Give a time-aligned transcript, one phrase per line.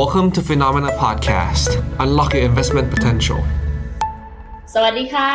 [0.00, 1.70] Welcome to Phenomena Podcast.
[2.04, 3.40] Unlock your investment potential.
[4.74, 5.32] สวัสดีค่ะ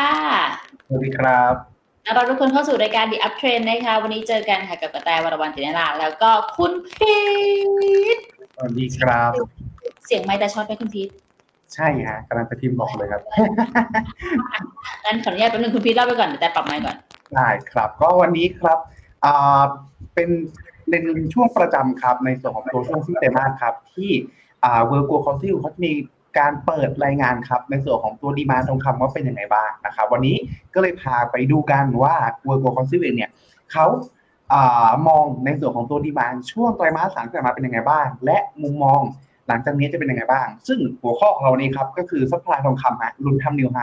[0.88, 1.54] สวัสดีครับ
[2.06, 7.18] ต้อนรับทุกคนเข้าสู่รายการ The Up Trend นะคะ วันนี้เจอกันค่ะกับกระแตวรวรรณตินราแล้วก็คุณพี
[8.16, 8.18] ท
[8.56, 9.32] สวัสดีครับ
[10.06, 11.10] เสียงไม้ตาช็อตไหมคุณพีท
[11.74, 13.22] ใช่ฮะกำลังจะพิมพ์บอกเลยครับ
[15.06, 16.96] งั้นขออนุญาตแป๊บนึงคุณพีทเล่าไปก่อนเดี๋ยวแต่ปรับไมค์ก่อน
[17.36, 18.80] ได้ครับ ก็วันนี้ครับ
[19.26, 19.62] อ่า
[20.14, 20.30] เป็น
[20.90, 21.04] เป็น
[21.34, 24.12] ช่วงประจำครับในส่วนของตัวช่วงไตรมาสครับที่
[24.64, 25.94] อ่า World Gold Council เขาจะมี
[26.40, 30.36] การเปิดรายงานครับ ในส่วนของตัว demand ทองคำว่าเป็นยังไงบ้างนะครับ วันนี้
[30.74, 33.32] ก็เลยพาไปดูกันว่า World Gold Council เองเนี่ย
[33.72, 34.56] เขา
[35.08, 39.02] มองในส่วนของตัว demand ช่วงไตรมาสสามที่ผ่านมาเป็นยังไงบ้าง และมุมมอง
[39.48, 43.80] หลังจากนี้จะเป็นยังไงบ้าง ซึ่งหัวข้อของเราวันนี้ครับ ก็คือ supply ทองคำฮะลุ้นทำ new high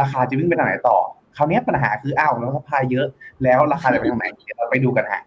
[0.00, 0.98] ราคาจะวิ่งไปทางไหนต่อ
[1.36, 3.06] คราวนี้ปัญหาคืออ้าวแล้ว supply เยอะ
[3.44, 5.22] แล้วราคาจะไปทางไหนเราไปดูกันฮะ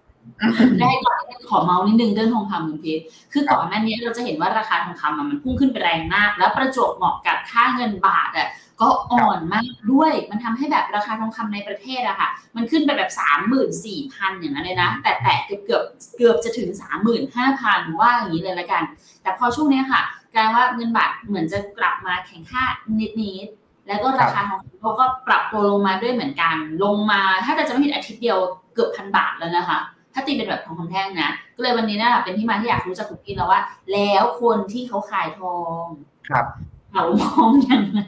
[0.80, 2.99] ได้ก่อนขอเมาส์นิดนึงเรื่องทองคำคุณพีท
[3.34, 8.48] คือก่อนหน้านี้เราจะเห็นว่าราคาทองคำอะมันพุ่งขึ้นไปแรงมาก แล้วประจวบเหมาะกับค่าเงินบาทอะ
[8.81, 15.83] ก็อ่อนมากด้วย มันทำให้แบบราคาทองคำในประเทศอะค่ะ มันขึ้นไปแบบสามหมื่นสี่พันอย่างนั้นเลยนะ แต่แตะเกือบเกือบ
[16.17, 18.83] เกือบจะถึงสามหมื่นห้าพันว่าอย่างนี้เลยละกัน
[19.22, 20.02] แต่พอช่วงนี้ค่ะ
[20.33, 22.64] กลายว่าเงินบาทเหมือนจะกลับมาแข็งค่า
[23.00, 28.38] นิดๆแล้วก็ราคาทองคำเขาก็ปรับตัวลงมาด้วยเหมือนกัน ลงมาถ้าจะจะไม่ผิดอาทิตย์เดียว
[28.73, 29.80] เกือบพันบาทแล้วนะคะ
[30.18, 33.62] ถ้าตีเป็นแบบทองคำแท่งนะก็เลยวันนี้นะเป็นที่มาที่อยากรู้จากคุณพี่แล้วว่า
[33.94, 35.84] แล้วคนที่เขาขายทอง
[36.30, 36.46] ครับ
[36.92, 38.02] เขามองยังไง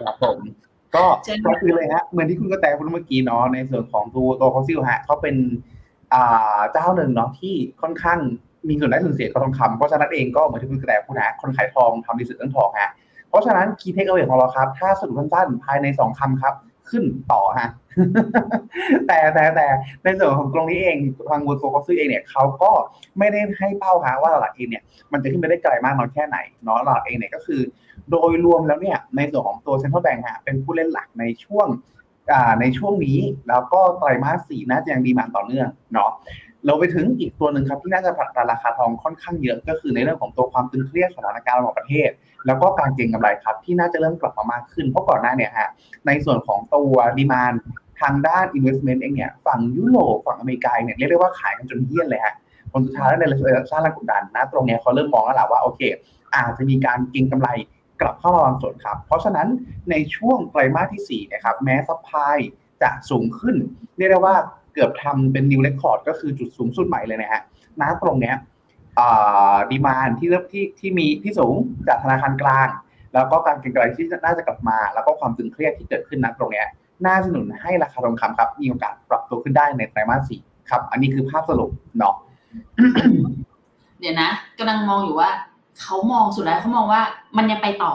[0.00, 0.38] ครับผม
[0.96, 5.36] ก็เชิญก็คือเลยฮะเหมือนที่คุณกระแตพูดเมื่อกี้เนาะในส่วนของตัวตัวคอซิลฮะเขาเป็น
[6.14, 8.18] อ่าเจ้าหนึ่งเนาะที่ค่อนข้าง
[8.68, 12.90] มีส่วนได้ส่วนเสียกับทองคำเพราะฉะนั้นเองก็เหมือนที่คุณกระแตพูดนะคนขายทองทำดีสุดเรื่องทองฮะ
[13.28, 16.54] เพราะฉะนั้น key takeaway ของเราครับ ถ้าสรุปสั้นๆภายในสองคำครับ
[16.90, 17.70] ขึ้นต่อฮะ
[19.06, 19.66] แต่แต่แต่
[20.04, 22.70] ในส่วนของตรงนี้เองทาง World Gold Council เองเนี่ยเขาก็
[23.18, 27.60] ไม่ได้ให้เป้าฮะว่าตลาดเองเนี่ยมันจะขึ้นไปได้ไกลมากน้อยแค่ไหนเนาะตลาดเองเนี่ยก็คือ
[28.10, 31.66] โดยรวมแล้วเนี่ยในส่วนของตัว central bank ฮะเป็นผู้เล่นหลักในช่วง
[32.32, 36.10] อ่าในช่วงนี้แล้วก็ไตรมาสสี่น่าจะยัง demand ต่อเนื่องเนาะ
[36.66, 42.10] เราไปถึงอีกตัวหนึ่งครับที่น่าจะผลักดันราคาทองค่อนข้างเยอะก็คือในเรื่องของตัวความตึงเครียดสถานการณ์ระหว่างประเทศ
[42.46, 45.68] แล้วก็การเก็งกำไรครับที่น่าจะเริ่มกลับมามากขึ้นเพราะก่อนหน้าเนี่ยฮะ
[46.06, 47.52] ในส่วนของตัว demand
[48.00, 52.34] ทางด้าน investment เองเนี่ยฝั่งยุโรปฝั่งอเมริกาเนี่ยเรียกได้ว่าขายกันจนเหี้ยนเลยฮะ
[52.72, 55.80] ผลสุดท้ายแล้วในระยะสั้นและกดดันนะตรงเนี้ยเขาเริ่มมองแล้วแหละว่าโอเค
[56.34, 57.48] อาจจะมีการเก็งกำไร
[58.00, 59.48] กลับเข้ามาบางส่วนครับ เพราะฉะนั้น
[59.90, 62.36] ในช่วงไตรมาสที่4นะครับแม้ supply
[62.82, 63.56] จะสูงขึ้น
[63.98, 64.36] เรียกได้ว่า
[64.78, 67.42] เกือบทำเป็น new record ก็คือจุดสูงสุดใหม่เลยนะฮะ
[67.80, 68.36] ณตรงเนี้ย
[69.70, 71.54] ดีมานที่เริ่มที่ที่มีที่สูง
[71.88, 72.68] จากธนาคารกลาง
[73.14, 76.66] แล้วก็การเก็งกำไรที่น่าจะกลับมา แล้วก็ความตึงเครียดที่เกิดขึ้นณตรงเนี้ย
[77.06, 80.40] น่าจะหนุนให้ราคาทองคำครับ มีโอกาสปรับตัวขึ้นได้ในไตรมาสสี่
[80.70, 82.14] ครับ อันนี้คือภาพสรุปเนาะ
[84.00, 85.30] เดี๋ยวนะกำลังมองอยู่ว่า
[85.80, 87.02] เขามองสุดท้ายเขามองว่า
[87.36, 87.92] มันยังไปต่อ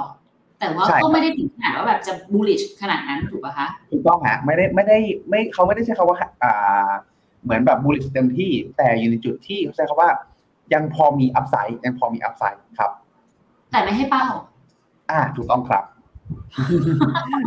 [0.64, 4.98] แต่ว่าใช่ครับก็ไม่ได้ถึงขนาดว่าแบบจะ bullish ขนาดนั้นถูกป่ะคะถูกต้องฮะไม่ได้ไม่ได้
[5.30, 6.90] ไม่เขาไม่ได้ใช้คำว่าอ่า
[7.44, 10.10] เหมือนแบบบูลลิชเต็มที่ แต่อยู่ในจุดที่เขาใช้คำว่า
[10.74, 12.92] ยังพอมีอัพไซด์ยังพอมีอัพไซด์ครับ
[13.72, 14.26] แต่ไม่ให้เป้า
[15.12, 15.84] อ่า ถูกต้องครับ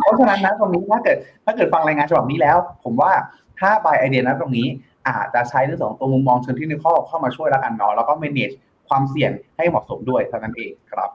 [0.01, 3.11] เพราะฉะนั้นนะตรงนี้ถ้าเกิด ถ้าเกิดฟังรายงานฉบับนี้แล้ว ผมว่า
[3.59, 4.67] ถ้าบายไอเดียนะตรงนี้
[5.07, 8.55] อาจจะใช้เรื่องของตัวมุมมองเชิงเทคนิคเข้ามาช่วยแล้วกันเนาะแล้วก็ manage
[8.87, 11.09] ความเสี่ยงให้เหมาะสมด้วยเท่านั้นเองครับ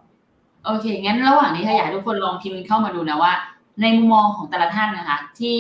[0.64, 3.32] โอเค งั้นระหว่างนี้ค่ะอยากให้ทุกคนลองพิมพ์เข้ามาดูนะว่า
[3.82, 5.58] ในมุมมองของแต่ละท่านนะคะ ที่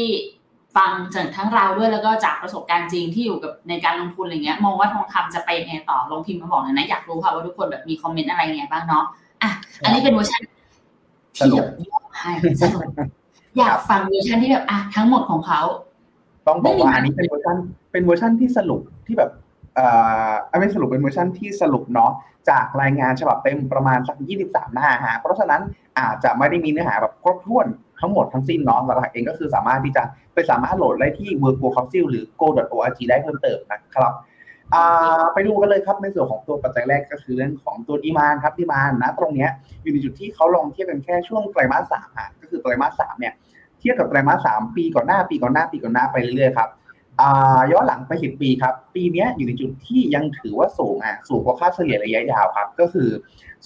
[0.76, 9.04] ฟังจากทั้งเราด้วยแล้วก็จากประสบการณ์จริงที่อยู่กับในการลงทุนอะไรเงี้ย มองว่าทองคำจะไปยังไงต่อลองพิมพ์มาบอกหน่อยนะอยากรู้ค่ะว่าทุกคนแบบมี comment อะไรยังไงบ้างเนาะ
[9.42, 9.50] อะ
[9.84, 10.40] อันนี้เป็นเวอร์ชัน
[11.36, 12.30] ที่แบบย่อให้
[12.60, 12.82] สรุป
[13.58, 15.60] อยากฟังเวอร์ชันที่แบบอะทั้งหมดของเขา
[16.46, 17.56] ต้องบอกว่าไม่มีอันนี้เป็นเวอร์ชัน
[17.92, 19.30] เป็นเวอร์ชันที่สรุปที่แบบ
[19.74, 19.86] เอ่
[20.28, 22.12] อไม่สรุปเป็นเวอร์ชันที่สรุปเนาะ
[22.50, 24.16] จากรายงานฉบับเต็มประมาณสัก
[24.46, 25.62] 23 หน้าฮะเพราะฉะนั้น
[25.98, 27.66] อาจจะไม่ได้มีเนื้อหาแบบครบถ้วน
[28.00, 30.02] ทั้งหมดทั้งสิ้นเนาะหลักๆเองก็คือสามารถที่จะ
[30.34, 34.12] ไปสามารถโหลดได้ที่ w o r k o Council หรือ go.org ได้เพิ่มเติมนะครับ
[34.74, 39.50] อ่าไปดูกันเลยครับในส่วนของตัวปัจจัยแรกก็คือเรื่องของตัวดีมานครับดีมานนะตรงเนี้ย
[39.82, 43.34] อยู่ในจุดที่เขาลองเทียบกันแค่ช่วงไตรมาสสามฮะก็คือไตรมาสสามเนี่ย
[43.80, 46.68] เทียบกับไตรมาสสามปีก่อนหน้าปีก่อนหน้าปีก่อนหน้าไปเรื่อยๆครับ
[47.72, 53.08] ย้อนหลังไปสิบปีครับ ปีนี้อยู่ในจุดที่ยังถือว่าสูงอะ สูงกว่าค่าเฉลี่ยระยะยาวครับ ก็คือ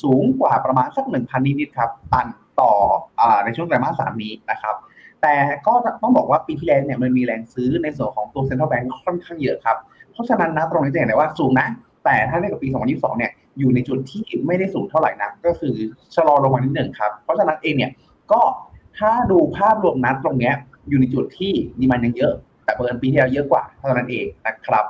[0.03, 2.27] สูงกว่าประมาณสักหนึ่งพันนิดๆครับ ตัน
[2.61, 2.73] ต่อ
[3.21, 4.75] อในช่วงไตรมาสสามนี้นะครับ
[5.23, 5.35] แต่
[5.67, 5.73] ก็
[6.03, 9.77] ต้องบอกว่าปีที่แล้วเนี่ยมันมีแรงซื้อในส่วนของตัวเซ็นทรัลแบงก์ค่อนข้างเยอะครับ
[10.13, 11.69] เพราะฉะนั้นนะตรงนี้จะเห็นได้ว่าสูงนะ
[12.05, 15.75] แต่ถ้าเทียบกับปี 2022 เนี่ย อยู่ในจุดที่ไม่ได้สูงเท่าไหร่นะก็คือ
[16.15, 17.93] ชะลอลงมานิดหนึ่งครับ เพราะฉะนั้นเองเนี่ย
[18.33, 18.41] ก็
[18.99, 20.53] ถ้าดูภาพรวมนัดตรงนี้
[20.89, 22.35] อยู่ในจุดที่ดีมันยังเยอะ
[22.67, 24.85] แต่เปิดปีที่แล้วเยอะกว่าเท่านั้นเองนะครับ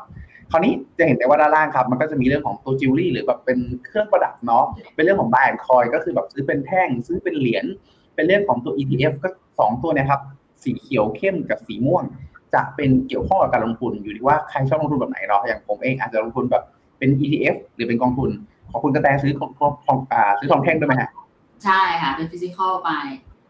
[0.51, 4.65] คราวนี้จะเห็นได้ว่าด้านล่างครับมันก็จะมีเรื่องของตัวจิวเวลรี่หรือแบบเป็นเครื่องประดับเนาะ
[4.95, 7.65] เป็นเรื่องของ bar and coin ก็คือแบบซื้อเป็นแท่งซื้อเป็นเหรียญ
[8.15, 9.29] เป็นเรื่องของตัว ETF ก็
[9.59, 10.21] สองตัวนะครับ
[10.63, 12.05] สีเขียวเข้มกับสีม่วง
[12.55, 16.63] จะเป็นเกี่ยวข้องกับการลงทุนอยู่ที่ว่าใครชอบลงทุนแบบไหนเนาะอย่างผมเองอาจจะลงทุนแบบ
[16.99, 18.31] เป็น ETF หรือเป็นกองทุน
[18.71, 19.51] ของคุณกระแตซื้อของ
[19.87, 19.99] ของ
[20.39, 21.11] ซื้อทองแท่งด้วยไหมฮะ
[21.65, 22.91] ใช่ค่ะเป็น physical ไป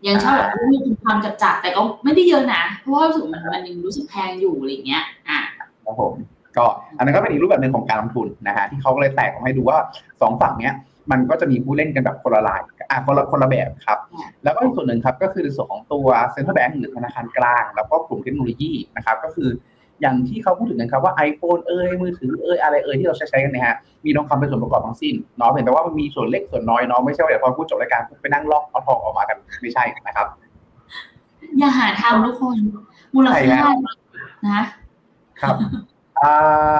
[0.09, 5.39] ยังชอบแบบมีความจับจับๆแต่ก็ไม่ได้เยอะนะเพราะว่ารู้สึกมันมันยังรู้สึกแพงอยู่อะไรอย่างเงี้ยอะ
[5.87, 6.13] ครับผม
[6.57, 6.65] ก็
[6.97, 9.79] อันนั้นก็เป็นอีกรูปแบบหนึ่งของการลงทุนนะฮะที่เขาก็เลยแตกออกมาให้ดูว่า
[10.21, 10.75] สองฝั่งเนี้ย
[11.11, 12.61] มันก็จะมีผู้เล่นกันแบบคนละลาย
[12.91, 19.51] อะคนละคนละแบบครับค่ะแล้วก็อีกส่วนหนึ่งครับก็คือในส่วนของตัว central bank หรือธนาคารกลาง แล้วก็กลุ่มเทคโนโลยีนะครับก็คือ
[20.01, 30.27] อย่างที่เขาพูดถึงกันครับว่า iPhone เอ่ยมือถือเอ่ยอะไรเอ่ยที่เราใช้ใช้กันเนี่ยฮะมีทองคำเป็นส่วนประกอบทั้งสิ้นเนาะเห็นแต่ว่ามันมีส่วนเล็กส่วนน้อยเนาะไม่ใช่ว่าเดี๋ยวพอพูดจบรายการปุ๊บไปนั่งลอกเอาทองออกมากันไม่ใช่นะครับ
[31.59, 32.57] อย่าหาทำทุกคน
[33.15, 33.77] มูลใช่ค่าครับ
[34.47, 34.63] นะ
[35.43, 35.57] ครับ
[36.23, 36.33] อ่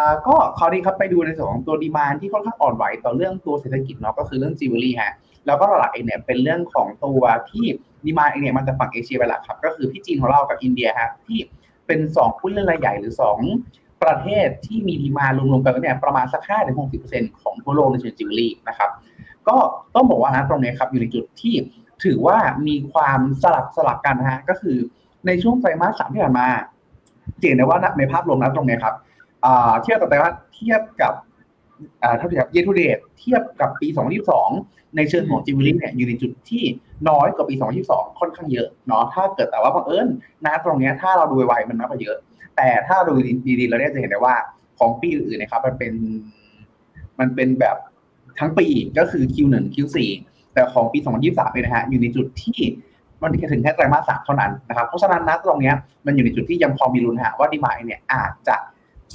[0.07, 5.13] าก็คราวนี้ครับไปดูในส่วนของตัว demand ที่ค่อนข้างอ่อนไหวต่อเรื่องตัวเศรษฐกิจเนาะก็คือเรื่องจิวเวลรี่ฮะ
[5.47, 7.65] แล้วก็หลักๆเองเนี่ยเป็นเรื่องของตัวที่
[8.05, 11.39] demand เองเนี่ยมันจะฝั่งเอเชียเป็นหลักครับ ก็คือที่จีนของเรากับอินเดียฮะที่
[11.87, 13.39] เป็นสองผู้เล่นรายใหญ่หรือสอง
[14.03, 18.91] ประเทศที่มี demand รวมๆกันเนี่ยประมาณสักห้าถึงหกสิบเปอร์เซ็นต์ของทั่วโลกในเชิงจิวเวลรี่นะครับ
[19.49, 19.57] ก็
[19.95, 21.55] ต้องบอกว่านะตรงนี้ครับอยู่ในจุดที่
[22.05, 24.77] ถือว่ามีความสลับสลับกันนะฮะก็คือ
[25.27, 26.47] ในช่วงไตรมาสสามที่ผ่านมา
[27.41, 28.95] จะเห็นได้ว่าในภาพรวมนะตรงนี้ครับ
[29.83, 31.13] เทียบกับไตรมาสเทียบกับ
[32.19, 33.89] เท่าที่ครับ year to date เทียบกับปี
[34.43, 36.63] 2022 ในเชิงของจิวเวลรี่เนี่ยอยู่ในจุดที่
[37.09, 37.55] น้อยกว่าปี
[37.87, 40.09] 2022 ค่อนข้างเยอะเนาะถ้าเกิดแต่ว่าบังเอิญ
[40.45, 42.17] นะตรงเนี้ยถ้าเราดูไวๆมันมากกว่าเยอะ
[42.57, 43.15] แต่ถ้าเราดู
[43.59, 44.37] ดีๆเราเนี่ยจะเห็นได้ว่า
[44.79, 45.93] ของปีอื่นๆนะครับมันเป็น
[47.21, 47.77] มันเป็นแบบ
[48.39, 48.67] ทั้งปี
[48.99, 49.97] ก็คือ Q1 Q4
[50.55, 52.59] แต่ของปี 2023เนี่ยนะฮะอยู่ในจุดที่
[53.23, 55.75] มันถึงแค่ไตรมาสสามเท่านั้นนะครับเพราะฉะนั้นนะตรงเนี้ย
[56.07, 58.57] มันอยู่ในจุดที่ยังพอมีลุ้นฮะว่าดีมายเนี่ยอาจจะ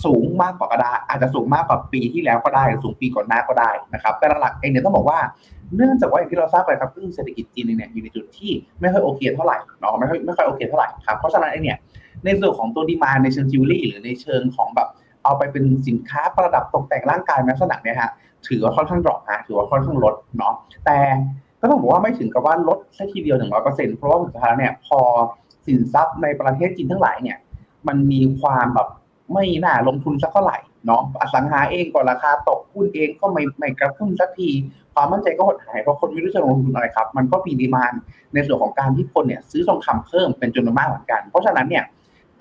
[0.05, 5.19] สูงมากกว่าก็ได้อาจจะสูงมากกว่าปีที่แล้วก็ได้หรือสูงปีก่อนหน้าก็ได้นะครับ แต่หลักเองเนี่ยต้องบอกว่า
[5.75, 8.51] เนื่องจากว่าอย่างที่เราทราบไปครับเศรษฐกิจจีนเนี่ยอยู่ในจุดที่
[8.81, 11.77] ไม่ค่อยโอเคเท่าไหร่เนาะไม่ค่อยไม่ค่อยโอเคเท่าไหร่ครับเพราะฉะนั้นเองเนี่ย
[12.25, 14.87] ในส่วนของตัวดีมาในเชิงจิวเวลรี่หรือในเชิงของแบบ
[15.23, 18.11] เอาไปเป็นสินค้าประดับตกแต่งร่างกายลักษณะเนี่ยฮะ
[18.47, 20.53] ถือว่าค่อนข้าง drop นะถือว่าค่อนข้างลดเนาะ
[20.85, 20.97] แต่
[21.61, 24.99] ก็ต้องบอกว่าไม่ถึงกับว่าลดแค่ทีเดียวหนึ่งร้อยเปอร์เซ็นต์เพราะว่าสุดท้ายเนี่ยพอ
[25.65, 27.37] สินทรัพย์ในประเทศจีนทั้งหลายเนี่ย
[27.87, 28.87] มันมีความแบบ
[29.33, 34.49] ไม่น่าลงทุนสักเท่าไหร่เนาะอสังหาเองก็ราคาตกหุ้นเองก็ไม่ไม่กระตุ้นสักที
[34.93, 37.93] ความมั่นใจก็หดหายเพราะคนไม่รู้จะลงทุนอะไรครับ มันก็มี demand
[38.33, 41.83] ในส่วนของการที่คนเนี่ยซื้อทองคำเพิ่มเป็นจำนวนมากเหมือนกัน เพราะฉะนั้นเนี่ย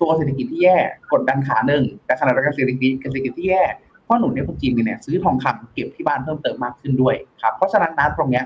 [0.01, 0.77] ตัวเศรษฐกิจที่แย่
[1.11, 3.63] กดดันขาหนึ่งแต่ขณะเดียวกันเศรษฐกิจเศรษฐกิจที่แย่
[4.03, 8.45] เพราะหนุนเนี่ยคนจีนเนี่ยซื้อทองคำเก็บที่บ้านเพิ่มเติมมากขึ้นด้วยครับเพราะฉะนั้นนัดตรงเนี้ย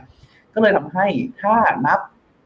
[0.54, 1.08] ก็เลยทำให้
[1.42, 1.56] ถ้า
[1.86, 2.00] นับ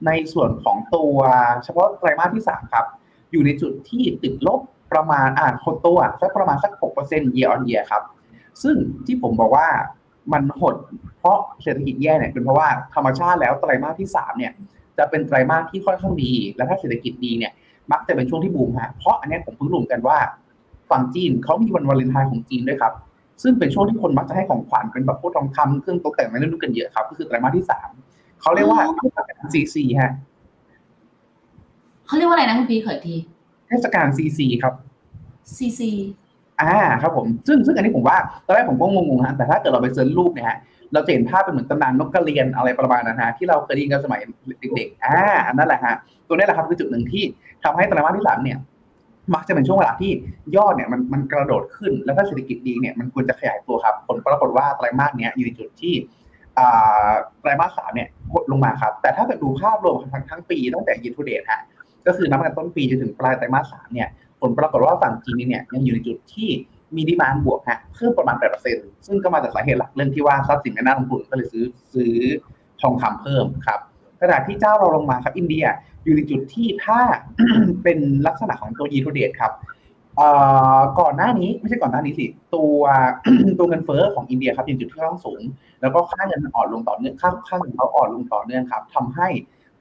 [0.06, 1.16] ในส่วนของตัว
[1.64, 2.86] เฉพาะไตรมาสที่สามครับ
[3.32, 4.60] อยู่ในจุดที่ติดลบ
[4.94, 8.04] ประมาณอ่าคนตัวสักประมาณสักหกเปอร์เซ็นต์ year on year ครับ
[8.64, 8.76] ซึ่ง
[9.06, 9.68] ที่ผมบอกว่า
[10.34, 10.76] มันหด
[11.20, 14.52] เพราะเศรษฐกิจแย่เนี่ยเป็นเพราะว่าธรรมชาติแล้วไตรมาสที่สามเนี่ย
[14.98, 17.52] จะเป็นไตรมาสที่ค่อนข้างดี และถ้าเศรษฐกิจดีเนี่ย
[17.92, 20.18] มักจะเป็นช่วงที่บูมฮะเพราะอันเนี้ยผมเพิ่งรู้กันว่า
[20.90, 22.94] ฝั่งจีนเขามีวันวาเลนไทน์ของจีนด้วยครับ
[23.44, 27.90] ซึ่งเป็นช่วงที่คนมักจะให้ของขวัญเป็นแบบพวกทองคำเครื่องตกแต่งอะไรนู่นกันเยอะครับ ก็คือไตรมาสที่สาม
[28.42, 30.12] เขาเรียกว่าเทศกาลซีซีฮะ
[32.08, 33.16] เขาเรียกว่าอะไรนะคุณพีขออีกที
[33.70, 34.74] เทศกาลซีซีครับ
[35.56, 35.92] ซีซี
[36.62, 40.58] อ่าครับผมซึ่งซึ่งอันนี้ผมว่าตอนแรกผมก็งงๆฮะแต่ถ้าเกิดเราไป search รูปเนี่ยฮะ
[40.94, 44.20] เราจะเห็นภาพเป็นเหมือนตำนานนกกระเรียนอะไรประมาณนั้นฮะที่เราเคยได้ยินกันสมัย
[44.76, 45.16] เด็กๆอ่า
[45.48, 45.96] อันนั้นแหละฮะ
[46.28, 47.24] ตัวนี้แหละครับคือจุดหนึ่งที่
[47.64, 48.58] ทำให้ไตรมาสที่สามเนี่ย
[49.36, 50.12] มักจะเป็นช่วงเวลาที่
[50.56, 55.94] ยอดเนี่ยมันมันกระโดดขึ้น แล้วถ้าเศรษฐกิจดีเนี่ยมันควรจะขยายตัวครับ ผลปรากฏว่าไตรมาสเนี้ยอยู่ในจุดที่
[56.58, 57.12] อ่า
[57.42, 61.62] ไตรมาสสามเนี่ยหดลงมาครับ แต่ถ้าเกิดดูภาพรวมทั้งทั้งปีตั้งแต่ year to date ฮะ
[62.10, 64.10] ก็คือนับกันต้นปีจนถึงปลายไตรมาสสามเนี่ย
[64.42, 66.50] ผลปรากฏว่าฝั่งจีนเนี่ยยังอยู่ในจุดที่
[66.96, 68.36] มีดีมานบวกฮะเพิ่มประมาณ
[68.72, 72.14] 8%ซึ่งก็มาจากสาเหตุหลักเรื่องที่ว่าทรัพย์สินไม่น่าลงทุนก็เลยซื้อซื้อ
[72.82, 73.80] ทองคำเพิ่มครับ
[74.22, 75.66] ขณะที่เจ้าเราลงมาครับอินเดีย
[76.04, 77.00] อยู่ในจุดที่ถ้า
[77.84, 79.54] เป็นลักษณะของตัวยีโ d เด e ครับ
[81.00, 82.26] ก่อนหน้านี้ไม่ใช่ก่อนหน้านี้สิ
[82.56, 82.82] ตัว
[83.60, 85.42] ตัวเงินเฟ้อของอินเดียครับอยู่ในจุดที่ค่อนข้างสูง
[85.82, 89.28] แล้วก็ค่าเงินอ่อนลงต่อเนื่องค่าค่าเงินเขาอ่อนลงต่อเนื่องครับทำให้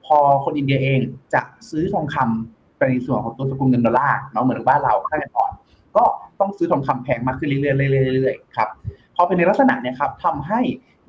[0.09, 0.99] พอคนอินเดียเอง
[1.33, 5.51] จะซื้อทองคำไปในส่วนของตัวสกุลเงินดอลลาร์เนาะเหมือนบ้านเราค่าเงินอ่อน
[5.95, 6.03] ก็
[6.39, 8.69] ต้องซื้อทองคำแพงมากขึ้นเรื่อยๆเรื่อยๆครับ
[9.15, 10.59] พอเป็นในลักษณะเนี่ยครับทำให้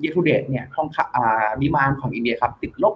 [0.01, 2.95] เย r ูเดตเนี่ยทองคำอ่าดีมานของอินเดียครับติดลบ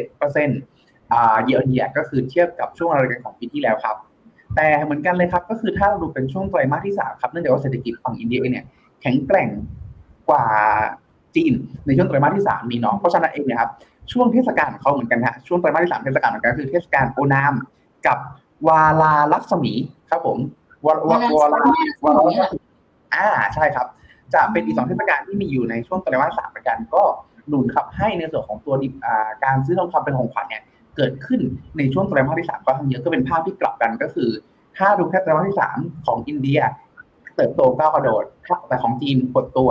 [0.00, 3.96] 4.7%อ่าเยอ r เยียก็คือเทียบกับช่วงรายการของปีที่แล้วครับ
[4.56, 8.66] แต่เหมือนกันเลยครับก็คือถ้าเราดูเป็นช่วงไตรมาสที่สามครับเนื่องจากว่าเศรษฐกิจฝั่งอินเดียเองเนี่ย
[9.02, 9.48] แข็งแกร่ง
[10.28, 10.44] กว่า
[11.36, 11.54] จีน
[11.86, 13.70] ในช่วงไตรมาสที่สามนี้เนาะเพราะฉะนั้นเองเนี่ยครับ
[14.12, 17.54] ช่วงเทศกาลของเขาเหมือนกันฮะช่วงไตรมาสที่สามเทศกาลเหมือนกันคือเทศกาลโอนาม
[18.06, 18.18] กับ
[18.68, 19.72] วาลาลักษมี
[20.10, 20.38] ครับผม
[20.86, 21.60] วาวาวาลา
[22.04, 22.58] วาลาลักษมี
[23.14, 23.86] อ่าใช่ครับ
[24.34, 27.02] จะเป็นอีกสองเทศกาลที่มีอยู่ในช่วงไตรมาสสามประกันก็
[27.48, 30.62] หนุนครับให้ในส่วนของตัวดิบอ่าการซื้อทองคำเป็นของขวัญเนี่ย
[30.96, 31.40] เกิดขึ้น
[31.78, 34.30] ในช่วงไตรมาสที่สามก็ทั้งเยอะก็เป็นภาพที่กลับกันก็คือ
[34.76, 36.60] ถ้าดูแค่ไตรมาสที่สามของอินเดีย
[37.36, 38.24] เติบโตก้าวกระโดด
[38.68, 39.70] แต่ของจีนกดตัว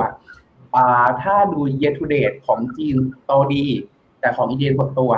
[0.75, 3.65] อ่าถ้าดู year to date ของจีนโตดี
[4.23, 5.11] แต่ของอินเดียหดตัว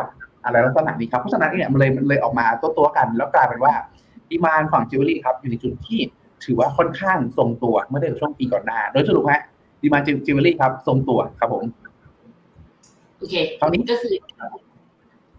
[0.46, 3.74] อะไรลักษณะนี้ครับเพราะฉะนั้นเนี่ยมันเลยมันเลยออกมาตัวตัวๆกัน แล้วกลายเป็นว่า
[4.30, 6.00] demand ฝั่งจิวเวลรี่ครับอยู่ในจุดที่
[6.46, 9.42] ถือว่าค่อนข้างทรงตัวเมื่อเทียบกับช่วงปีก่อนหน้า โดยสรุปฮะ
[9.82, 11.64] demand jewelry ครับทรงตัวครับผม
[13.18, 14.14] โอเคคราวนี้ก็คือ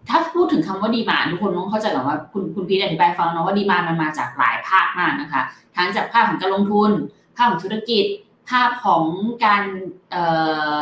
[0.09, 5.41] ถ้าพูดถึงคำว่า demand ทุกคนต้องเข้าใจก่อนว่าคุณคุณพีทอธิบายฟังเนาะว่า demand มันมาจากหลายภาคมากนะคะ
[5.75, 6.91] ทั้งจากภาคของการลงทุน
[7.35, 8.05] ภาคของธุรกิจ
[8.49, 9.03] ภาคของ
[9.45, 9.63] การ
[10.11, 10.23] เอ่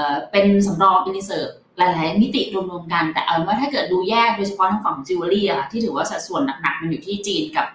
[0.06, 7.68] อเป็นสำรองเป็น reserve หลายๆมิติรวมๆกัน แต่เอาเป็นว่าถ้าเกิดดูแยกโดยเฉพาะทางฝั่งจิวเวลรี่อะที่ถือว่าสัดส่วนหนักๆมันอยู่ที่จีนกับ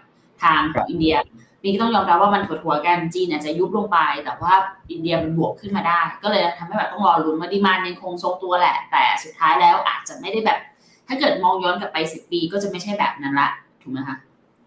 [0.43, 1.17] ทางครับอินเดีย
[1.63, 4.55] นี่ก็ต้องยอมรับว่ามันถัวๆกันจีนอาจจะยุบลงไป แต่ว่า
[4.91, 10.59] อินเดียมันบวกขึ้นมาได้ ก็เลยทำให้แบบต้องรอลุ้นว่า demand ยังคงทรงตัวแหละ แต่สุดท้ายแล้วอาจจะไม่ได้แบบ
[11.09, 13.49] ถ้าเกิดมองย้อนกลับไปสิบปีก็จะไม่ใช่แบบนั้นละ
[13.83, 14.17] ถูกไหมคะ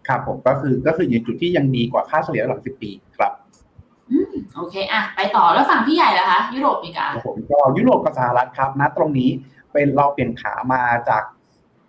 [0.08, 3.43] ครับผมก็คือก็คืออยู่ในจุดที่ยังดีกว่าค่าเฉลี่ยระยะหลังสิบปีครับอืม
[4.56, 9.30] โอเคอะไปต่อแล้วฝั่งพี่ใหญ่ล่ะคะ ยุโรปอเมริกาครับผมก็ยุโรปกับสหรัฐครับนะตรงนี้
[9.72, 11.22] เป็นเราเปลี่ยนขามาจาก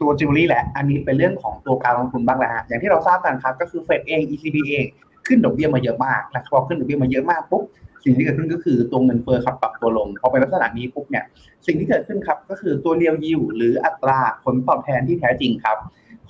[0.02, 4.86] ตัวจิวเวลรี่แหละ อันนี้เป็นเรื่องของตัวการลงทุนบ้างแล้วฮะอย่างที่เราทราบกันครับ ก็คือเฟดเอง ECB เอง
[5.28, 7.64] ขึ้นดอกเบี้ยมาเยอะมากและพอขึ้นดอกเบี้ยมาเยอะมากปุ๊บ
[8.04, 11.26] สิ่งที่เกิดขึ้นก็คือตัวเงินเฟ้อครับปรับตัวลงพอเป็นลักษณะนี้ปุ๊บเนี่ย
[11.66, 15.78] สิ่งที่เกิดขึ้นครับก็คือตัว real yield หรืออัตราผลตอบแทนที่แท้จริงครับ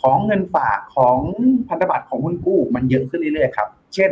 [0.01, 1.17] ของเงินฝากของ
[1.69, 4.11] พันธบัตรของหุ้นกู้มันเยอะขึ้นเรื่อยๆครับ เช่น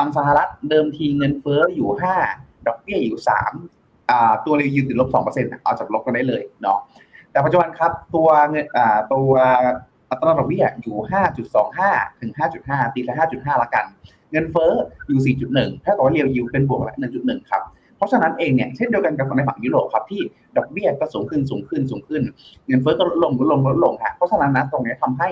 [0.00, 1.88] ฝั่งสหรัฐเดิมทีเงินเฟ้ออยู่
[2.28, 3.18] 5ดอกเบี้ยอยู่
[3.64, 6.78] 3อ่าตัวเรียวยิวติดลบ2%นะเอาจากลบกันได้เลยเนาะ
[7.30, 8.66] แต่ปัจจุบันครับตัวเงิน
[9.12, 9.30] ตัว
[10.10, 10.96] อัตราดอกเบี้ยอยู่
[11.58, 12.30] 5.25 ถึง
[12.62, 13.84] 5.5 ตีละ5.5 ละกัน
[14.32, 14.72] เงินเฟ้อ
[15.08, 15.20] อยู่
[15.54, 17.62] 4.1เท่ากับว่าเรียวยิวเป็นบวกละ 1.1 ครับ
[17.96, 20.22] เพราะฉะนั้นเองเนี่ย เช่นเดียวกันกับในฝั่งยุโรปครับ ที่
[20.56, 22.22] ดอกเบี้ยก็สูงขึ้น สูงขึ้น สูงขึ้น
[22.66, 25.28] เงินเฟ้อก็ลดลง ลดลง ลดลงฮะ เพราะฉะนั้นนะตรงนี้ทำให้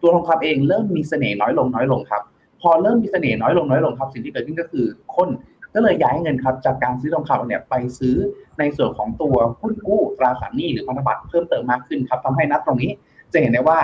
[0.00, 2.22] ตัวทองคำเองเริ่มมีเสน่ห์น้อยลง น้อยลงครับ
[2.60, 4.86] พอเริ่มมีเสน่ห์น้อยลงน้อยลงครับสิ่งที่เกิดขึ้นก็คือ
[5.16, 5.28] คน
[5.74, 8.16] ก็เลยย้ายเงินครับจากการซื้อทองคำเนี่ยไปซื้อ
[8.58, 12.90] ในส่วนของตัวหุ้นกู้ตราสารหนี้หรือพันธบัตรเพิ่มเติมมากขึ้นครับทำให้นัดตรงนี้
[13.32, 13.80] จะเห็นได้ว่า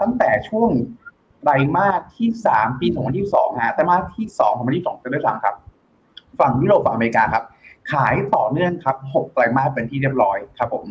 [0.00, 0.70] ตั้งแต่ช่วง
[1.42, 2.86] ไตรมาสที่ 3 ปี
[3.24, 5.54] 2022ฮะไตรมาสที่2ของปี2022จะได้ซ้ำครับ
[6.40, 7.44] ฝั่งยุโรปฝั่งอเมริกาครับ
[7.92, 10.86] ขายต่อเนื่องครับ 6 ไตรมาสเป็นที่เรียบร้อยครับผม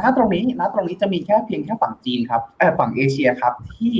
[0.00, 2.42] ณตรงนี้ณตรงนี้จะมีแค่เพียงแค่ฝั่งจีนครับ
[2.78, 3.94] ฝั่งเอเชียครับที่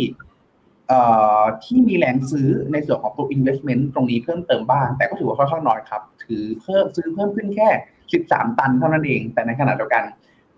[1.64, 7.68] ที่มีแรงซื้อในส่วนของตัว investment ตรงนี้เพิ่มเติมบ้าง แต่ก็ถือว่าค่อนข้างน้อยครับ ถือเพิ่มซื้อเพิ่มขึ้นแค่
[8.12, 10.04] 13 ตันเท่านั้นเอง แต่ในขณะเดียวกัน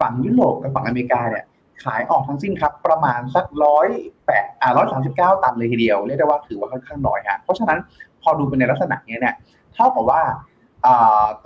[0.00, 1.44] ฝั่งยุโรปกับฝั่งอเมริกาเนี่ย
[1.84, 3.88] ขายออกทั้งสิ้นครับ ประมาณสักร้อย
[4.26, 7.78] แปดอ่าร้อยสามสิบเก้าตันเลยทีเดียว เรียกได้ว่าถือว่าค่อนข้างน้อยฮะเพราะฉะนั้น
[8.22, 9.34] พอดูเป็นในลักษณะนี้เนี่ย
[9.74, 10.22] เท่ากับว่า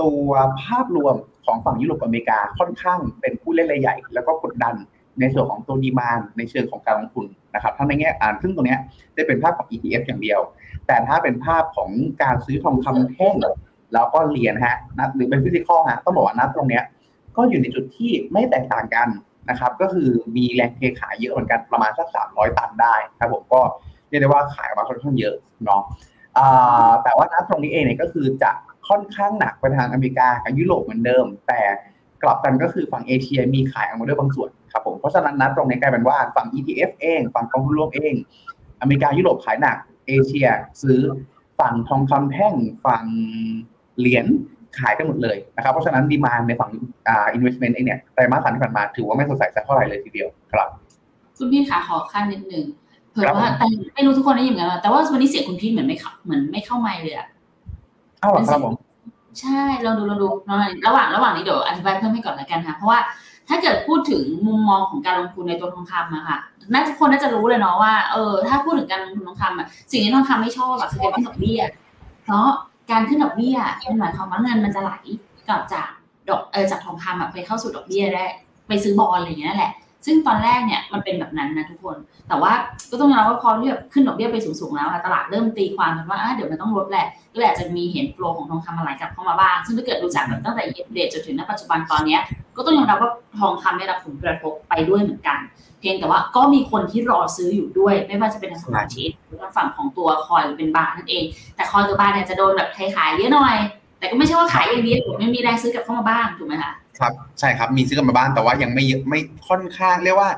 [0.02, 0.28] ตัว
[0.62, 4.74] ภาพรวมของฝั่งยุโรปอเมริกาค่อนข้างเป็นผู้เล่นรายใหญ่ แล้วก็กดดัน
[5.20, 8.76] ในส่วนของตัวดีมานในเชิงของการลงทุนนะครับทั้งในแง่อ่านซึ่งตรงนี้
[9.16, 10.40] จะเป็นภาพของ ETF อย่างเดียว
[10.86, 11.90] แต่ถ้าเป็นภาพของ
[12.22, 13.34] การซื้อทองคำแท่ง
[13.94, 16.84] แล้วก็เหรียญฮะนะหรือเป็นฟิสิกอลฮะต้องบอกว่านัดตรงเนี้ย
[17.36, 19.08] ก็อยู่ในจุดที่ไม่แตกต่างกัน
[19.50, 23.60] นะครับ ก็คือมีแรงเทขายเยอะเหมือนกันประมาณสักสามร้อยตันได้ครับผมก็
[24.08, 25.82] เรียกได้ว่าขายออกมาค่อนข้างเยอะเนาะ
[27.04, 28.50] แต่ว่าณตรงนี้เองเนี่ยก็คือจะ
[28.88, 31.60] ค่อนข้างหนักไปทางอเมริกากับยุโรปเหมือนเดิม แต่
[32.24, 38.14] กลับกันก็คือฝั่งเอเชียมีขายออกมาด้วยบางส่วนครับผมเพราะฉะนั้นณตรงนี้กลายเป็นว่าฝั่ง ETF เอง ฝั่งกองทุนรวมเอง
[38.80, 39.76] อเมริกายุโรปขายหนัก
[40.06, 40.46] เอเชีย
[40.82, 41.00] ซื้อ
[41.60, 42.54] ฝั่งทองคำแท่ง
[42.86, 43.04] ฝั่ง
[43.98, 44.26] เหรียญ
[44.78, 46.70] ขายกันหมดเลยนะครับ เพราะฉะนั้นดีมานในฝั่ง
[47.08, 50.68] อ่า investment เองเนี่ยไตรมาสสามที่ผ่านมาถือว่าไม่สดใสสักเท่าไหร่เลยทีเดียวครับ
[51.38, 52.64] คุณพี่ขาขอขั้นนิดนึง
[53.10, 57.26] เผื่อครับว่าแต่ไม่รู้ทุกคนได้ยินเหมือนกันว่าแต่ว่าวันนี้เสียงคุณพี่เหมือนไม่เข้าเหมือนไม่เข้าไมค์เลยอะ
[58.22, 58.74] อ้าวเหรอครับผม
[59.40, 62.98] ใช่ลองดูลองดูลองระหว่างระหว่างนี้เดี๋ยวอธิบายเพิ่มให้ก่อนละกันค่ะเพราะว่า
[63.48, 66.38] ถ้าเกิดพูดถึงมุมมองของการลงทุนในตัวทองคำอะค่ะ
[66.74, 71.60] น่าจะคนน่าจะรู้เลยเนาะว่าเออถ้าพูดถึงการลงทุนทองคำอะสิ่งที่ทองคำไม่ชอบอะคือการขึ้นดอกเบี้ย
[72.24, 72.48] เพราะ
[72.90, 74.92] การขึ้นดอกเบี้ยมันหมายความว่าเงินมันจะไหล
[75.48, 75.88] กลับจาก
[76.28, 78.24] ดอกเออจากทองคำอะไปเข้าสู่ดอกเบี้ยได้
[78.68, 79.72] ไปซื้อบอลอะไรอย่างเงี้ยแหละ
[80.04, 81.96] ซึ่งตอนแรกเนี่ยมันเป็นแบบนั้นนะทุกคน
[82.28, 82.52] แต่ว่า
[82.90, 92.20] ก็ต้องยอมรับว่าพอที่แบบขึ้นดอกเบี้ยไปสูงๆแล้วอะตลาดเริ่มตีความกันว่าเดี๋ยวมันต้องลดแหละ ก็เลยอาจจะมีเห็นโฟลของทองคำมาไหลกลับเข้ามาบ้าง ซึ่งถ้าเกิดดูจากแบบตั้งแต่เอฟเดจนถึงณปัจจุบันตอนเนี้ย
[92.56, 95.38] ก็ต้องยอมรับว่าทองคำได้รับผลกระทบไปด้วยเหมือนกัน
[95.80, 101.24] เพียงแต่ว่าก็มีคนที่รอซื้ออยู่ด้วย ไม่ว่าจะเป็นทางสมาชิกหรือทางฝั่งของตัวคอยหรือเป็นบาร์นั่นเอง
[101.56, 103.56] แต่คอยกับบาร์เนี่ยจะโดนแบบขายๆเยอะหน่อย
[103.98, 110.30] แต่ก็ไม่ใช่ว่าขายอย่างเดียวไม่มีแรงซื้อกลับเข้ามาบ้างถูกไหมคะ ครับใช่ครับมีซื้อกันมาบ้างแต่ว่ายังไม่เยอะไม่ค่อนข้างเรียกว่า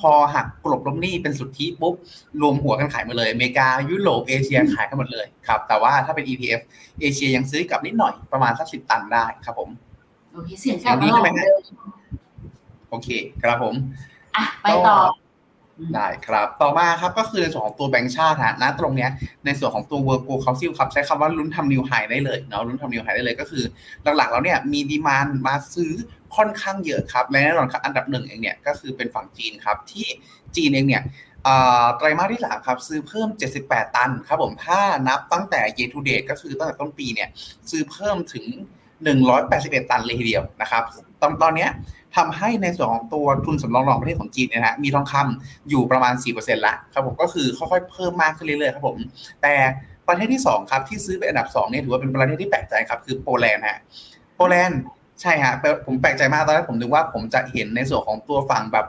[0.00, 1.94] พอหักกลบลบหนี้เป็นสุทธิปุ๊บ
[2.40, 6.60] รวมหัวกันขายหมาเลยอเมริกายุโรปเอเชียขายกันหมดเลยครับ แต่ว่าถ้าเป็น ETF
[7.00, 9.68] เอเชียยังซื้อกลับนิดหน่อยประมาณสักสิบตันได้ครับผม
[10.32, 11.62] โอเคเสียงกลับมาหล่อเลย
[12.90, 13.08] โอเค
[13.42, 13.74] ครับผม
[14.36, 14.96] อะไปต่อ
[15.94, 19.10] ได้ครับ ต่อมาครับก็คือในส่วนของตัวแบงก์ชาติฮะณตรงเนี้ย
[19.44, 23.64] ในส่วนของตัว World Gold Council ครับใช้คำว่าลุ้นทำนิวไฮได้เลยเนาะลุ้นทำนิวไฮได้เลยก็คือ
[24.16, 25.92] หลักๆแล้วเนี่ยมีดีมานมาซื้อ
[26.36, 30.06] ค่อนข้างเยอะครับและแน่นอนครับอันดับหนึ่งเองเนี่ยก็คือเป็นฝั่งจีนครับที่
[30.56, 31.02] จีนเองเนี่ย
[31.96, 33.28] ไตรมาสที่สามครับซื้อเพิ่ม
[33.62, 37.28] 78 ตันครับผมถ้านับตั้งแต่ year to date ก็คือตั้งแต่ต้นปีเนี่ย
[37.70, 38.46] ซื้อเพิ่มถึง
[39.14, 40.82] 181 ตันเลยทีเดียวนะครับ
[41.24, 41.70] ตอนตอนเนี้ย
[42.16, 48.96] ทำให้ในส่วนของตัวทุนสำรองของประเทศของจีนเนี่ยนะมีทองคำอยู่ประมาณ 4%ละครับผมก็คือค่อยๆเพิ่มมากขึ้นเรื่อยๆครับผม
[49.42, 49.54] แต่
[50.08, 53.78] ประเทศที่2ครับที่ซื้อเป็นอันดับ2เนี่ยถือว่าเป็นประเทศที่แปลกใจครับคือโปแลนด์ฮะ
[54.36, 54.80] โปแลนด์
[55.20, 55.52] ใช่ฮะ
[55.86, 58.86] ผมแปลกใจมากตอนแรกผมนึกว่าผมจะเห็นในส่วนของตัวฝั่งแบบ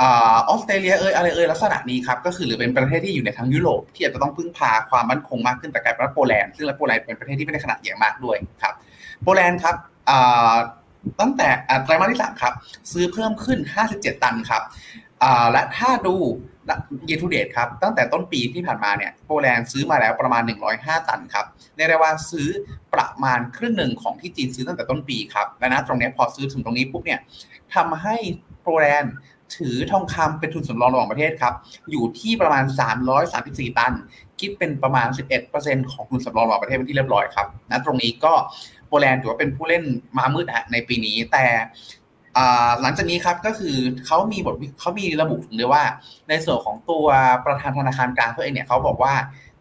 [0.00, 0.02] อ
[0.48, 8.74] อสเตรเลียเอยอะไรเอยลักษณะนี้ครับก็คือหรือเป็นประเทศที่อยู่ในทางยุโรปที่อาจจะต้องพึ่งพาความมั่นคงมากขึ้นแต่กลายเป็นโปแลนด์ซึ่งโปแลนด์เป็นประเทศที่ไม่ได้ขนาดใหญ่มากด้วยครับ
[9.22, 9.76] โปแลนด์ครับ
[11.20, 11.48] ตั้งแต่
[11.84, 12.54] ไตรมาสที่สามครับ
[12.92, 13.58] ซื้อเพิ่มขึ้น
[13.90, 14.62] 57 ตันครับ
[15.52, 16.16] และถ้าดู
[17.06, 20.42] เยทูเดตครับ ตั้งแต่ต้นปีที่ผ่านมาเนี่ยโปแลนด์ซื้อมาแล้วประมาณ
[20.74, 22.48] 105 ตันครับเรียกว่าซื้อ
[22.94, 27.20] ประมาณครึ่งหนึ่งของที่จีนซื้อตั้งแต่ต้นปีครับและนะตรงนี้พอซื้อถึงตรงนี้ปุ๊บเนี่ย
[27.74, 28.16] ทำให้
[28.62, 29.14] โปแลนด์
[29.56, 31.54] ถือทองคำเป็นทุนสำรองระหว่างประเทศครับ
[31.90, 32.64] อยู่ที่ประมาณ
[33.20, 33.92] 334 ตัน
[34.40, 35.08] คิดเป็นประมาณ
[35.50, 38.32] 11%ของทุนสำรองระหว่างประเทศเป็นที่เรียบร้อยครับนะตรงนี้ก็
[38.90, 39.82] โปแลนด์ถือว่าเป็นผู้เล่น
[40.18, 41.46] มามืดฮะในปีนี้ แต่
[42.80, 45.82] หลังจากนี้ครับก็คือเขามีบทเขามีระบุถึงเลยว่า
[46.28, 47.06] ในส่วนของตัว
[47.46, 49.14] ประธานธนาคารกลางเขาเองเนี่ยเขาบอกว่า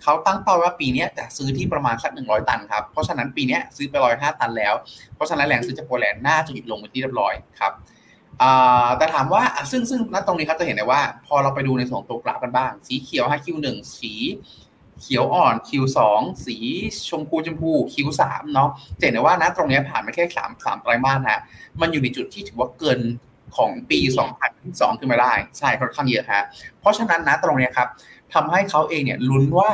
[0.04, 4.74] เขาตั้งเป้าว่าปีนี้จะซื้อที่ประมาณสักหนึ่งร้อยตันครับ เพราะฉะนั้นปีนี้ซื้อไปร้อยห้าตันแล้ว
[5.16, 7.74] เพราะฉะนั้นแรงซื้อจากโปแลนด์น่าจะหยุดลงไปที่เรียบร้อยครับ
[8.98, 14.14] แต่ถามว่าซึ่งซึ่งณตรงนี้ครับจะเห็นได้ว่า พอเราไปดูในส่วนตัวกราฟกันบ้าง สีเขียวให้คิวหนึ่งสี
[15.02, 16.00] เขียวอ่อน Q2
[16.46, 16.58] สี
[17.10, 18.22] ชมพูชมพู Q3
[18.54, 21.42] เนาะเห็นได้ว่านะตรงนี้ผ่านมาแค่สามสามไตรมาสฮะ
[21.82, 23.00] มันอยู่ในจุดที่ถือว่าเกิน
[23.58, 24.00] ของปี
[24.50, 26.44] 2022 ขึ้นมาได้ ใช่ค่อนข้างเยอะฮะ
[26.80, 27.88] เพราะฉะนั้นนะตรงนี้ครับ
[28.34, 29.70] ทำให้เขาเองเนี่ยลุ้นว่า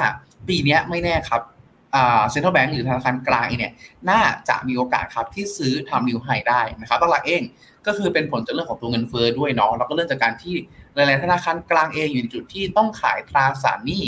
[0.47, 1.41] ปีนี้ไม่แน่ครับ
[2.29, 3.73] เซ็นทรัลแบงก์หรือธนาคารกลางเนี่ย
[4.09, 7.43] น่าจะมีโอกาสครับที่ซื้อทำนิวไฮได้นะครับตั้งหลักเอง
[7.87, 10.55] ก็คือเป็นผลจากเรื่องของตัวเงินเฟ้อด้วยเนาะแล้วก็เรื่องจากการที่
[10.95, 14.03] หลายๆธนาคารกลางเองอยู่ในจุดที่ต้องขายตราสารหนี้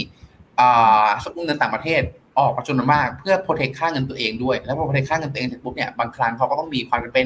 [1.23, 2.01] สกุลเงินต่างประเทศ
[2.39, 7.25] ออกมาจำนวนมากเพื่อโปรเทคค่าเงินตัวเองด้วย แล้วพอโปรเทคค่าเงินตัวเองเสร็จปุ๊บเนี่ยบางครั้งเขาก็ต้องมีความจำเป็น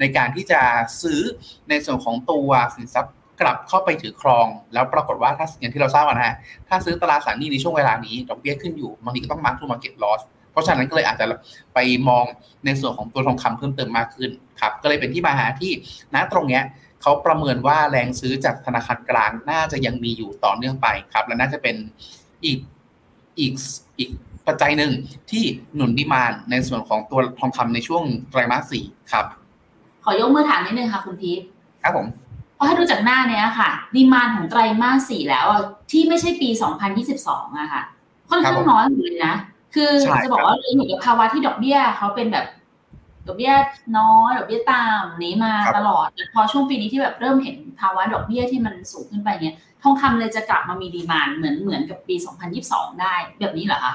[0.00, 0.60] ในการที่จะ
[1.02, 1.20] ซื้อ
[1.68, 6.36] ในส่วนของตัวสินทรัพย์กลับเข้าไปถือครอง แล้วปรากฏว่าถ้าอย่างที่เราทราบนะฮะ
[6.68, 10.20] ถ้าซื้อตราสารหนี้ในช่วงเวลานี้ดอกเบี้ยขึ้นอยู่บางทีก็ต้องมาร์กทูมาเก็ตลอส
[10.52, 11.26] เพราะฉะนั้นก็เลยอาจจะ
[11.74, 12.24] ไปมอง
[12.64, 15.72] ในส่วนของตัวทองคำเพิ่มเติมมากขึ้นครับก็เลยเป็นที่มาหาที่
[16.14, 16.62] ณตรงเนี้ย
[17.02, 21.76] เขาประเมินว่าแรงซื้อจากธนาคารกลางน่าจะยังมีอยู่ต่อเนื่องไปครับและน่าจะเป็น
[22.44, 22.58] อีก
[23.38, 23.52] อีก
[23.98, 24.10] อีก
[24.46, 24.92] ปัจจัยหนึ่ง
[25.30, 29.26] ที่หนุนดีมานในส่วนของตัวทองคำในช่วงไตรมาสสี่ครับ
[30.04, 31.40] ขอยกมือถามนิดนึงค่ะคุณพีท
[31.82, 32.06] ครับผม
[32.56, 35.46] เพราะถ้าดูจากหน้าเนี้ยค่ะ ดีมานของไตรมาสสี่แล้ว
[35.90, 36.48] ที่ไม่ใช่ปี
[37.04, 37.82] 2022อะค่ะ
[38.30, 39.34] ค่อนข้างน้อยเลยนะ
[39.74, 39.90] คือ
[40.24, 42.46] จะบอกว่าเราอยู่กับภาวะที่ดอกเบี้ยเขาเป็นแบบ
[43.26, 43.54] ดอกเบี้ย
[43.98, 52.14] น้อยดอกเบี้ยต่ำนี้มาตลอดแต่พอช่วงปีนี้ที่แบบเริ่มเห็นภาวะดอกเบี้ยที่มันสูงขึ้นไปเนี้ยทองคำเลยจะกลับมามีดีมานเหมือนเหมือนกับปี
[52.58, 53.94] 2022 ได้แบบนี้เหรอคะ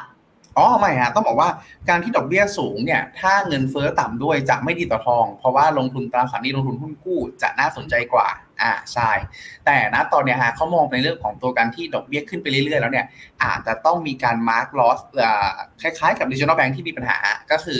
[0.57, 1.49] อ๋อไม่ฮะต้องบอกว่า
[1.89, 8.27] การที่ดอกเบี้ยสูงเนี่ยถ้าเงินเฟ้อต่ำด้วยจะไม่ดีต่อทอง เพราะว่าลงทุนตราสารหนี้ลงทุนหุ้นกู้จะน่าสนใจกว่า
[8.61, 9.11] อ่าใช่
[9.65, 13.05] แต่ณตอนเนี้ยฮะเขามองในเรื่องของตัวการที่ดอกเบี้ยขึ้นไปเรื่อยๆแล้วเนี่ย
[13.43, 14.99] อาจจะต้องมีการมาร์กลอส
[15.81, 17.17] คล้ายๆกับดิจิทัลแบงค์ที่มีปัญหา
[17.51, 17.79] ก็คือ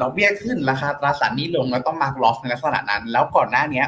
[0.00, 3.82] ดอกเบี้ยขึ้นราคาตราสารนี้ลงแล้วต้องมาร์กลอสในลักษณะนั้น แล้วก่อนหน้านี้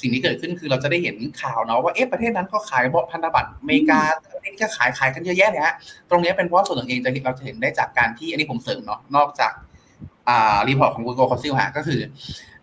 [0.00, 4.00] สิ่งที่เกิดขึ้นคือเราจะได้เห็นข่าวเนาะว่าเอ๊ะประเทศนั้นก็ขายบพันธบัตรอเมริกา
[4.34, 5.74] ประเทศก็ขายขายกันเยอะแยะเนี่ยฮะ
[6.10, 9.52] ตรงนี้เป็นเพราะส่วนหนึ่งเองจะเราจะเห็นได้จากการที่อันนี้ผมเสริมเนาะนอกจาก
[10.28, 12.00] อ่ารีพอร์ตของ Google c o n s u l ฮะก็คือ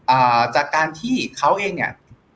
[0.09, 1.91] อ่าจากการที่เขาเองเนี่ย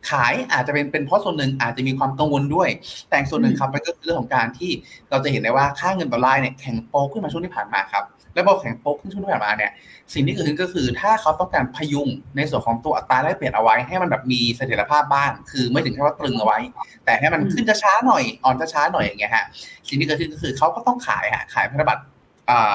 [0.10, 2.70] ขายอาจจะเป็นเป็นเพราะส่วนหนึ่งอาจจะมีความกังวลด้วย
[3.10, 4.72] แต่ส่วนหนึ่งครับก็คือเรื่องของการที่
[5.10, 9.72] เราจะเห็นได้ว่าค่าเงินดอลลาร์เนี่ยแข็งโป๊กขึ้นมาช่วงที่ผ่านมาครับ และพอแข็งโป๊กขึ้นช่วงที่ผ่านมาเนี่ย
[10.14, 16.60] สิ่งที่เกิดขึ้นก็คือถ้าเขาต้องการพยุงในส่วนของตัวอัตราแลกเปลี่ยนเอาไว้ให้มันแบบมีเสถียรภาพบ้าง คือไม่ถึงแค่ว่าตรึงเอาไว้
[17.06, 19.46] แต่ให้มันขึ้นช้าหน่อยอ่อนช้าหน่อยอย่างเงี้ยฮะ
[19.88, 22.04] สิ่งที่เกิดขึ้นก็คือเขาก็ต้องขายฮะขายพันธบัตร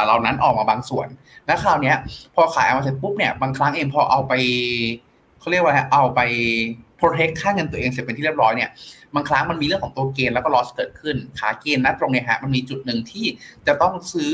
[0.05, 1.09] เหล่านั้นออกมาบางส่วน
[1.47, 1.93] แล้วคราวนี้
[2.35, 4.33] พอขายออกมาเสร็จปุ๊บเนี่ยบางครั้งเองพอเอาไป
[5.41, 6.21] เขาเรียกว่าเอาไป
[7.01, 8.71] protect ค่าเงินตัวเองเสร็จเป็นที่เรียบร้อยเนี่ย
[9.15, 13.27] บางครั้งมันมีเรื่องของตัว gain แล้วก็ loss เกิดขึ้นขา gain นะตรงเนี้ยฮะมันมีจุดหนึ่งที่
[13.67, 14.33] จะต้องซื้อ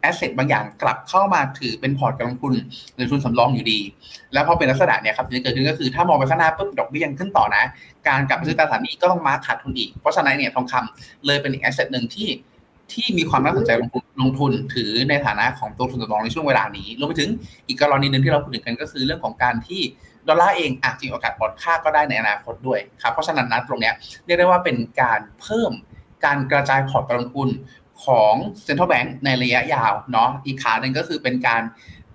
[0.00, 2.54] asset บางอย่างกลับเข้ามาถือเป็นพอร์ตการลงทุน
[2.94, 3.80] หรือทุนสำรองอยู่ดี
[4.32, 7.64] แล้วพอเป็นลักษณะเนี่ยครับที่เกิดขึ้นก็คือถ้ามองไปข้างหน้าปุ๊บดอกเบี้ยยังขึ้นต่อนะ
[8.08, 12.28] การกลับไปซื้อตราสารหนี้ก็ต้องมาขาดทุนอีก เพราะฉะนั้นเนี่ยทองคำเลยเป็น asset หนึ่งที่
[12.92, 17.30] ที่มีความน่าสนใจลงทุนลงทุนถือในฐานะของตัวทุนสำรองในช่วงเวลานี้รวมไปถึง
[17.68, 19.82] อีกกรณีหนึ่งที่เราพูดถึงกันก็คือเรื่องของการที่
[20.28, 23.94] ดอลลาร์เองอาจจะมีโอกาสอ่อนค่าก็ได้ในอนาคตด้วยครับเพราะฉะนั้นนะตรงเนี้ย
[24.26, 25.72] เรียกได้ว่าเป็นการเพิ่ม
[26.24, 27.48] การกระจายพอร์ตการลงทุน
[28.04, 31.62] ของ central bank ในระยะยาวเนาะอีกขาหนึ่งก็คือเป็นการ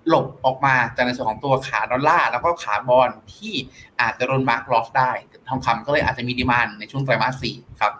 [0.08, 3.52] หลบออกมาจากในส่วนของตัวขาดอลลาร์แล้วก็ขาบอลที่
[4.00, 5.10] อาจจะโดนมาร์กลอสได้
[5.48, 7.92] ทองคำก็เลยอาจจะมีดีมานในช่วงไตรมาสสี่ครับ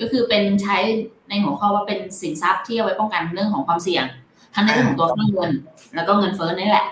[0.00, 0.76] ก็คือเป็นใช้
[1.28, 4.04] ในหัวข้อว่าเป็นสินทรัพย์ที่เอาไว้ป้องกันเรื่องของความเสี่ยง
[4.54, 5.50] ทั้งในเรื่องของตัวค่าเงิน
[5.94, 6.86] แล้วก็เงินเฟ้อนี่แหละ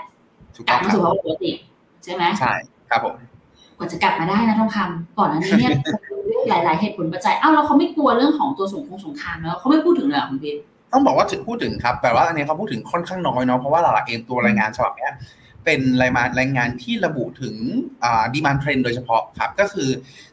[0.55, 1.53] ถูกกต้ลัอบงมาครัสู่บภาวะปกติ
[2.05, 2.55] ใช่ไหมใช่
[2.91, 3.15] ครับผม
[3.77, 5.73] กว่าจะกลับมาได้นะทองคำก่อนอันนี้เนี่ย
[6.49, 10.57] หลาย ๆ เหตุผลปัจจัยอ้าวแล้วเขาไม่กลัวเรื่องของตัวสงครามสงครามแล้วเขาไม่พูดถึงเลยเหรอคุณพีท
[10.93, 15.09] ต้องบอกว่าถึงพูดถึงครับ แต่ว่าอันนี้เขาพูดถึงค่อนข้างน้อยเนาะเพราะว่าหลักๆเองตัวรายงานฉบับนี้
[15.65, 17.55] เป็นรายงานรายงานที่ระบุถึง
[18.35, 19.89] demand trend โดยเฉพาะครับ ก็คือ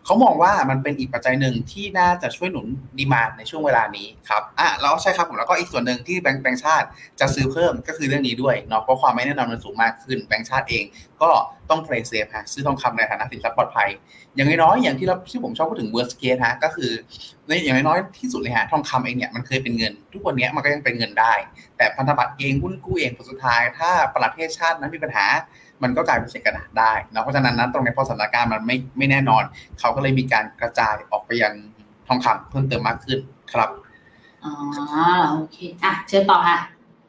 [0.10, 6.88] เขามองว่ามันเป็นอีกปัจจัยหนึ่งที่น่าจะช่วยหนุน demand ในช่วงเวลานี้ครับอะแล้วใช่ครับผมแล้วก็อีกส่วนหนึ่งที่แบงก์แบงก์ชาติ
[7.20, 10.84] จะซื้อเพิ่มก็คือเรื่องนี้ด้วยเนาะเพราะความไม่แน่นอนมันสูงมากขึ้นแบงก์ชาติเอง
[11.22, 11.30] ก็
[11.70, 13.90] ต้อง play safe ฮะซื้อทองคำในฐานะสินทรัพย์ปลอดภัย
[14.36, 16.92] อย่างน้อยๆอย่างที่เราที่ผมชอบพูดถึง worst case ฮะก็คือ
[17.48, 21.34] ในอย่างน้อยๆที่สุดเลยฮะทองคำเองเนี่ยมันเคยเป็นเงิน ทุกวันนี้มันก็ยังเป็นเงินได้
[21.78, 25.26] แต่พันธบัตรเองหุ้นกู้เองผลสุดท้าย ถ้าประเทศชาตินั้นมีปัญหา
[25.84, 29.44] มันก็กลายเป็นเศษกระดาษได้นะเพราะฉะนั้นนั้นตรงนี้พอสถานการณ์มันไม่ไม่แน่นอน
[29.80, 31.54] เขาก็เลยมีการกระจายออกไปยัง
[32.08, 33.20] ทองคำเพิ่มเติมมากขึ้น
[33.54, 33.70] ครับ
[34.44, 34.52] อ๋อ
[35.32, 36.60] โอเคอะเชิญต่อค่ะ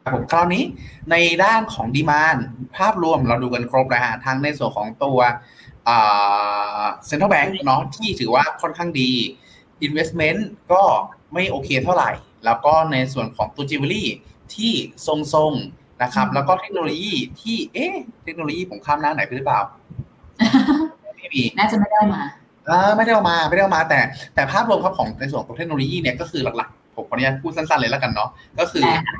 [0.02, 0.62] ครับผมคราวนี้
[1.10, 2.36] ในด้านของดีมาน
[2.76, 5.18] ภาพรวมเราดูกันครบนะฮะทั้งในส่วนของตัว
[5.86, 9.10] เซ็นทรัลแบงก์เนาะที่ถือว่าค่อนข้างดี
[9.86, 10.40] Investment
[10.72, 10.82] ก็
[11.32, 12.10] ไม่โอเคเท่าไหร่
[12.44, 14.08] แล้วก็ในส่วนของตัวจิวเวลรี่
[14.54, 14.72] ที่
[15.06, 19.60] ทรงๆ นะครับ แล้วก็เทคโนโลยีที่เอ๊ะเทคโนโลยีผมข้ามหน้าไหนไปหรือเปล่า
[21.16, 22.22] ไม่มีน่าจะไม่ได้มา
[22.70, 24.00] อ่าไม่ได้เอามาไม่ได้เอามาแต่
[24.34, 29.18] แต่ภาพรวมครับของในส่วนของเทคโนโลยีเนี่ยก็คือหลักๆผมขออนุญาตพูดสั้นๆเลยแล้วกันเนาะก็คือได้ค่ะ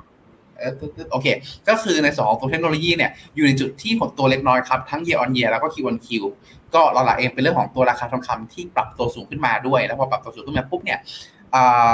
[0.59, 0.73] เออ
[1.13, 1.27] โอเค
[1.69, 6.09] ก็คือในส่วนของตัวเทคโนโลยีเนี่ยอยู่ในจุดที่หดตัวเล็กน้อยครับ ทั้ง year on year แล้วก็ Q on Q
[6.75, 11.40] ก็เราละเองเป็นเรื่องของตัวราคาทองคำที่ปรับตัวสูงขึ้นมาด้วย แล้วพอปรับตัวสูงขึ้นมาปุ๊บเนี่ยอ่า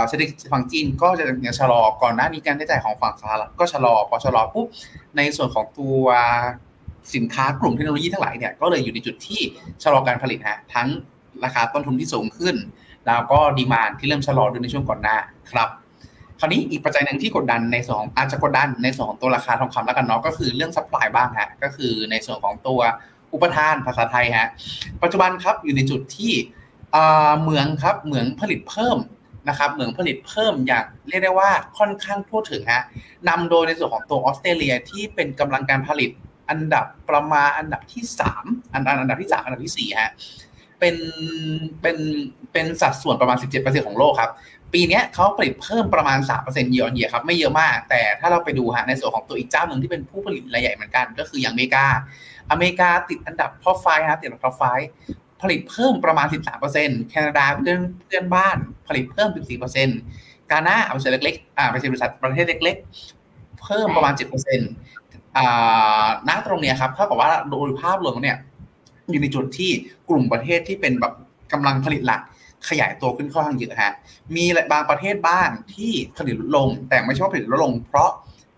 [0.08, 4.66] เศรษฐกิจฝั่งจีนก็จะยังชะลอก่อนหน้านี้การใช้จ่ายของฝั่งสหรัฐก็ชะลอพอชะลอปุ๊บ
[5.16, 6.04] ในส่วนของตัว
[7.14, 9.40] สินค้ากลุ่มเทคโนโลยีทั้งหลายเนี่ยก็เลยอยู่ในจุดที่
[9.82, 10.88] ชะลอการผลิตฮะทั้ง
[11.44, 12.56] ราคาต้นทุนที่สูงขึ้น
[13.06, 15.16] แล้วก็ demand ที่เริ่มชะลอด้วยในช่วงก่อนหน้า
[15.50, 15.68] ครับ
[16.40, 22.80] คราวนี้อีกปัจจัยหนึ่งที่กดดันในส่วนของอาจจะกดดันในส่วนของตัวราคาทองคำแล้วกันเนาะก็คือเรื่อง supply บ้างฮะก็คือในส่วนของตัว
[23.32, 24.48] อุปทานภาษาไทยฮะ
[25.02, 26.32] ปัจจุบันครับอยู่ในจุดที่
[27.40, 28.98] เหมืองครับเหมืองผลิตเพิ่ม
[29.48, 32.82] นะครับเหมืองผลิตเพิ่มอย่างเรียกได้ว่าค่อนข้างทั่วถึงฮะ
[33.28, 36.10] นำโดยในส่วนของตัวออสเตรเลียที่เป็นกำลังการผลิต
[36.50, 40.12] อันดับประมาณอันดับที่สามอันอันดับที่สามอันดับที่สี่ฮะ
[40.80, 40.96] เป็น
[41.82, 41.96] เป็น
[42.52, 44.30] เป็นสัดส่วนประมาณ 17%ของโลกครับ
[44.74, 51.86] ปีนี้เขาผลิตเพิ่มประมาณ 3%เยอ on เยียครับ ไม่เยอะมาก แต่ถ้าเราไปดูฮะในส่วนของตัวอีกเจ้าหนึ่งที่เป็นผู้ผลิตรายใหญ่เหมือนกัน ก็คืออย่างอเมริกา
[52.50, 54.64] อเมริกาติดอันดับ top five ฮะติดอันดับ top five ผ
[55.50, 56.26] ลิตเพิ่มประมาณ
[56.68, 58.56] 13%แคนาดาเพื่อนเพื่อนบ้าน
[58.88, 59.28] ผลิตเพิ่ม
[59.90, 62.76] 14%กาหน้าบริษัทเล็กๆอ่าบริษัทบริษัทประเทศเล็ก
[63.18, 64.14] ๆ เพิ่มประมาณ
[64.74, 68.38] 7%อ่าณตรงเนี้ยครับเท่ากับว่าโดยภาพรวมเนี่ย
[69.10, 69.70] อยู่ในจุดที่
[70.08, 71.12] กลุ่มประเทศที่เป็นแบบ
[71.52, 72.20] กำลังผลิตหลัก
[72.68, 73.92] ขยายตัวขึ้นค่อนข้างเยอะฮะ
[74.36, 78.10] มีบางประเทศบ้างที่ผลิตลดลง แต่ไม่ใช่ว่าผลิตลดลง เพราะ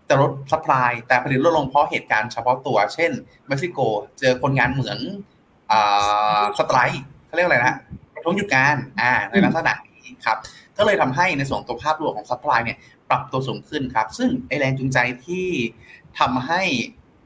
[0.09, 3.11] จะลด supply แต่ผลิตลดลงเพราะเหตุการณ์เฉพาะตัว เช่น
[3.49, 3.79] เม็กซิโก
[4.19, 4.99] เจอคนงานเหมือง
[6.59, 7.75] strike เขาเรียกอะไรนะ
[8.15, 10.39] ประท้วงหยุดงานอ่าในลักษณะนี้ครับ
[10.79, 12.79] ก็เลยทำให้ในส่วนตัวภาพรวมของ supply เนี่ย
[13.11, 15.47] ปรับตัวสูงขึ้นครับ ซึ่งไอ้แรงจูงใจที่
[16.19, 16.63] ทำให้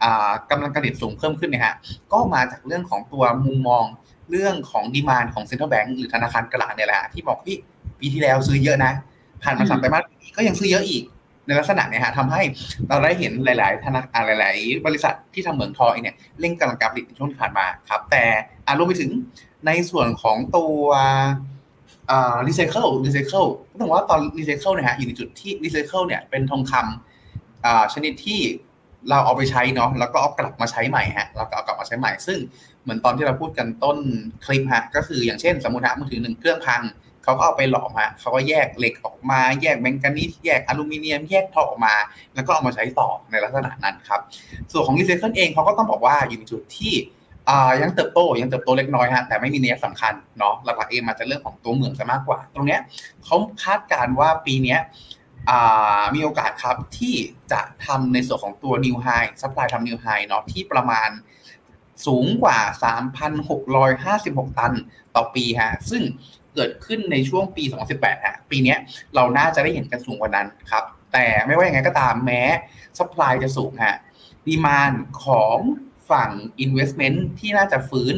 [0.02, 1.74] อ่ากำลังการผลิตสูงเพิ่มขึ้นเนี่ยฮะ
[2.12, 3.85] ก็มาจากเรื่องของตัวมุมมอง
[4.31, 7.57] เรื่องของ demand ของ central bank หรือธนาคารกลางเนี่ยแหละที่บอกพี่
[8.00, 8.92] ปีที่แล้วซื้อเยอะนะ
[9.42, 10.02] ผ่านมาสามไตรมาส
[10.37, 11.02] ก็ยังซื้อเยอะอีก
[11.46, 12.42] ในลักษณะเนี่ยฮะทำให้
[12.88, 18.24] เราได้เห็นหลาย ๆ ธนาคารหลาย ๆ บริษัทที่ทำเหมืองทองเนี่ยเร่งกำลังการผลิตในช่วงที่ผ่านมาครับ แต่
[18.66, 19.11] อารวมไปถึง
[19.66, 20.85] ในส่วนของตัว
[22.11, 23.44] อ่ารีไซเคิลรีไซเคิล
[23.78, 28.40] ต้องบอกว่าตอนรีไซเคิลเนี่ยฮะอยู่ในจุดที่รีไซเคิลเนี่ยเป็นทองคำอ่าชนิดที่
[29.11, 32.38] เราเอาไปใช้เนาะแล้วก็เอากลับมาใช้ใหม่ฮะเราก็เอากลับมาใช้ใหม่ ซึ่ง
[32.83, 33.98] เหมือนตอนที่เราพูดกันต้น
[34.44, 36.83] คลิปฮะก็คืออย่างเช่น สมมติฮะมือถือหนึ่งเครื่องพัง
[37.24, 41.94] เขาก็เอาไปหลอมฮะเขาก็แยกเหล็กออกมา แยกแมงกานีสแยกอลูมิเนียม แยกทองออกมา
[42.35, 44.20] แล้วก็เอามาใช้ต่อในลักษณะนั้นครับ
[44.72, 46.94] ส่วนของรีไซเคิลเองเขาก็ต้องบอกว่าอยู่ในจุดที่
[47.82, 52.80] ยังเติบโตยังเติบโตเล็กน้อยฮะแต่ไม่มีนัยสำคัญเนาะหลักๆเองมาจากเรื่องของตัวเหมืองซะมากกว่า ตรงเนี้ย
[53.24, 54.80] เขาคาดการณ์ว่าปีเนี้ย
[56.14, 57.14] มีโอกาสครับที่
[57.52, 61.11] จะทำในส่วนของตัว new high supply ทำ new high เนาะที่ประมาณ
[62.06, 62.58] สูงกว่า
[63.38, 64.72] 3,656 ตัน
[65.14, 66.02] ต่อปีฮะซึ่ง
[66.55, 68.75] เกิดขึ้นในช่วงปี 2018ฮะปีนี้
[69.15, 72.43] เราน่าจะได้เห็นกันสูงกว่านั้นครับ แต่ไม่ว่าอย่างไงก็ตามแม้
[72.99, 73.97] supply จะสูงฮะ
[74.47, 74.93] ดีมาน
[75.25, 75.59] ของ
[76.11, 76.31] ฝั่ง
[76.65, 78.15] investment ที่น่าจะฟื้น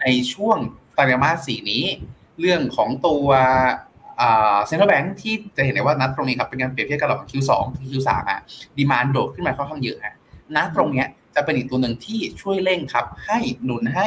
[0.00, 0.56] ในช่วง
[0.94, 1.84] ไตรมาสสี่นี้
[2.40, 3.26] เรื่องของตัว
[4.66, 8.40] เซ็นทรัลแบงค์ที่จะเห็นได้ว่านัดตรงนี้ครับเป็นการเปรียบเทียบกันระหว่าง Q2 ถึง Q3 อะ
[8.76, 10.14] ดีมานโดดขึ้นมาค่อนข้างเยอะฮะ
[10.54, 14.06] นัดตรงเนี้ยจะเป็นอีกตัวหนึ่งที่ช่วยเร่งครับ ให้หนุนให้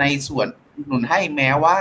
[0.00, 0.46] ในส่วน
[0.86, 1.78] หนุนให้แม้ว่า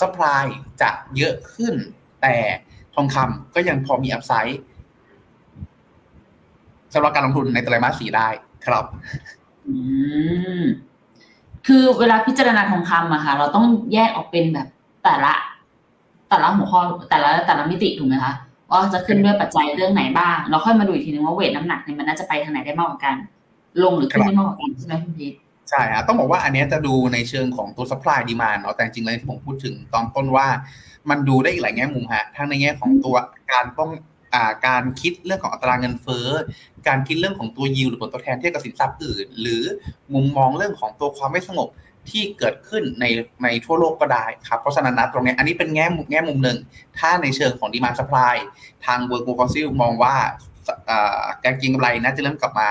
[0.00, 0.44] สป라이
[0.80, 1.74] จะเยอะขึ้น
[2.22, 2.34] แต่
[2.94, 4.60] ทองคำก็ยังพอมีอัพไซด์
[6.94, 8.28] สำหรับการลงทุนในไตรมาสสี่ได้
[8.66, 8.84] ครับ
[9.66, 9.74] อื
[10.60, 10.62] ม
[11.66, 14.68] คือเวลาพิจารณาทองคำอะค่ะ เราต้องแยกออกเป็นแบบ
[15.04, 15.32] แต่ละ
[16.28, 18.32] แต่ละหัวข้อแต่ละแต่ละมิติถูกไหมคะ
[18.70, 23.16] ว่าจะขึ้นด้วยปัจจัยเรื่องไหนบ้าง เราค่อยมาดูอีกทีนึงว่าเวทน้ำหนักเนี่ยมันน่าจะไปทางไหนได้มากกว่ากัน
[23.82, 25.34] ลงหรือขึ้นได้มากกว่ากันใช่ไหมคุณพีท
[25.70, 30.46] ใช่ฮะต้องบอกว่าอันนี้จะดูในเชิงของตัว supply demand เนาะแต่จริงๆแล้วที่ผมพูดถึงตอนต้นว่า
[31.10, 33.16] มันดูได้อีกหลายแง่มุมฮะทั้งในแง่ของตัว
[33.52, 33.90] การต้อง
[34.34, 36.28] อการคิดเรื่องของอัตราเงินเฟ้อ
[36.88, 39.62] การคิดเรื่องของตัวยิวหรือผลตอบแทนเทียบกับสินทรัพย์อื่น หรือ
[40.14, 41.68] มุมมองเรื่องของตัวความไม่สงบ
[42.10, 43.04] ที่เกิดขึ้นใน
[43.42, 46.58] ในทั่วโลกก็ได้ครับ เพราะฉะนั้นนะตรงนี้อันนี้เป็นแง่มุมแง่มุมหนึ่ง
[46.98, 48.36] ถ้าในเชิงของดีมาส supply
[48.86, 50.14] ทางเวิร์กูคอนซิลมองว่า
[51.44, 52.70] การเก็งกำไรน่าจะเริ่มกลับมา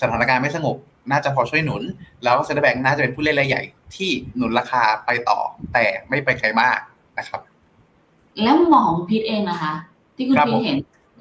[0.00, 0.76] สถานการณ์ไม่สงบ
[1.10, 1.82] น่าจะพอช่วยหนุน
[2.24, 3.62] แล้ว central bank น่าจะเป็นผู้เล่นรายใหญ่
[3.96, 5.38] ที่หนุนราคาไปต่อ
[5.72, 6.78] แต่ไม่ไปไกลมาก
[7.18, 7.40] นะครับ
[8.42, 9.72] แล้วมุมมองของพีทเองนะคะ
[10.16, 10.76] ที่คุณพีทเห็น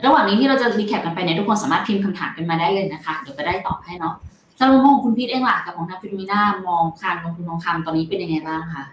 [0.05, 4.15] ระหว่างนี้ที่เราจะ recap กันไปเนี่ยทุกคนสามารถพิมพ์คำถามกันมาได้เลยนะคะเดี๋ยวจะได้ตอบให้เนาะ
[4.59, 8.85] สำหรับมุมมองของคุณพีทเองล่ะกับของทางฟิโนมิน่ามองการลงทุนทองคำตอนนี้เป็นยังไงบ้างคะ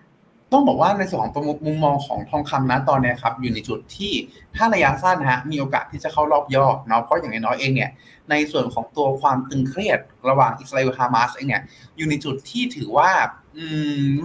[0.52, 4.12] ต้องบอกว่าในส่วนของมุมมองของทองคำนะตอนนี้ครับอยู่ในจุดที่
[4.56, 7.90] ถ้าระยะสั้นนะฮะมีโอกาสที่จะเข้ารอบย่อเนาะเพราะอย่างน้อยเองเนี่ย
[8.30, 11.62] ในส่วนของตัวความตึงเครียดระหว่างอิสราเอลฮามาสเองเนี่ย
[11.96, 13.10] อยู่ในจุดที่ถือว่า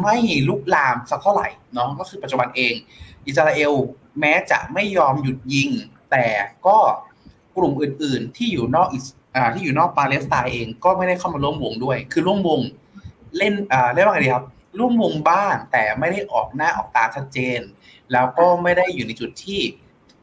[0.01, 2.73] ไม่ลุกลามสักเท่าไหร่เนาะก็คือปัจจุบันเอง
[3.27, 3.73] อิสราเอล
[4.19, 5.69] แม้จะไม่ยอมหยุดยิง
[6.11, 6.25] แต่
[6.67, 6.77] ก็
[7.57, 8.87] กลุ่มอื่น ๆ ที่อยู่นอก
[9.35, 12.59] อที่อยู่นอกปาเลสไตน์เองก็ไม่ได้เข้ามาร่วมวงด้วย คือร่วมวง
[13.37, 13.53] เล่น
[13.93, 14.45] เรียกว่าไงดีครับ
[14.79, 17.59] ร่วมวงบ้าง แต่ไม่ได้ออกหน้าออกตาชัดเจน
[18.13, 19.59] แล้วก็ไม่ได้อยู่ในจุดที่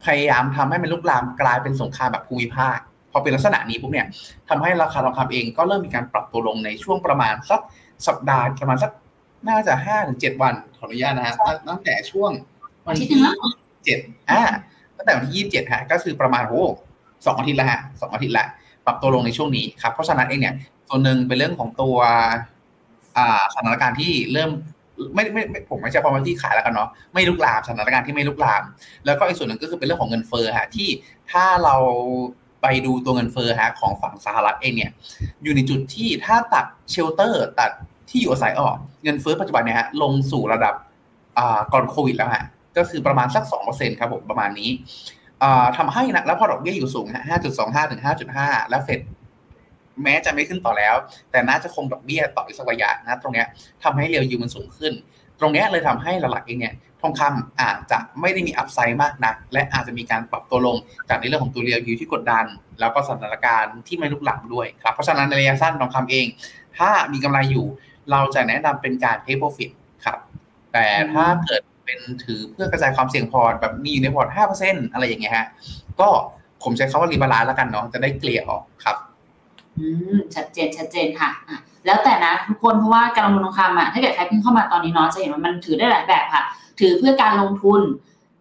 [0.05, 2.77] พยายามทำให้มันลุกลามกลายเป็นสงครามแบบภูมิภาค
[3.11, 4.07] พอเป็นลักษณะนี้ปุ๊บเนี่ย
[4.49, 7.61] ทำให้ราคาทองคำเองก็เริ่มมีการปรับตัวลงในช่วงประมาณสัก
[8.07, 8.91] สัปดาห์ประมาณสัก
[9.49, 11.35] น่าจะห้าถึงเจ็ดวันขออนุญาตนะฮะ
[11.69, 12.31] ตั้งแต่ช่วง
[12.87, 13.07] วันที่
[13.85, 14.41] เจ็ดอ่า
[14.95, 16.63] ตั้งแต่วันที่ยี่สิบเจ็ดฮะก็คือประมาณโอ้
[17.25, 18.45] สองอาทิตย์ล้วฮะสองอาทิตย์ละ
[18.85, 20.55] ปรับตัวลงในช่วงนี้ครับเพราะฉะนั้นเองเนี่ย
[20.89, 21.97] ส่วนหนึ่งเป็นเรื่องของตัว
[23.53, 24.51] สถานการณ์ที่เริ่ม
[25.15, 28.63] ไม่ไม่ผมไม่ใช่พอมาที่ขายแล้วกันเนาะไม่ลุกลามสถานการณ์ที่ไม่ลุกลาม
[29.05, 30.89] แล้วก็อีกส่วนหนึ่งก็คือเป็นเรื่องของเงินเฟ้อฮะที่
[31.31, 31.75] ถ้าเรา
[32.61, 34.91] ไปดูตัวเงินเฟ้อฮะของฝั่งสหรัฐเองเนี่ย
[35.43, 37.71] อยู่ในจุดที่ถ้าตัดเชลเตอร์ตัด
[38.09, 40.73] ที่อยู่อาศัยออกเงินเฟ้อปัจจุบันเนี่ยฮะลงสู่ระดับ
[41.73, 42.45] ก่อนโควิดแล้วฮะ
[42.77, 44.69] ก็คือประมาณสักสองเปอร์เซ็นครับผมประมาณนี้
[45.77, 48.99] ทำให้นะแล้วพอดอกเบี้ยอยู่สูงฮะห้าจุดสองห้าถึงห้าจุดห้าแล้วเฟด
[50.03, 50.95] แม้จะไม่ขึ้นต่อแล้ว
[51.31, 53.47] แต่น่าจะคงดอกเบี้ยต่ออีกสักระยะนะตรงเนี้ย
[53.83, 54.93] ทำให้เรียวยูมันสูงขึ้น
[55.39, 60.77] ตรงเนี้ยเลยทำให้หลักๆเองเนี่ยทองคำอาจจะไม่ได้มีอัพไซด์มากนัก และอาจจะมีการปรับตัวลง
[61.09, 62.45] จากในเรื่องของตัวเรียวยูที่กดดัน
[62.79, 66.25] แล้วก็สถานการณ์ที่ไม่ลุกหลังด้วยครับเพราะฉะนั้นในระยะสั้นทองคำเอง
[66.77, 67.65] ถ้ามีกำไรอยู่
[68.11, 69.69] เราจะแนะนำเป็นการ take profit
[70.05, 70.19] ครับ
[70.73, 75.47] แต่ถ้าเกิดเป็นถือเพื่อกระจายความเสี่ยงพอร์ตแบบมีอยู่ในพอร์ตห้าเปอร์เซ็นต์อะไรอย่างเงี้ยฮะ
[75.99, 76.09] ก็
[76.63, 78.97] ผมใช้คำว่า rebalance แล้วกันเนาะจะได้เกลี่ยออกครับ
[79.77, 79.85] อื
[80.15, 86.43] มชัดเจนชัดเจนค่ะอะ แล้วแต่นะทุกคนเพราะว่าการลงทุนทองคำอะถ้าเกิดใครเพิ่งเข้ามาตอนนี้เนาะจะเห็นว่ามันถือได้หลายแบบค่ะ
[86.79, 87.81] ถือเพื่อการลงทุน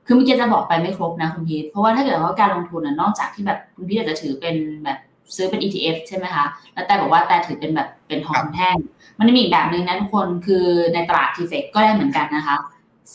[0.06, 4.98] คือเมื่อกี้จะบอกไปไม่ครบนะคุณพีทเพราะว่าถ้าเกิดว่าการลงทุนน่ะนอกจากที่แบบคุณพีทอาจจะถือเป็นแบบ
[5.36, 6.44] ซื้อเป็น ETF ใช่ไหมคะ
[6.74, 8.76] แล้วแต่บอกว่าแต่ถือเป็นแบบเป็นทองแท่ง
[9.18, 12.56] มันมีอีกแบบนึงนะทุกคนคือในตลาดทีเฟกก็ได้เหมือนกันนะคะ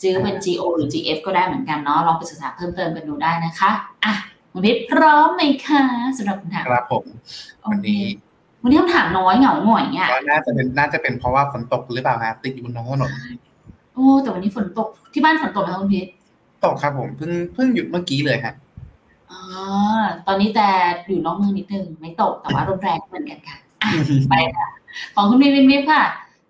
[0.00, 3.70] ซื้อเป็น GO หรือ GF ก็ได้เหมือนกันเนาะลองไปศึกษาเพิ่มเติมกันดูได้นะคะ
[4.04, 4.14] อะ
[4.52, 5.84] คุณพิษพร้อมไหมคะ
[6.16, 7.04] สำหรับคำถามครับผม
[7.70, 8.02] วันนี้
[8.62, 13.12] วันนี้คำถามน้อยเหงาหน่อยเนี่ยก็น่าจะเป็นน่าจะเป็นเพราะว่าฝนตกหรือเปล่าฮะติดอยู่บนท้องถนน
[13.94, 16.06] โอ้แต่วันนี้ฝนตกที่บ้านฝนตกไหมคะคุณพิษ
[16.64, 18.54] ตกครับผมเพิ่งเพิ่งหยุดเมื่อกี้เลยฮะ
[19.30, 19.40] อ๋อ
[20.26, 20.68] ตอนนี้แต่
[21.08, 23.56] อยู่นอกเมืองนิดนึงไม่ตกแต่ว่าลมแรงเหมือนกันค่ะ
[24.28, 24.68] ไปค่ะ
[25.14, 26.02] ของคุณมินมินค่ะ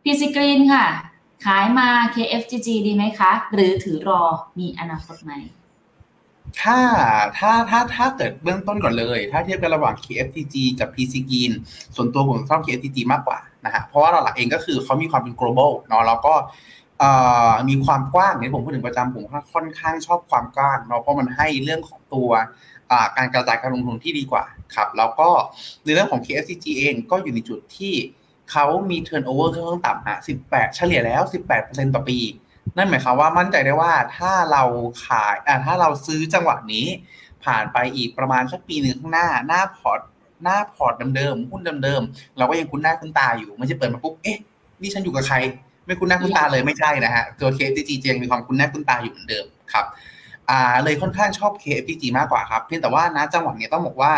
[0.03, 0.85] พีซีกรีนค่ะ
[1.45, 4.23] ขายมา KFGG ดีไหมคะ หรือถือรอ
[4.59, 5.33] มีอนาคตไหม
[6.61, 6.79] ถ้า
[7.39, 11.53] ถ้าถ้าถ้าเกิดเบื้องต้นก่อนเลย ถ้าเทียบกันระหว่าง KFTG กับ PC g e e n
[11.97, 16.35] ส่วนตัวผมชอบ KFTG มากกว่านะฮะเพราะว่าเราหลักเองก็คือเขามีความเป็น global เนาะแล้วก็
[17.69, 22.31] มีความกว้างเนี่ยผมพูดถึงประจำผมค่อนข้างชอบความกว้างเนาะเพราะมันให้เรื่องของตัว
[23.17, 25.29] การกระจายการลงทุนที่ดีกว่าครับแล้วก็
[25.85, 27.95] ในเรื่องของ KFCG เองก็อยู่ในจุดที่
[28.51, 31.23] เขามี turnover ค่อนข้างต่ำฮะ18 เฉลี่ยแล้ว
[31.59, 32.19] 18%ต่อปี
[32.77, 34.63] นั่นหมายความว่ามั่นใจได้ว่าถ้าเรา
[35.07, 36.87] ขายอ่าถ้าเราซื้อจังหวะนี้
[37.45, 40.01] ผ่านไปอีกประมาณสักปีหนึ่งข้างหน้า หน้าพอร์ต
[40.43, 44.39] หน้าพอร์ตเดิมๆหุ้นเดิมๆเราก็ยังคุ้นหน้าคุ้นตาอยู่ไม่ใช่เปิดมาปุ๊บเอ๊ะ
[44.81, 45.37] นี่ฉันอยู่กับใคร
[45.87, 49.87] ไม่คุ้นหน้าคุ้นตาเลยไม่ใช่นะฮะตัว KFCG ยังมีความคุ้นหน้าคุ้นตาอยู่เหมือนเดิมครับ
[50.49, 54.13] อ่าเลยค่อนข้างชอบ KFCG มากกว่าครับ เพียงแต่ว่านะจังหวะนี้ต้องบอกว่า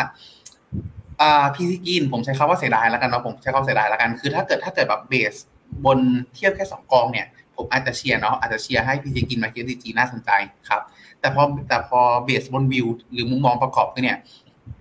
[1.21, 5.35] อ่า P-CGREEN ผมใช้คำว่าเสียดายแล้วกันเนาะผมใช้คำเสียดายแล้วกันคือ ถ้าเกิดถ้าเกิดแบบ base
[5.85, 5.99] บน
[6.35, 10.31] เทียบแค่สองกองเนี่ย ผมอาจจะเชียร์เนาะอาจจะเชียร์ให้ P-CGREEN มา KFCG น่าสนใจ
[10.69, 10.83] ครับ
[11.21, 14.19] แต่พอแต่พอ base บนวิวหรือมุมมองประกอบเนี่ย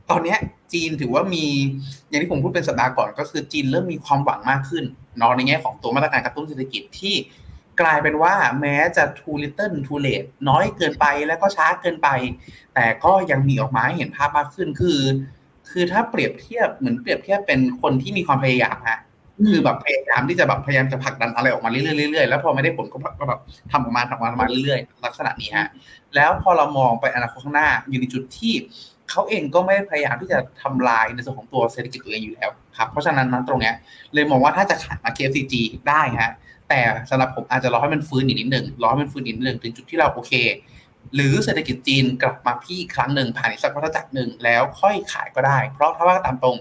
[0.09, 0.35] ตอนนี้
[0.73, 1.45] จีนถือว่ามี
[2.09, 4.83] อย่างที่ผมพูดเป็นสัปดาห์ก่อน ก็คือจีนเริ่มมีความหวังมากขึ้น
[5.17, 7.15] เนาะในแง่ของตัวมาตรการกระตุ้นเศรษฐกิจที่
[7.81, 12.09] กลายเป็นว่าแม้จะ too little too late น้อยเกินไปแล้วก็ช้าเกินไป
[12.73, 14.99] แต่ก็ยังมีออกมาให้เห็นภาพมากขึ้นคือ
[15.69, 18.99] คือถ้าเปรียบเทียบเหมือนเปรียบเทียบเป็นคนที่มีความพยายามฮะ
[19.49, 22.97] คือแบบพยายามที่จะแบบพยายามจะผลักดันอะไรออกมาเรื่อยๆเรื่อยๆแล้วพอไม่ได้ผลก็
[23.29, 23.39] แบบ
[23.71, 25.67] ทำออกมาทำออกมาเรื่อยๆ ลักษณะนี้ฮะ
[26.15, 28.53] แล้วพอเรามองไปอนาคตข้างหน้าอยู่ในจุดที่
[29.09, 33.75] เขาเองก็ไม่ได้พยายามที่จะทำลายในส่วนของตัวเศรษฐกิจตัวเองอยู่แล้วครับ เพราะฉะนั้นนั้นตรงเนี้ย
[34.13, 35.53] เลยมองว่าถ้าจะขายมา KFCG
[35.89, 36.31] ได้ฮะ
[36.69, 40.33] แต่สำหรับผมอาจจะรอให้มันฟื้นอีกนิดหนึ่งรอให้มันฟื้นอีกนิดหนึ่งถึงจุดที่เราโอเค
[41.15, 46.55] หรือเศรษฐกิจจีนกลับมาพี่อีกครั้งหนึ่งผ่านอีกสักวัฏจักรหนึ่งแล้วค่อยขายก็ได้ เพราะถ้าว่าตามตรง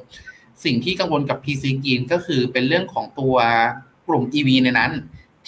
[0.65, 3.35] สิ่งที่กังวลกับ PC จีนก็คือเป็นเรื่องของตัว
[4.09, 4.93] กลุ่ม EV ในนั้น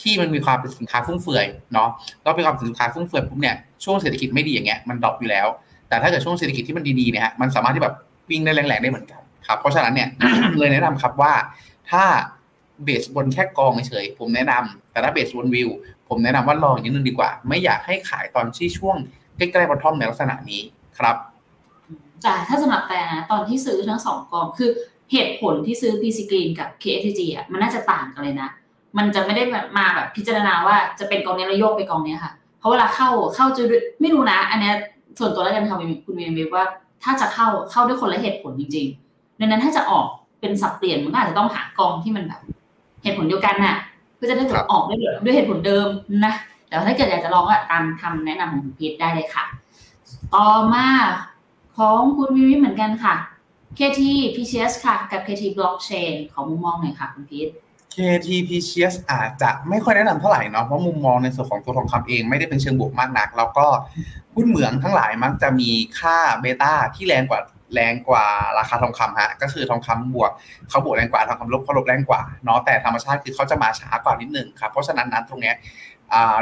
[0.00, 1.88] ที่มันมีความเป็นสินค้าฟุ่มเฟือยเนาะ
[2.22, 5.46] แล้วเป็นความสินค้าฟุ่มเฟือยปุ๊บเนี่ยช่วงเศรษฐกิจไม่ดีอย่างเงี้ยมัน drop อยู่แล้ว
[5.88, 7.94] แต่ถ้าเกิดช่วงเศรษฐกิจที่มันดีๆเนี่ยฮะมันสามารถที่แบบ
[8.30, 10.08] วิ่งได้แรงๆได้เหมือนกันครับเพราะฉะนั้นเนี่ย
[10.58, 11.32] เลยแนะนำครับว่า
[11.90, 12.04] ถ้า
[12.84, 15.68] base บนแค่กองเฉยผมแนะนำแต่ถ้า base บนวิว
[16.08, 18.96] ผมแนะนำว่ารอนิดนึงดีกว่า ไม่อยากให้ขายตอนที่ช่วง
[19.36, 20.62] ใกล้ๆ bottom ในลักษณะนี้
[20.98, 21.16] ครับ
[22.22, 24.70] แต่ถ้าสำหรับแต่นะตอนที่ซื้อทั้งสองกองคือ
[25.12, 28.48] เหตุผลที่ซื้อ P-CGREEN กับ KFG อะมันน่าจะต่างกันเลยนะ
[28.96, 33.62] มันจะไม่ได้แบบมาแบบพิจารณาว่าจะเป็นกองนี้แล้วโยกไปกองนี้ค่ะ เพราะเวลาเข้าเข้าจะ
[34.00, 34.72] ไม่รู้นะ อันนี้
[35.18, 36.64] ส่วนตัวแล้วกันค่ะคุณเวียนเวว่า
[37.02, 40.06] ถ้าจะเข้าเข้าด้วยคนละเหตุผลจริงๆดังนั้นถ้าจะออก
[40.40, 42.40] เป็นสับเปลี่ยนมันก็อาจจะต้องหากองที่มันแบบ
[43.02, 43.76] เหตุผลเดียวกันน่ะ
[44.16, 45.86] เพื่อจะได้แบบออกได้ด้วยเหตุผลเดิม
[46.24, 46.34] นะ
[46.68, 49.44] แต่ถ้าเกิดอยากจะลองก็ตามทำแนะนำของคุณพีทได้เลยค่ะ
[50.34, 50.86] ต่อมา
[51.76, 53.14] ของคุณวิวิเหมือนกันค่ะ
[53.78, 54.00] KT
[54.36, 57.48] PCS ค่ะ กับ KT Blockchain ของมุมมองหน่อยค่ะคุณพีท
[57.94, 63.66] KT PCS อาจจะไม่ค่อยแนะนำเท่าไหร่เนาะเพราะมุมมองในส่วนของตัวทองคำเองไม่ได้เป็นเชิงบวกมากนัก แล้วก็
[64.34, 67.40] หุ้นเหมืองทั้งหลายมักจะมีค่าเบต้าที่แรงกว่า
[67.74, 68.26] แรงกว่า
[68.58, 70.30] ราคาทองคำฮะก็คือทองคำบวก
[70.68, 75.56] เขาบวกแรงกว่าทองคำลบเขาลบแรงกว่าเนาะแต่ธรรมชาติคือเขาจะมาช้ากว่านิดนึงครับเพราะฉะนั้นนั้นตรงเนี้ย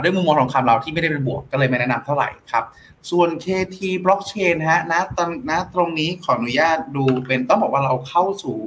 [0.03, 2.65] ด้วยมุมมองทองคำเราที่ไม่ได้เป็นบวกก็เลยไม่แนะนำเท่าไหร่ครับ
[3.11, 8.59] ส่วน KT Blockchain ฮะณตอนณตรงนี้ขออนุญาตดูเป็นต้องบอกว่าเราเข้าสู่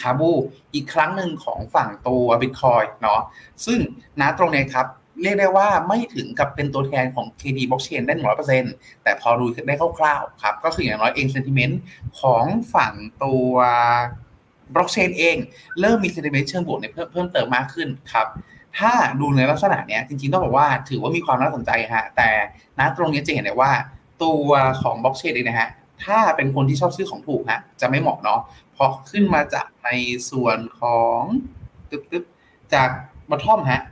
[0.00, 0.30] คาบู
[0.74, 3.20] อีกครั้งหนึ่งของฝั่งตัว Bitcoin เนาะ
[3.66, 3.78] ซึ่ง
[4.20, 4.86] ณตรงนี้ครับ
[5.22, 8.52] เรียกได้ว่าไม่ถึงกับเป็นตัวแทนของ KT Blockchain ได้หนึ่ร้อยเซ
[9.02, 11.80] แต่พอดูได้คร่าวๆครับ ก็คืออย่างน้อยเองเซนติเมนต์
[12.20, 12.92] ของฝั่ง
[13.24, 13.52] ตัว
[14.74, 15.36] Blockchain เอง
[15.80, 18.26] เริ่มมีเซนติเมนต์เชิงบวกในเพิ่มเติมมากขึ้นครับ
[18.78, 22.30] ถ้าดูในลักษณะเนี้ยจริงๆต้องบอกว่าถือว่ามีความน่าสนใจฮะแต่
[22.78, 23.72] ณตรงนี้จะเห็นได้ว่า
[24.22, 24.50] ตัว
[24.82, 25.68] ของบล็อกเชนเองนะฮะ
[26.04, 28.40] ถ้าเป็นคนที่ชอบซื้อของถูกฮะจะไม่เหมาะเนาะ
[28.72, 29.90] เพราะขึ้นมาจากใน
[30.30, 31.20] ส่วนของ
[31.90, 32.24] ตึ๊บตึ๊บ
[32.74, 32.88] จาก
[33.30, 33.82] bottom ฮะ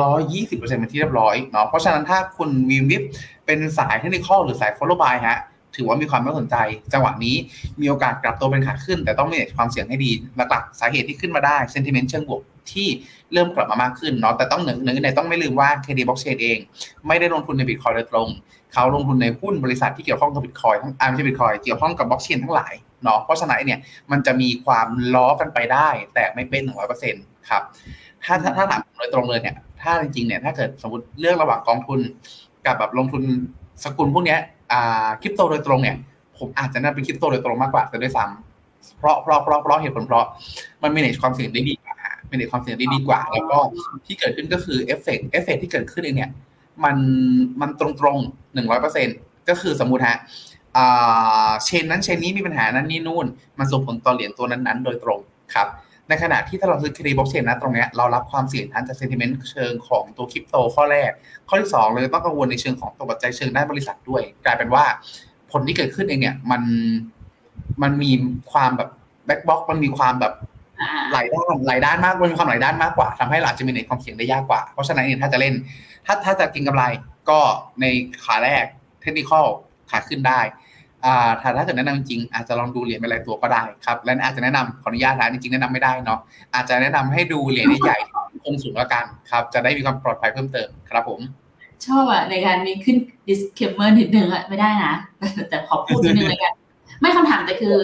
[0.00, 3.02] ร้อยยี่สิบเปอร์เซ็นต์เป็นที่เรียบร้อยเนาะเพราะฉะนั้นถ้าคุณวีวิป
[3.46, 5.38] เป็นสายเทคนิคหรือสาย follow buy ฮะ
[5.76, 6.56] ถือว่ามีความน่าสนใจ
[6.92, 7.36] จังหวะนี้
[7.80, 10.10] มีโอกาสกลับตัวเป็นขาขึ้น แต่ต้องมีความเสี่ยงให้ดี
[10.50, 12.88] หลักๆ สาเหตุที่ขึ้นมาได้เซนติเมนต์เชิงบวก ที่
[13.32, 16.58] เริ่มกลับมามากขึ้นเนาะแต่ต้องหนึ่งหนึ่งในต้องไม่ลืมว่า KD Blockchain เอง
[17.06, 18.28] ไม่ได้ลงทุนในบิตคอยโดยตรง
[18.72, 22.74] เขาลงทุนในหุ้นบริษัทที่เกี่ยวข้องกับบิตคอยทั้งอ่าไม่ใช่บิตคอยเกี่ยวข้องกับบล็อกเชนทั้งหลาย
[23.04, 23.78] เนาะเพราะฉะนั้นเนี่ย
[24.10, 27.62] มันจะมีความล้อกันไปได้ แต่ไม่เป็นหนึ่งร้อยเปอร์เซ็นต์ครับ
[28.24, 32.00] ถ้าถ้าถามโดยตรงเลยเนี่ยถ้าจริงๆเนี่ยถ้าเกิดสมมติเลือกระหว่างกองทุน
[32.66, 33.22] กับแบบลงทุน
[33.84, 34.36] สกุลพวกนี้
[34.72, 35.96] อ่าคริปโตโดยตรงเนี่ย
[36.38, 40.26] ผมอาจจะแนะนำเป็นคริปโตโดยตรงมากกว่าแต่ด้วยซ้ำเพราะเพราะเพราะเพราะเหตุผลเพราะ
[40.82, 41.95] มัน manage ความเสี่ยงได้ดีกว่า
[42.28, 43.58] เป็นความเสี่ยงได้ดีกว่า แล้วก็
[44.06, 46.30] ที่เกิดขึ้นก็คือ effect effect ที่เกิดขึ้นเองเนี่ย
[46.84, 46.96] มัน
[47.60, 48.18] มันตรงตรง
[48.54, 49.08] หนึ่งร้อยเปอร์เซ็นต์
[49.48, 50.18] ก็คือสมมุติฮะ
[51.64, 53.26] chain นั้น chain นี้มีปัญหานั้นนี่นู่น
[53.58, 55.20] มันส่งผลต่อเหรียญตัวนั้นๆ โดยตรง
[55.54, 55.68] ครับ
[56.08, 61.10] ในขณะที่ถ้าเราซื้อคดีบล็อกเชนนะตรงนี้เรารับความเสี่ยงทางจาก sentiment เชิงของตัวคริปโตข้อแรก
[61.48, 64.84] ข้อที่2เลยต้องกังวลในเชิงของตัวปัจจัยเชิงด้านบริษัทด้วย กลายเป็นว่า
[65.52, 66.62] ผลที่เกิดขึ้นเองเนี่ยมัน
[67.82, 68.10] มันมี
[68.52, 68.90] ความแบบ
[69.26, 70.32] black box มันมีความแบบ
[71.12, 75.54] หลายด้านหลายด้านมากมันมีความหลายด้านมากกว่าทำให้เราจะ manage ความเสี่ยงได้ยากกว่า เพราะฉะนั้นเนี่ยถ้าจะเล่น
[76.06, 76.84] ถ้าถ้าจะกินกำไร
[77.30, 77.38] ก็
[77.80, 77.84] ใน
[78.24, 78.64] ขาแรก
[79.00, 79.32] เทคนิค
[79.90, 80.40] ขาขึ้นได้
[81.04, 86.20] อ่ถ้าถ้าเกิดแนะนำจริงอาจจะลองดูเหรียญเป็นรายตัวก็ได้ครับและอาจจะแนะนำขออนุญาตนะจริงแนะนำไม่ได้เนาะ
[86.54, 87.98] อาจจะแนะนำให้ดูเหรียญใหญ่
[88.44, 91.20] คงสูงแล้วกันครับ จะได้มีความปลอดภัยเพิ่มเติมครับผม
[91.86, 92.96] ชอบอะในการมีขึ้น
[93.28, 94.94] disclaimer นิดนึงอะไม่ได้นะ
[95.48, 96.54] แต่ขอพูดนิดนึงเลยกัน
[97.00, 97.74] ไม่คำถามแต่คือ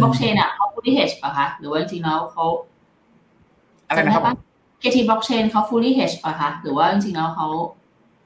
[0.00, 2.46] บล็อกเชนอะเขา fully hedge ป่ะคะหรือว่าจริงๆแล้วเขา
[3.88, 4.36] อะไรนะครับจำด้ป
[4.82, 7.46] KT blockchain เขา fully hedge ป่ะคะหรือว่าจริงๆแล้วเขา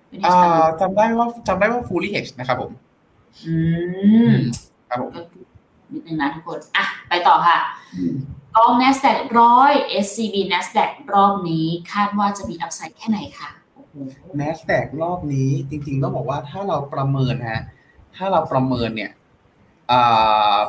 [0.09, 2.72] ไม่ได้อ่ใช้าจำได้ว่าจำได้ว่า fully hedge นะครับผม
[3.44, 3.55] อื
[4.30, 4.32] ม
[4.88, 5.20] ครับผมก็
[5.92, 7.59] นิดนึงนะทุกคน อะ ไปต่อค่ะ
[8.57, 9.72] กอง NASDAQ ร้อย
[10.05, 13.94] SCB NASDAQ รอบนี้คาดว่าจะมีอัพไซด์แค่ไหนคะโอ้โห
[14.40, 17.62] NASDAQ รอบนี้จริงๆต้องบอกว่าถ้าเราประเมินฮะ
[18.16, 19.20] ถ้าเราประเมินเนี่ยอ่า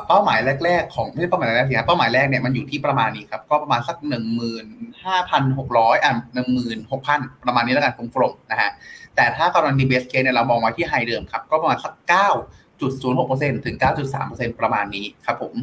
[0.06, 4.66] เป้าหมายแรก ๆ ของไม่ใช่เป้าหมายแรกสิครับเป้าหมายแรกเนี่ยมันอยู่ที่ประมาณนี้ครับ ก็ประมาณสักหนึ่งหมื่น
[5.04, 8.70] ห้าพันหกร้อยอะหนึ่งหมื่นหกพันประมาณนี้แล้วกันกลมๆนะฮะ
[9.16, 12.28] แต่ถ้ากรณีเบสเคเนี่ยเรามองไว้ที่ไฮเดิมครับ ก็ประมาณสักเก้า
[12.80, 15.54] จุดศูนย์หกเปอร์เซ็นถึงเก้าจุดสามเปอร์เซ็นประมาณนี้ครับผม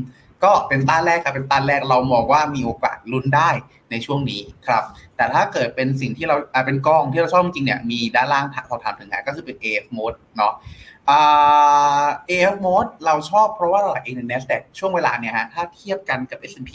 [0.44, 3.50] ก็เป็นต้านแรกครับเป็นต้านแรกเรามองว่ามีโอกาสลุ้นได้
[3.92, 4.84] ในช่วงนี้ครับ
[5.16, 6.36] แต่ถ้าเกิดเป็นสิ่งที่เรา
[6.66, 10.54] เป็นกล้องที่เราชอบจริงเนี่ยมีด้านล่างสอบถามถึงฮะก็คือเป็น AF mode เนาะ
[11.10, 16.72] อ่า AF mode เราชอบเพราะว่าเองใน NASDAQ ช่วงเวลาเนี่ยฮะถ้าเทียบกันกับ S&P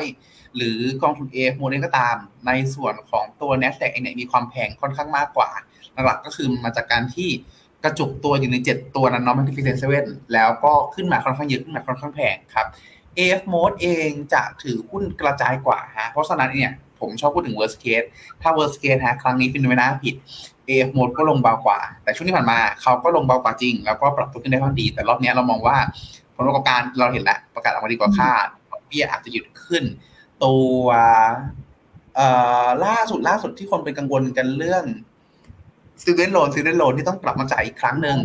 [0.00, 2.16] 500 หรือกองทุน AF mode เองก็ตาม
[2.46, 5.50] ในส่วนของตัว NASDAQ เองเนี่ยมีความแพงค่อนข้างมากกว่า
[6.04, 7.28] หลักก็คือมาจากการที่
[7.84, 12.66] กระจุกตัวอยู่ใน 7 ตัวนั้นเนาะ Magnificent Seven แล้วก็ขึ้นมาค่อนข้างเยอะขึ้นมาค่อนข้างแพงครับ
[13.18, 18.06] AF mode เองจะถือหุ้นกระจายกว่าฮะเพราะฉะนั้นเนี่ยผมชอบพูดถึง worst case
[18.42, 20.14] ถ้า worst case ฮะครั้งนี้ฟินไม่น่าผิด
[20.68, 25.76] AF mode ก็ลงเบากว่า แต่ช่วงที่ผ่านมาเขาก็ลงเบากว่าจริง แล้วก็ปรับตัวขึ้นได้ค่อนดี แต่รอบนี้เรามองว่า
[26.34, 29.84] ผลประกอบการเราเห็นแล้วประกาศออกมาดีกว่าคาดดอกเบี้ยอาจจะหยุดขึ้น
[30.44, 30.84] ตัว
[32.16, 32.28] เอ่
[32.64, 34.84] อล่าสุดล่าสุดที่คนเป็นกังวลกันเรื่อง
[36.00, 38.18] student loan student loan ที่ต้องกลับมาจ่ายอีกครั้งหนึ่ง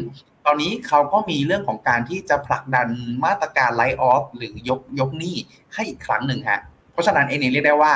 [0.45, 2.87] ตอนนี้เขาก็มีเรื่องของการที่จะผลักดัน
[3.25, 5.35] มาตรการไล f ์ออฟหรือยกยกหนี้
[5.73, 6.59] ให้อีกครั้งหนึ่งฮะ
[6.91, 7.93] เพราะฉะนั้นเอเนี่ยเรียกได้ว่า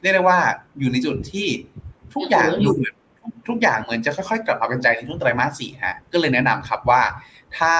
[0.00, 0.38] เรียกได้ว่า
[0.78, 1.48] อยู่ในจุดที่
[2.14, 2.94] ทุกอย่างดูเหมือน
[3.48, 7.02] ทุกอย่างเหมือนจะค่อยๆกลับมาเป็นใจในช่วงไตรมาสสี่ฮะก็เลยแนะนำครับว่า
[7.56, 7.74] ถ้า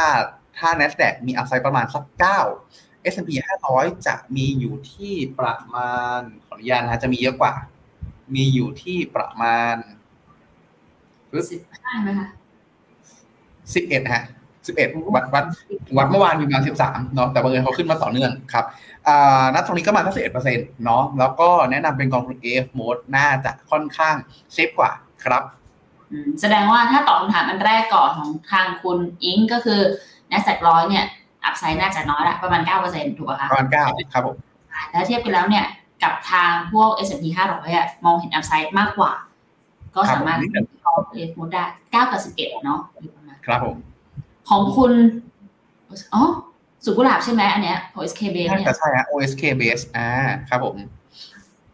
[0.58, 2.40] ถ้า NASDAQ มีอัพไซด์ประมาณสักเก้า
[3.12, 3.30] S&P
[3.68, 7.54] 500 จะมีอยู่ที่ประมาณขออนุญาตนะฮะจะมีเยอะกว่า
[8.34, 9.76] มีอยู่ที่ประมาณ
[11.50, 12.28] สิบห้าไหมคะ
[13.74, 14.24] สิบเอ็ดฮะ
[14.66, 15.44] สิบเอ็ดวัดวัด
[15.96, 18.64] วัดเมื่อวานมีประมาณสิบสามเนาะแต่บังเอิญเขาขึ้นมาต่อเนื่องครับ
[19.08, 24.16] อ่านัดตรงนี้ก็มาทั้งสิบเอ็ดเปอร์เซ็นต์เนาะแล้วก็แนะนำเป็นกองทุน AF mode น่าจะค่อนข้าง
[24.52, 24.92] เซฟกว่า
[25.24, 25.42] ครับ
[26.12, 29.80] อืมแสดงว่าถ้าตอบคำถามอันแรกก่อนของทางคุณอิงก็คือ
[30.30, 31.06] NASDAQ ร้อยเนี่ย
[31.44, 32.60] อัพไซด์น่าจะน้อยละประมาณ
[32.90, 34.36] 9%ถูกป่ะคะประมาณเก้าครับผม
[34.90, 35.66] แล้วเทียบกันแล้วเนี่ย
[36.02, 39.12] กับทางพวก S&P 500อะมองเห็นอัพไซด์มากกว่า
[39.96, 43.76] ก็สามารถครับผมนิดหนึ่งเอาเอฟมูดได้9กับ11 เนาะอยู่ประมาณครับผม
[44.48, 44.92] ของคุณ
[46.14, 46.22] อ๋อ
[46.84, 50.08] สุกุหลาบใช่ไหมอันเนี้ยของ SKB น่าเนี่ยจะใช่ฮะ OSK base อ่า
[50.48, 50.76] ครับผม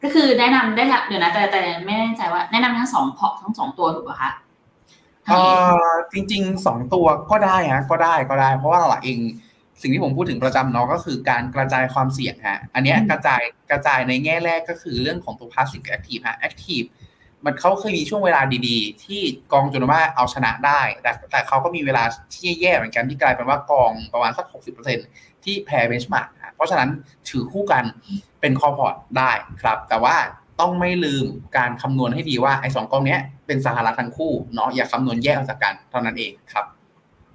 [0.03, 4.31] ก็คือแนะนำได้ละเดี๋ยวนะแต่แต่ไม่แน่ใจว่า แนะนำทั้งสองพอทั้งสองตัวถูกป่ะคะ
[5.27, 5.41] เอ่
[5.91, 9.19] อจริงๆสองตัวก็ได้ฮะก็ได้ก็ได้ เพราะว่าหลักเอง
[9.83, 16.89] สิ่งที่ผมพูดถึงประจำเนาะก็คือการกระจายความเสี่ยงฮะอันเนี้ยกระจายกระจายในแง่แรกก็คือเรื่องของตัว passive กับ active ฮะ active
[17.45, 19.21] มันเขาเคยมีช่วงเวลาดีๆ ที่
[19.53, 24.47] กองจุลมาเอาชนะได้ แต่แต่เขาก็มีเวลาที่แย่เหมือนกันที่กลายเป็นว่ากองประมาณสัก
[24.97, 26.29] 60%ที่แพ้ benchmark
[26.59, 26.91] เพราะฉะนั้น
[27.29, 27.85] ถือคู่กัน
[28.41, 29.31] เป็น core port ได้
[29.63, 30.17] ครับ แต่ว่า
[30.61, 36.65] ต้องไม่ลืมการคำนวณให้ดีว่าไอ้สองกองเนี้ยเป็นสหรัฐทั้งคู่เนาะอย่าคำนวณแยกออกจากกันเท่านั้นเองครับ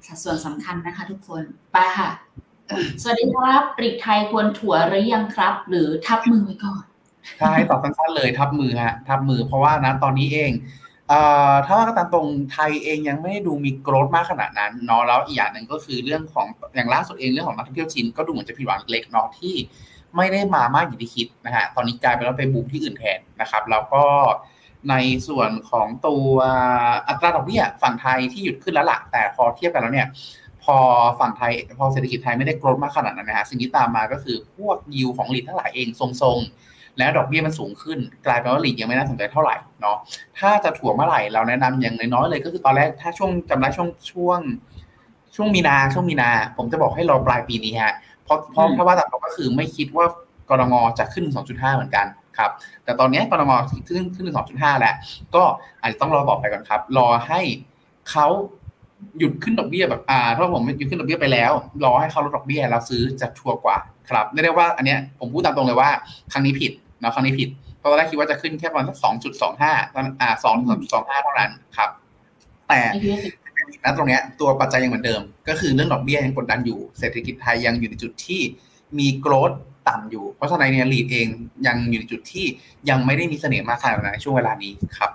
[0.06, 2.10] สัดส่วนสำคัญนะคะทุกคนไปค่ะ
[3.02, 6.84] สวัสดีครับปริกไทยควรถั่วหรือยังครับ หรือทับมือไว้ก่อน
[7.40, 10.83] ใช่ตอบสั้นๆเลยทับมือฮะทับมือเพราะว่านะตอนนี้เองเอ่อ
[11.66, 19.56] ถ้าว่ากันตามตรงไทยเองยังไม่ได้ดูมีโกรธมากขนาดนั้นเนาะแล้วอีกอย่างหนึ่งก็คือเรื่องของอย่างล่าสุดเองเรื่องของนักท่องเที่ยวจีนก็ดูเหมือนจะผิดหวังเล็กเนาะที่
[20.16, 24.04] ไม่ได้มามากอย่างที่คิดนะฮะตอนนี้กลายเป็นว่าไปบูมที่อื่นแทนนะครับแล้วก็
[24.90, 24.96] ใน
[25.28, 26.28] ส่วนของตัว
[27.08, 30.08] อัตราดอกเบี้ยฝั่งไทยที่หยุดขึ้นแล้วล่ะแต่พอเทียบกันแล้วเนี่ย
[30.64, 30.78] พอ
[31.20, 39.98] ฝั่งไทยพอเศรษฐกิจไทยไม่ได้โกรธมากขนาดนั้นนะฮะสิ่งที่ตามมาก็คือพวกยิวของหลีดทั้งหลายเองทรงๆ แล้วดอกเบี้ยมันสูงขึ้น กลายเป็นว่าหลีดยังไม่น่าสนใจเท่าไหร่เนาะ
[40.40, 44.40] ถ้าจะถั่วเมื่อไหร่เราแนะนำอย่างน้อยๆเลย ก็คือตอนแรกถ้าช่วงจำได้ช่วงช่วง
[45.36, 50.06] ช่วงมีนาช่วงมีนา ผมจะบอกให้รอปลายปีนี้ฮะเพราะเพราะอืมเพราะว่าตามตรงก็คือไม่คิดว่า
[50.50, 52.06] กรงจะขึ้น 2.5 เหมือนกัน
[52.38, 52.52] ครับ
[52.84, 53.52] แต่ตอนนี้กรง
[53.88, 54.96] ขึ้นขึ้น 2.5 แล้ว
[55.36, 55.44] ก็
[55.82, 57.42] อาจจะต้องรอบอกไปก่อนครับ รอให้
[58.12, 58.28] เขา
[59.20, 61.52] หยุดขึ้นดอกเบี้ยแบบอ่าถ้าผมหยุดขึ้นดอกเบี้ยไปแล้ว
[61.86, 63.78] รอให้เขาลดดอกเบี้ยแล้วซื้อจะชัวร์กว่า
[64.10, 65.90] ครับเรียกได้ว่าอันเนี้ยผมพูดตามตรงเลยว่า
[66.32, 67.50] ครั้งนี้ผิดเนาะครั้งนี้ผิด
[67.80, 71.90] เพราะตอนแรกคิดว่าจะขึ้นแค่ประมาณสักสองจุดสองห้าตอนอ่าสองสองจุดสองห้าเท่านั้นครับ
[72.68, 78.42] แต่ไม่คิดว่าเป็นนะตรงเนี้ยตัวปัจจัยยังเหมือนเดิม ก็คือเรื่องดอกเบี้ยยังกดดันอยู่เศรษฐกิจไทยยังอยู่ในจุดที่
[79.00, 79.52] มีโกรด
[79.88, 81.28] ต่ำอยู่ เพราะฉะนั้นเนี่ยลีดเอง
[81.68, 82.46] ยังอยู่ในจุดที่
[82.90, 85.12] ยังไม่ได้มีเสน่ห์มากขนาดนั้นในช่วงเวลานี้ครับ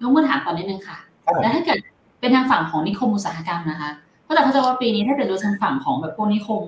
[0.00, 1.78] ยกมือถามตอนนิดนึงค่ะครับผมแล้วถ้าเกิด
[2.20, 3.90] เป็นทางฝั่งของนิคมอุตสาหกรรมนะคะ
[4.24, 6.62] เพราะแต่เขาใจะว่าปีนี้ถ้าเกิดดูทางฝั่งของแบบพวกนิคม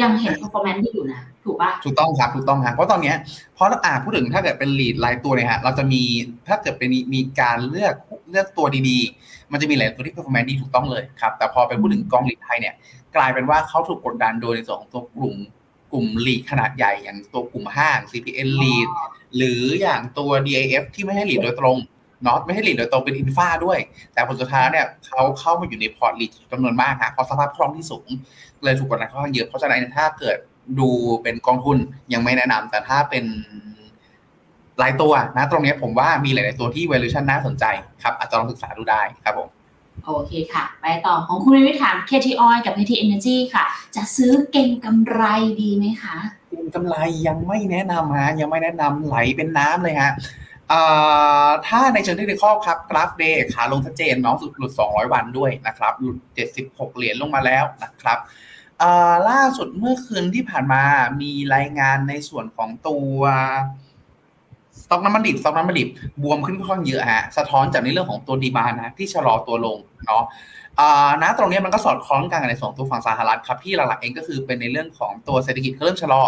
[0.00, 3.16] ยังเห็น performance ที่อยู่นะ ถูกปะถูกต้องครับ ถูกต้องครับเพราะตอนเนี้ย
[3.54, 6.02] เพราะอ่าพูดถึงถ้าเกิดเป็น REIT รายตัวเนี่ยฮะเราจะมี
[6.48, 7.94] ถ้าเกิดเป็นมีการเลือก
[8.30, 12.74] เลือกตัวดีๆ มันจะมีหลายตัวที่ performance ดีถูกต้องเลยครับแต่พอไปพูดถึงกอง REIT ไทยเนี่ย
[13.16, 15.36] กลายเป็นว่าเขาถูกกดดันโดยในส่วนของตัวกลุ่ม
[15.92, 18.88] กลุ่ม REIT ขนาดใหญ่อย่างตัวกลุ่มห้าง CPN ลีด
[19.36, 21.78] หรืออย่างตัว DIF ที่ไม่ใช่ REIT โดยตรง
[22.22, 23.78] เนาะไม่ใช่ REIT โดยตรงเป็น infra ด้วย
[24.12, 28.08] แต่ผลสุดท้ายเนี่ยเขาเข้ามาอยู่ในพอร์ต REIT จำนวนมากฮะเพราะสภาพคล่องที่สูง
[28.64, 30.38] เลยถูกกดดันค่อนข้างเยอะเพราะฉะนั้นเนี่ยถ้าเกิด
[30.78, 30.88] ดู
[31.22, 31.76] เป็นกองทุน
[32.12, 33.24] ยังไม่แนะนำแต่ถ้าเป็น
[34.82, 37.64] รายตัวนะตรงเนี้ยผมว่ามีหลาย ๆ ตัวที่ valuation น่าสนใจ
[38.02, 39.48] ครับอาจจะลองศึกษาดูได้ครับผม
[40.04, 43.64] โอเคค่ะ ไปต่อของคุณวิวิถาม KT Oil กับ KT Energy ค่ะ
[43.96, 45.22] จะซื้อเก่งกำไร
[45.60, 46.16] ดีไหมคะ
[46.50, 46.96] คุณกำไร
[47.26, 50.12] ยังไม่แนะนำฮะยังไม่แนะนำไหลเป็นน้ำเลยฮะ
[50.68, 50.80] เอ่
[51.46, 56.18] อถ้าในเชิงเทคนิคครับกราฟเดย์ขาลงชัดเจนน้องสุดหลุด 200 วันด้วยนะครับ หลุด
[56.58, 58.50] 76 เหรียญลงมาแล้วนะครับเอ่อ
[59.30, 60.82] ล่าสุดเมื่อคืนที่ผ่านมา
[61.20, 63.16] มีรายงานในส่วนของตัว
[64.82, 65.88] สต็อกน้ำมันดิบสต็อกน้ำมันดิบ
[66.22, 70.24] บวมขึ้นค่อนข้างเยอะฮะสะท้อนจากในเรื่องของตัวดีมานะที่ชะลอตัวลงเนาะ
[70.80, 76.22] อ่านะตรงนี้มันก็สอดคล้องกันกับในสองตัวฝั่งสหรัฐครับที่หลักๆเองก็คือเป็นในเรื่องของตัวเศรษฐกิจเขาเริ่มชะลอ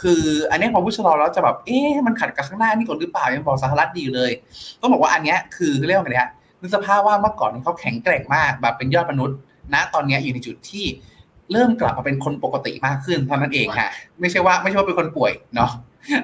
[0.00, 4.32] คืออันนี้พอพูดชะลอแล้วจะแบบเอ๊ะมันขัดกับข้างหน้านี่ก่อนหรือเปล่ายังบอกสหรัฐดีอยู่เลย
[4.80, 6.28] ต้องบอกว่าอันเนี้ยคือเรียกว่าไงเนี่ย
[6.60, 9.36] นึกสภาพว่าเมื่อก่อนเขาแข็งแกร่งมากแบบเป็นยอดมนุษย์
[9.74, 10.84] นะตอนเนี้ยอยู่ในจุดที่
[11.52, 13.90] เริ่มกลับมาเป็นคนปกติมากขึ้นเท่านั้นเองฮะ
[14.20, 15.70] ไม่ใช่ว่าไม่ใช่ว่าเป็นคนป่วยเนาะ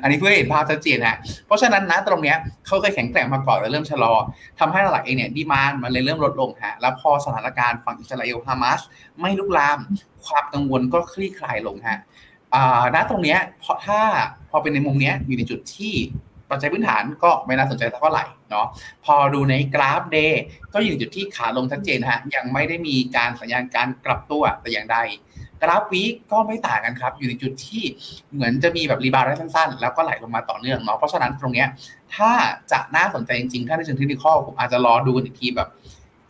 [0.03, 1.17] อันนี้เพื่อให้เห็นภาพชัดเจนฮะ
[1.47, 4.15] เพราะฉะนั้นนะตรงเนี้ยเขาเคยแข็งแกร่งมาก่อนแล้วเริ่มชะลอ
[4.61, 8.81] ทำให้หลักๆเองเนี่ยดีมานมันเลยเริ่มลดลงฮะแล้วพอสถานการณ์ฝั่งอิสราเอลฮามาส
[9.21, 9.79] ไม่ลุกลาม
[10.27, 11.99] ความกังวลก็คลี่คลายลงฮะ
[12.55, 14.01] อ่าณตรงเนี้ยพอถ้า
[14.51, 15.95] พอเป็นในมุมเนี้ยอยู่ในจุดที่
[16.51, 18.67] ปัจจัยพื้นฐานก็ไม่น่าสนใจเท่าไหร่เนาะ
[19.05, 20.43] พอดูในกราฟ day
[20.75, 24.99] ก็อยู่ในจุดที่ขาลงชัดเจนฮะยังไม่ได้มีการสัญญาณการกลับตัวแต่อย่างใด
[25.63, 27.83] กราฟวีก็ไม่ต่างกันครับ อยู่ในจุดที่
[28.35, 31.69] เหมือนจะมีแบบ rebound ได้สั้นๆ แล้วก็ไหลลงมาต่อเนื่องเนาะเพราะฉะนั้นตรงเนี้ย
[32.17, 32.33] ถ้า
[32.73, 35.69] จะน่าสนใจจริงๆ ถ้าในเชิงเทคนิคผมอาจจะรอดูกันอีกทีแบบ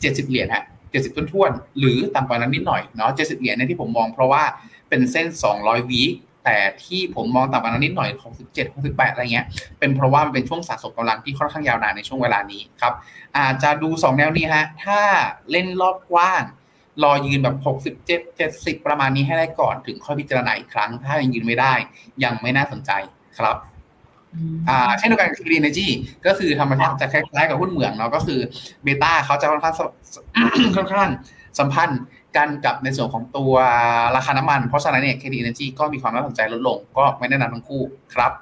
[0.00, 4.42] เจ็ดสิบเหรียญฮะเจ็ดสิบต้นทวนๆหรือต่ำกว่านั้นนิดหน่อยเนาะเจ็ดสิบเหรียญเนี่ยที่ผมมองเพราะว่า
[4.88, 6.02] เป็นเส้นสองร้อยวี
[6.44, 9.46] แต่ที่ผมมองต่ำกว่านั้นนิดหน่อยของสิบเจ็ดของสิบแปดอะไรเงี้ย
[9.78, 12.94] เป็นเพราะว่ามันเป็นช่วงสะสมกำลังที่ค่อนข้างยาวนานในช่วงเวลานี้ครับ
[13.36, 15.00] อาจจะดูสองแนวนี้ฮะ ถ้า
[15.50, 16.42] เล่นรอบกว้าง
[17.02, 21.74] รอยืนแบบหกสิบเจ็ดเจ็ดสิบประมาณนี้ให้ได้ก่อนถึงค่อยพิจารณาอีกครั้ง ถ้ายังยืนไม่ได้
[22.24, 22.90] ยังไม่น่าสนใจ
[23.38, 23.56] ครับ
[24.68, 25.88] อ่าเช่นเดียวกันกับ Clean Energy
[26.26, 28.40] ก็คือธรรมชาติจะคล้ายๆกับหุ้นเหมืองเนาะก็คือ
[28.82, 29.80] เบต้าเขาจะค่อนข้างส
[30.76, 31.10] ค่อนข้าง
[31.58, 32.00] สัมพันธ์
[32.36, 33.52] กันกับในส่วนของตัว
[34.16, 37.82] ราคาน้ำมัน เพราะฉะนั้นเนี่ย Clean Energy ก็มีความน่าสนใจลดลง ก็ไม่แนะนำทั้งคู่
[38.14, 38.32] ครับ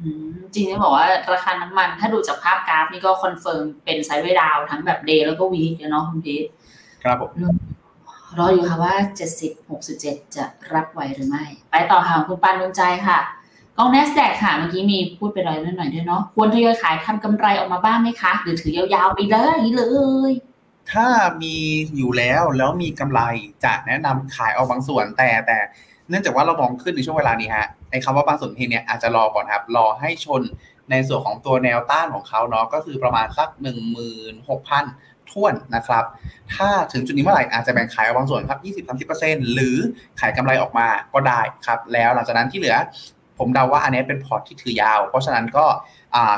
[0.00, 6.44] อืมจริงๆต้องบอกว่าราคาน้ำมัน ถ้าดูจากภาพกราฟนี่ก็ confirm เป็น sideway down ทั้งแบบ day แล้วก็ week เนาะคุณพีท
[7.02, 7.30] ครับผม
[8.38, 8.94] รออยู่ค่ะว่า
[9.34, 10.44] 70 67 จะ
[10.74, 13.18] รับไหวหรือไม่ ไปต่อค่ะคุณปานดวงใจค่ะ
[13.78, 19.82] กอง NASDAQ ค่ะ เมื่อกี้มีพูดไปหน่อยนิดหน่อยด้วยเนาะควรทยอยขายทำกำไรออกมาบ้างไหมคะ หรือถือยาวๆไปเลยเล
[20.30, 20.32] ย
[20.92, 21.06] ถ้า
[21.42, 21.56] มี
[21.96, 23.20] อยู่แล้วแล้วมีกำไร
[23.64, 25.58] จะแนะนำขายออกบางส่วนแต่แต่
[26.08, 30.42] เนื่องจากว่าเรามองขึ้นในช่วงเวลานี้ฮะไอ้คำว่าบางส่วนทีเนี้ยอาจจะรอก่อนครับ รอให้ชน
[30.90, 34.84] ในส่วนของตัวแนวต้านของเขาเนาะก็คือประมาณสักหนึ่งหมื่นหกพัน
[35.30, 36.04] ท่วนนะครับ
[36.54, 38.60] ถ้าถึงจุดนี้เมื่อไหร่อาจจะแบ่งขายออกบางส่วนครับ
[39.18, 39.76] 20-30%หรือ
[40.20, 42.76] ขายกำไรออกมาก็ได้ครับ แล้วหลังจากนั้นที่เหลือ
[43.38, 45.64] ผมเดาว่าอันนี้เป็นพอร์ตที่ถือยาว เพราะฉะนั้นก็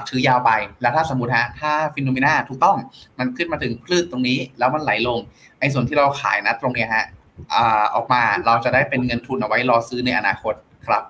[0.08, 0.50] ถือยาวไป
[0.80, 2.76] แล้วถ้าสมมติฮะ ถ้า Finnomena ถูกต้อง
[3.18, 5.18] มันขึ้นมาถึงคลื่นตรงนี้ แล้วมันไหลลง
[5.58, 7.06] ไอ้ส่วนที่เราขายนะตรงเนี้ยฮะ
[7.54, 10.54] อ่าออกมาเราจะได้เป็นเงินทุนเอาไว้รอซื้อในอนาคต
[10.86, 11.02] ครับ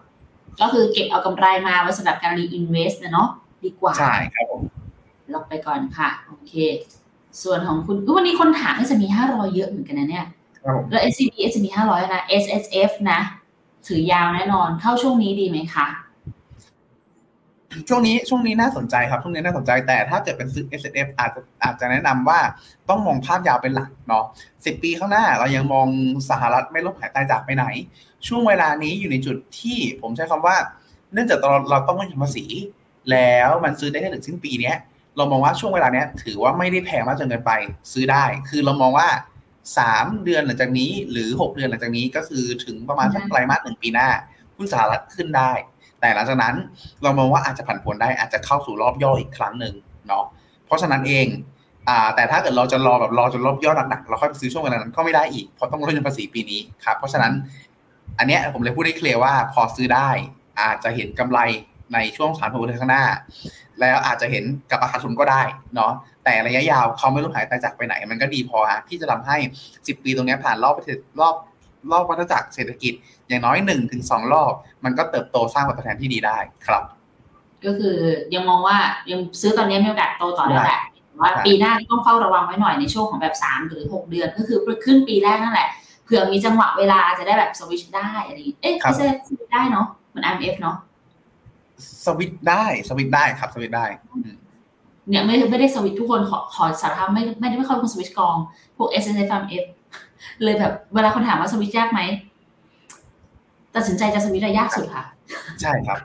[0.61, 3.29] ก็คือเก็บเอากำไรมาไว้สำหรับการ reinvest นะเนาะ
[3.64, 4.62] ดีกว่า ใช่ครับผม
[5.33, 6.53] ล็อกไปก่อนค่ะ โอเค
[7.43, 10.27] ส่วนของคุณอุ๊ยวันนี้คนถามน่าจะมี500เยอะเหมือนกันนะเนี่ย
[10.59, 13.21] ครับผมแล้ว SCB จะมี500นะ SSF นะ
[13.87, 15.87] ถือยาวแน่นอนเข้าช่วงนี้ดีไหมคะ
[17.89, 22.41] ช่วงนี้ช่วงนี้น่าสนใจครับ ช่วงนี้น่าสนใจแต่ถ้าเกิดเป็นซื้อ S F อาจจะอาจจะแนะนำว่า
[22.89, 24.24] ต้องมองภาพยาวเป็นหลักเนาะ
[24.64, 25.89] สิปีข้างหน้าเรายังมอง
[26.31, 27.64] สหรัฐไม่ลบหายตายจากไปไหน
[28.27, 30.57] ช่วงเวลานี้อยู่ในจุดที่ผมใช้คำว่า
[31.12, 32.47] เนื่องจากเราเราต้องไม่ทำภาษี
[33.11, 34.77] แล้วมันซื้อได้แค่ถึงสิ้นปีเนี้ย
[35.16, 37.53] เรามองว่าช่วงเวลาเนี้ยถือว่าไม่ได้แพงมากจนเกินไป
[37.93, 39.09] ซื้อได้ คือเรามองว่า
[39.79, 44.09] สามเดือนหลังจากนี้หรือหกเดือนหลังจากนี้ก็คือถึงประมาณสักไตรมาสหนึ่งปีหน้า
[44.57, 45.53] หุ้นสหรัฐขึ้นได้
[46.01, 46.55] แต่หลังจากนั้น
[47.03, 49.74] เรามองว่าอาจจะผันผวนได้อาจจะเข้าสู่รอบย่ออีกครั้งหนึ่ง
[50.07, 50.24] เนาะ
[50.66, 51.26] เพราะฉะนั้นเอง
[51.88, 57.32] อ่าแต่ถ้าเกิดเราจะรอแบบรอจนรอบย่อหนักๆเราค่อยไปซื้อช่วงเวลานั้นก็ไม่ได้อีกเพราะต้องลดเงินภาษีปีนี้ครับเพราะฉะนั้น
[58.18, 60.09] อันเนี้ยผมเลยพูดได้เคลียร์ว่าพอซื้อได้
[60.61, 61.38] อาจจะเห็นกำไร
[61.94, 63.05] ในช่วงสามถึงเดือนข้างหน้า
[63.80, 65.42] แล้วอาจจะเห็นกับราคาทุนก็ได้
[65.74, 65.92] เนาะ
[66.24, 69.36] แต่ระยะยาวเขาไม่รู้หายตายจากไปไหน มันก็ดีพอฮะที่จะทำให้
[69.86, 71.34] สิบปีตรงเนี้ยผ่านรอบประเทศรอบ
[71.93, 72.93] รอบวัฏจักรเศรษฐกิจ
[73.28, 74.53] อย่างน้อยหนึ่งถึงสองรอบ
[74.84, 76.84] มันก็เติบโตสร้างผลตอบแทนที่ดีได้ครับ
[77.64, 77.97] ก็คือ
[78.34, 78.76] ยังมองว่า
[79.11, 85.68] ยังซื้อตอนนี้มีโอกาสโตต่อได้แหละแต่ว่าใช่ปีหน้าต้องเฝ้าระวังไว้หน่อยในช่วงของแบบ 3 หรือ 6 เดือน ก็คือขึ้นปีแรกนั่นแหละ
[86.05, 90.76] เผื่อมีจังหวะเวลาจะได้แบบสวิชได้อะไรอย่างงี้เอ๊ะครับไม่ใช่สวิชได้เนาะเหมือน IMF เนาะ
[92.05, 94.30] สวิตช์ได้สวิตช์ได้ครับสวิตช์ได้อืม
[95.09, 98.37] เนี่ยไม่ไม่ได้สวิตช์ทุกคนขอขอสารภาพไม่ไม่ได้ไม่ค่อยเป็นคนสวิตช์กอง
[98.76, 99.64] พวก S S F M F
[100.45, 102.01] เลยแบบเวลาคนถามว่าสวิตช์ยากไหม
[103.74, 105.05] ตัดสินใจจะสวิตช์อะไรยากสุดค่ะ
[105.61, 105.99] ใช่ครับ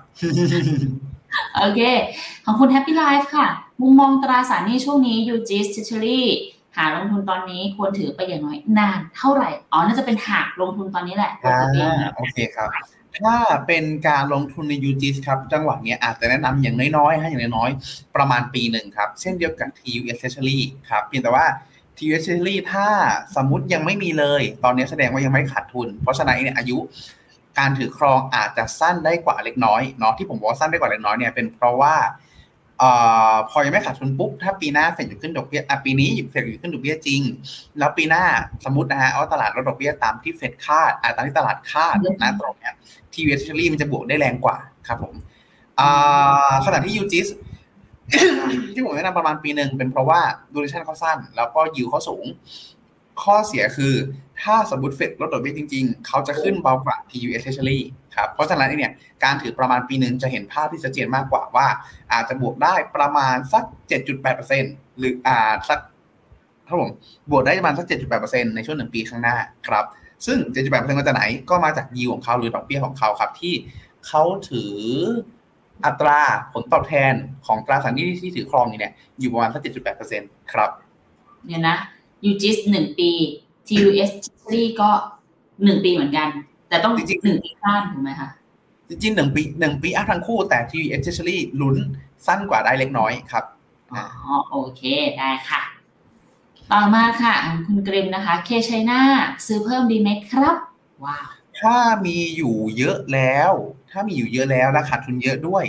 [1.58, 1.82] โอเค
[2.46, 3.48] ของคุณ Happy Life ค่ะ
[3.82, 6.22] มุมมองตราสารหนี้ช่วงนี้ u g s t r e a s u r y
[6.78, 12.70] หาลงทุนตอนนี้ควรถือไปอย่างน้อยนานเท่าไหร่ อ๋อ น่าจะเป็นหากลงทุนตอนนี้แหละควรอ่าถือไปอย่างน้อยโอเคครับ
[13.22, 13.36] ถ้า
[13.68, 20.60] เป็นการลงทุนใน u g s ครับ จังหวะเนี้ยอาจจะแนะนำอย่างน้อยๆให้อย่างน้อยๆ ประมาณปีหนึ่งครับ เช่นเดียวกับ TUS Treasury
[20.90, 21.46] ครับ เพียงแต่ว่า
[21.98, 22.88] TUS Treasury ถ้า
[23.36, 26.78] สมมติยังไม่มีเลย ตอนนี้แสดงว่ายังไม่ขาดทุน เพราะฉะนั้นเนี่ยอายุ
[27.60, 31.96] การถือครองอาจจะสั้นได้กว่าเล็กน้อยเนาะที่ผมบอกว่าสั้นได้กว่าเล็กน้อยเนี่ยเป็นเพราะว่า
[32.82, 32.84] อ
[33.32, 37.22] อพอยังไม่ขาดทุนปุ๊บถ้าปีหน้าเฟดอยู่ขึ้นดอกเบี้ยปีนี้เฟดอยู่ขึ้นดอกเบี้ยจริง
[37.80, 38.24] แล้วปีหน้า
[38.66, 42.74] สมมตินะฮะเอาตลาดลดดอกเบี้ยตามที่เฟดคาดตามที่ตลาดคาดนะตรงเนี้ย
[43.14, 45.16] ทีวีเทอรี่มันจะบวกได้แรงกว่าครับผม
[46.66, 47.28] ขณะที่ยูจิส
[48.74, 50.22] ที่ผมแนะนำประมาณปีหนึ่งเป็นเพราะว่า
[50.54, 52.26] ดูเรชั่นเขาสั้น แล้วก็ยิวเขาสูง
[53.24, 53.94] ข้อเสียคือ
[54.44, 57.80] ถ้าสมมติเฟดลดดอกเบี้ยจริงๆ เขาจะขึ้นเบากว่า TUS Treasury
[58.16, 58.92] ครับ เพราะฉะนั้นเนี่ย
[59.24, 61.68] การถือประมาณปีหนึ่งจะเห็นภาพที่ชัดเจนมากกว่าว่า
[62.14, 63.64] อาจจะบวกได้ประมาณสัก
[64.32, 65.80] 7.8%หรืออ่าสัก
[66.68, 66.92] ครับผม
[67.32, 67.86] บวกได้ประมาณสัก
[68.22, 69.38] 7.8%ในช่วงหนึ่งปีข้างหน้า
[69.68, 69.86] ครับ
[70.26, 73.54] ซึ่ง 7.8%มาจากไหนก็มาจากยิวของเขาหรือดอกเบี้ยของเขาครับที่
[74.08, 74.76] เขาถือ
[75.86, 76.20] อัตรา
[76.54, 77.14] ผลตอบแทน
[77.46, 79.62] ของตราสารหนี้ที่ถือครองอยู่เนี่ยอยู่ประมาณสัก
[80.08, 80.70] 7.8%ครับ
[81.46, 81.78] เนี่ยนะ
[82.30, 83.12] u g s หนึ่งปี
[83.68, 84.90] TUS Treasury ก็
[85.64, 86.30] หนึ่งปีเหมือนกัน
[86.70, 88.30] แต่ต้องจริงๆหนึ่งปีสั้นถูกไหมคะ
[88.90, 91.78] จริงๆหนึ่งปีหนึ่งปีอัพทั้งคู่แต่ t v s Treasury ลุ้น
[92.26, 93.46] สั้นกว่าได้เล็กน้อยครับ
[93.94, 94.04] อ๋อ
[94.50, 94.82] โอเค
[95.18, 95.62] ได้ค่ะ
[96.72, 97.34] ต่อมาค่ะ
[97.66, 99.02] คุณกริมนะคะ เคชัยนา
[99.46, 100.56] ซื้อเพิ่มดีไหมครับ
[101.06, 101.28] ว้าว
[101.60, 103.54] ถ้ามีอยู่เยอะแล้ว
[103.92, 105.66] ถ้ามีอยู่เยอะแล้วและขาดทุนเยอะด้วย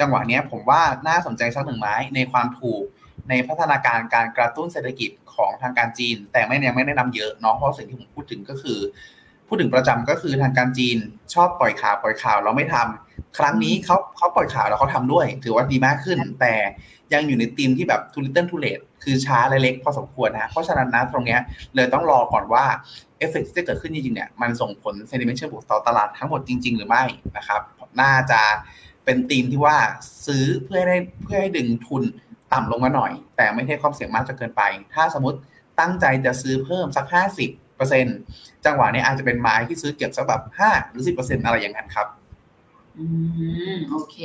[0.00, 2.82] จังหวะนี้ผมว่าน่าสนใจสักหนึ่งไม้ในความถูก
[3.28, 8.78] ในพัฒนาการการกระตุ้นเศรษฐกิจของทางการจีน แต่ไม่ยังไม่แนะนำเยอะเนาะเพราะสิ่งที่ผมพูดถึงก็คือ
[9.48, 10.96] พูดถึงประจำก็คือทางการจีน
[11.34, 13.05] ชอบปล่อยข่าวปล่อยข่าวเราไม่ทำ
[13.38, 16.54] ครั้งนี้เขาเขาปล่อยข่าวแล้วเขาทำด้วย ถือว่าดีมากขึ้น แต่
[17.12, 21.40] ยังอยู่ในธีมที่แบบ too little too late คือช้าและเล็กพอสมควรนะเพราะฉะนั้นนะตรงเนี้ย
[21.74, 22.64] เลยต้องรอก่อนว่า
[23.18, 27.04] เอฟเฟกต์ที่จะเกิดขึ้นจริงๆเนี่ยมันส่งผล sentiment เชิงบวกต่อตลาดทั้งหมดจริง ๆ หรือไม่
[27.36, 27.60] นะครับ
[28.00, 28.42] น่าจะ
[29.04, 29.76] เป็นธีมที่ว่า
[30.26, 32.02] ซื้อเพื่อให้เพื่อให้ดึงทุน
[32.52, 34.62] ต่ำลงมาหน่อย แต่ไม่ให้ความเสี่ยงมากจนเกินไป
[34.94, 35.38] ถ้าสมมติ
[35.80, 37.06] ตั้งใจจะซื้อเพิ่มสัก
[37.40, 38.06] 50เปอร์เซ็น
[38.64, 42.06] จังหวะนี้อาจจะเป็นไม้ที่ซื้อเก็บสักแบบ5หรือ10เปอร์เซ็นอะไรอย่างนั้นครับ
[42.98, 43.04] อื
[43.74, 44.16] มโอเค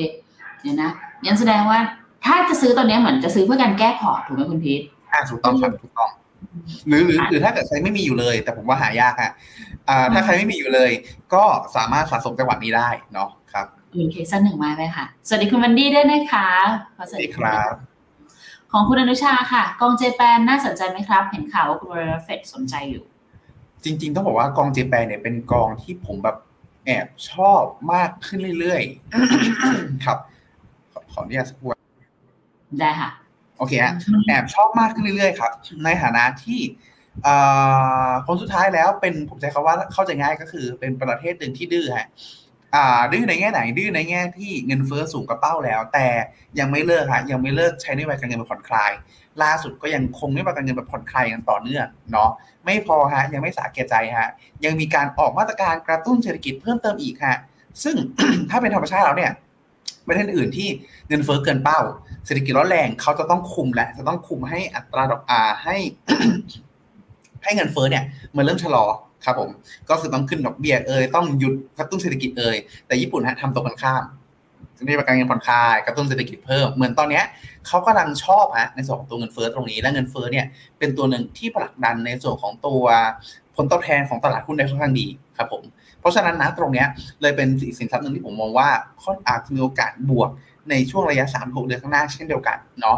[0.61, 0.91] เดี๋ยวนะ
[1.23, 1.79] งั้นแสดงว่า
[2.25, 6.11] ถ้าจะซื้อตอนนี้เหมือนจะซื้อเพื่อการแก้พอร์ตถูกไหมคุณพีทอ่าถูกต้องครับถูกต้อง
[6.87, 9.31] หรือหรือหรือถ้าเกิดใครไม่มีอยู่เลย แต่ผมว่าหายากฮะ
[9.89, 10.91] อ่า ถ้าใครไม่มีอยู่เลย
[11.33, 11.43] ก็
[11.75, 16.47] สามารถสะสมจังหวะนี้ได้เนาะครับโอเคสักหนึ่งไม้ไปค่ะ สวัสดีคุณวันดี้ด้วยนะคะ
[16.97, 17.73] ขอสวัสดีครับ
[18.71, 23.03] ของคุณอนุชาค่ะ กองเจแปนน่าสนใจไหมครับ เห็นข่าวว่าคุณวรรณเฟดสนใจอยู่
[23.83, 26.37] จริง ๆ ต้องบอกว่ากองเจแปนเนี่ยเป็นกองที่ผมแบบ
[26.85, 27.63] แอบชอบ
[27.93, 30.17] มากขึ้นเรื่อยๆ ครับ
[30.93, 31.69] ขอขออนุญาตสักครู่
[32.79, 33.09] ได้ค่ะ
[33.57, 33.93] โอเคฮะ
[34.27, 35.51] แอบชอบมากขึ้นเรื่อยๆ ครับ
[35.85, 36.59] ในฐานะที่
[37.23, 37.35] เอ่
[38.07, 42.07] อคนสุดท้ายแล้วเป็นผมใช้คำว่าเข้าใจง่ายก็คือ เป็นประเทศหนึ่งที่ดื้อฮะ
[42.75, 46.07] อ่าดื้อในแง่ไหนดื้อในแง่ที่เงินเฟ้อสูงกระเป้าแล้ว แต่
[46.59, 48.91] ยังไม่เลิกฮะยังไม่เลิกใช้นโยบายการเงินแบบผ่อนคลาย
[49.43, 52.29] ล่าสุดก็ยังคงนโยบายการเงินแบบผ่อนคลายอย่างต่อเนื่องเนาะ
[52.65, 54.29] ไม่พอฮะยังไม่สาแก่ใจฮะ
[54.65, 57.37] ยังมีการออกมาตรการกระตุ้นเศรษฐกิจเพิ่มเติมอีกฮะ
[57.83, 57.95] ซึ่ง
[58.49, 59.31] ถ้าเป็นธรรมชาติแล้วเนี่ย
[60.07, 60.69] ประเทศอื่นที่
[61.07, 61.79] เงินเฟ้อเกินเป้า
[62.25, 65.77] เศรษฐกิจร้อนแรงเขาจะต้องคุมและจะต้องคุมให้อัตราดอกอาให้
[67.43, 68.03] ให้เงินเฟ้อเนี่ย
[68.35, 68.85] มันเริ่มชะลอ
[69.25, 69.49] ครับผม
[69.89, 72.57] ก็คือต้องขึ้นดอกเบี้ยเอ่ยต้องหยุดกระตุ้นเศรษฐกิจเอ่ย
[72.87, 74.03] แต่ญี่ปุ่นฮะทำตรงกันข้าม
[74.85, 77.23] นโยบายการเงินผ่อนคลายกระตุ้นเศรษฐกิจเพิ่มเหมือนตอนเนี้ย
[77.67, 80.45] เขากำลังชอบฮะในส่วนของตัวเงินเฟ้อตรงนี้และเงินเฟ้อเนี่ย
[80.79, 82.83] เป็นตัวหนึ่งที่ผลักดันในส่วนของตัว
[83.55, 85.07] ผลตอบแทนของตลาดหุ้นได้ค่อนข้างดี
[85.37, 85.63] ครับผม
[85.99, 86.87] เพราะฉะนั้นนะตรงเนี้ย
[87.21, 87.47] เลยเป็น
[87.79, 88.69] สินทรัพย์หนึ่งที่ผมมองว่า
[89.01, 90.29] ค่อนอาจจะมีโอกาสบวก
[90.69, 92.97] ในช่วงระยะ 3 6 เดือนข้างหน้าเช่นเดียวกันเนาะ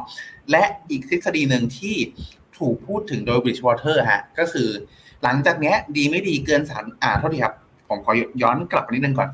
[0.51, 1.95] และอีกทฤษฎีหนึ่งที่
[2.57, 4.69] ถูกพูดถึงโดย Bridgewater ฮะก็คือ
[5.23, 7.53] หลังจากเนี้ยดีไม่ดีเกินสารอ่าเท่าที่ครับ
[7.89, 9.29] ผมขอย้อนกลับไปนิดนึงก่อน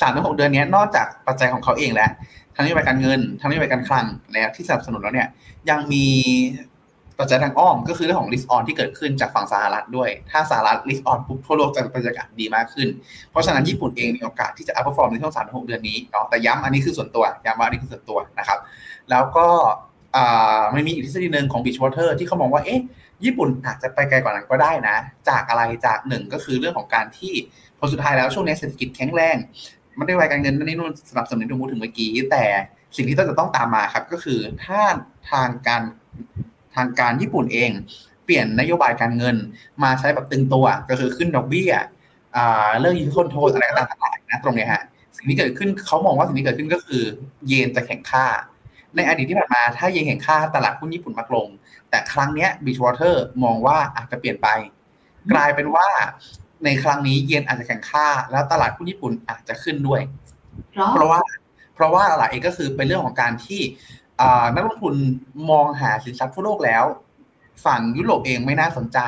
[0.00, 2.10] สามถึงหกเดือนนี้นอกจากปัจจัยของเขาเองแล้ว
[2.54, 5.28] ทั้งนโยบายการเงินทั้งนโยบายการคลังแล้วที่สนับสนุนแล้วเนี่ย
[5.70, 6.06] ยังมี
[7.18, 12.88] ปัจจัยทางอ้อมก็คือเรื่องของ risk on ที่เกิดขึ้นจากฝั่งสหรัฐด้วย ถ้าสหรัฐ risk on ปุ๊บทั่วโลกจะบรรยากาศดีมากขึ้น
[13.30, 18.58] เพราะฉะนั้นญี่ปุ่นเองมีโอกาสที่จะ outperform ในช่วงสามถึงหกเดือนนี้เนาะแต่ย้ำอันนี้คือส่วนตัวย้ำว่าอันนี้คือส่วนตัวนะครับ
[19.10, 19.46] แล้วก็
[20.14, 22.80] ไมันมีอีกทฤษฎีหนึ่งของ Beachwater ที่เขามองว่าเอ๊ะ
[23.24, 24.96] ญี่ปุ่นอาจจะไปไกลกว่านั้นก็ได้นะ
[25.28, 27.32] จากอะไรจากหนึ่งก็คือเรื่องของการที่
[27.78, 29.36] พอสุดท้ายแล้วช่วงนี้เศรษฐกิจแข็งแรง
[29.96, 32.44] ไม่ได้ไวการเงินนั่นนี่นู่นสนับสนุนที่พูดถึงเมื่อกี้ แต่
[32.96, 34.80] สิ่งที่ต้องจะต้องตามมาครับก็คือถ้า
[35.30, 35.82] ทางการ
[36.74, 37.70] ทางการญี่ปุ่นเอง
[38.24, 39.36] เปลี่ยนนโยบายการเงิน
[39.82, 41.72] มาใช้แบบตึงตัวก็คือขึ้นดอกเบี้ย
[42.80, 44.82] เรื่องยิงคนโทษอะไรต่างๆนะตรงนี้ฮะ
[45.16, 47.02] สิ่งที่เกิดขึ้นเขามองว่าสิ่งที่เกิดขึ้นก็คือ
[47.46, 48.26] เยนจะแข็งค่า
[48.96, 51.48] ในอดีตที่ผ่านมาถ้าเยนแข็งค่าตลาดหุ้นญี่ปุ่นมักลง
[51.90, 54.48] แต่ครั้งนี้บีชวอเตอร์มองว่าอาจจะเปลี่ยนไป
[55.32, 55.88] กลายเป็นว่า
[56.64, 60.00] ในครั้งนี้เยนอาจจะแข็งค่า แล้วตลาดหุ้นญี่ปุ่นอาจจะขึ้นด้วย
[60.92, 61.20] เพราะว่า
[61.74, 63.60] เพราะว่าอะไรก็คือเป็นเรื่องของการที่
[64.54, 64.94] นักลงทุน
[65.50, 66.84] มองหาสินทรัพย์ทั่วโลกแล้ว
[67.64, 68.98] ฝั่งยุโรปเองไม่น่าสนใจ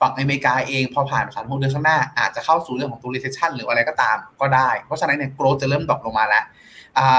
[0.00, 6.44] ฝั่งอเมริกาเองพอผ่านสามหกเดือนข้างหน้า อาจจะเข้าสู่เรื่องของตัว recession หรืออะไรก็ตามก็ได้ เพราะฉะนั้นเนี่ยโกรจะเริ่มดรอปลงมาแล้ว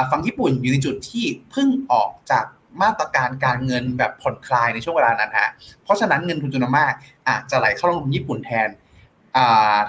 [0.09, 2.45] ฝั่งญี่ปุ่นอยู่ในจุดที่เพิ่งออกจาก
[2.81, 5.49] มาตรการการเงินแบบผ่อนคลายในช่วงเวลานั้นฮะ
[5.83, 6.93] เพราะฉะนั้นเงินทุนจำนวนมาก
[7.29, 8.69] อาจจะไหลเข้าลงทุนญี่ปุ่นแทน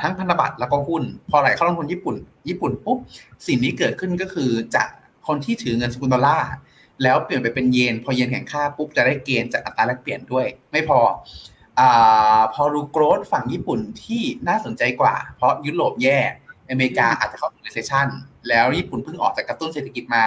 [0.01, 2.17] ทั้งพันธบัตรแล้วก็หุ้น พอไหลเข้าลงทุนญี่ปุ่น
[2.49, 2.99] ญี่ปุ่นปุ๊บ
[3.47, 4.85] สิ่งที่เกิดขึ้นก็คือจะ
[5.27, 6.51] คนที่ถือเงินสกุลดอลลาร์
[7.03, 10.99] แล้วเปลี่ยนไปเป็นเยน พอเยนแข็งค่าปุ๊บจะได้เกณฑ์จากอัตราแลกเปลี่ยนด้วย ไม่พอ
[11.81, 11.83] อ
[12.55, 16.19] พอรูโกรดฝั่งญี่ปุ่นที่น่าสนใจกว่า เพราะยุโรปแย่
[16.71, 18.09] อเมริกาอาจจะเข้าสู่ recession
[18.49, 20.25] แล้วญี่ปุ่นเพิ่งออกจากกระตุ้นเศรษฐกิจมา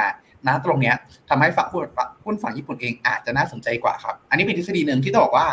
[0.47, 0.95] นะตรงเนี้ย
[1.29, 1.85] ทำให้ฝั่งหุ้น
[2.25, 5.47] หุ้นฝั่งญี่ปุ่นเองอาจจะน่าสนใจกว่าครับ อันนี้เป็นทฤษฎีหนึ่งที่ต้องบอกว่า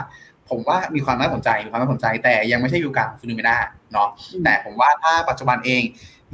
[0.50, 3.56] ผมว่ามีความน่าสนใจมีความน่าสนใจ แต่ยังไม่ใช่อยู่กลาง Finnomena
[3.92, 4.08] เนาะ
[4.44, 5.82] แต่ผมว่าถ้าปัจจุบันเอง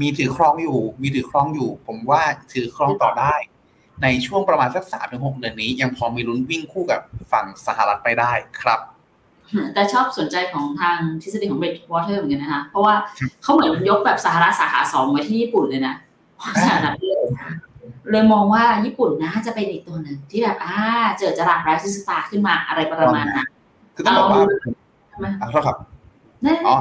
[0.01, 3.35] มีถือครองอยู่ มีถือครองอยู่ ผมว่าถือครองต่อได้
[4.03, 7.01] ในช่วงประมาณสักสามถึงหกเดือนนี้ ยังพอมีลุ้นวิ่งคู่กับ
[7.33, 8.81] ฝั่งสหรัฐไปได้ครับ
[9.75, 12.95] แต่ชอบสนใจของทางทฤษฎีของ Bridgewater เหมือนกันนะคะ เพราะว่า
[13.43, 15.95] เขาเหมือนยกแบบสหรัฐสาขาสองไว้ที่ญี่ปุ่นเลยนะ
[16.65, 16.95] สหรัฐ
[18.11, 20.79] เลยมองว่าญี่ปุ่นนะจะเป็นอีกตัวหนึ่งที่แบบอ่า
[21.19, 23.49] เจอจรัสไรซิสตาขึ้นมาอะไรประมาณนั้น
[23.97, 24.41] คือต้องบอกว่า
[25.43, 25.77] อ่าครับ
[26.67, 26.77] อ๋อ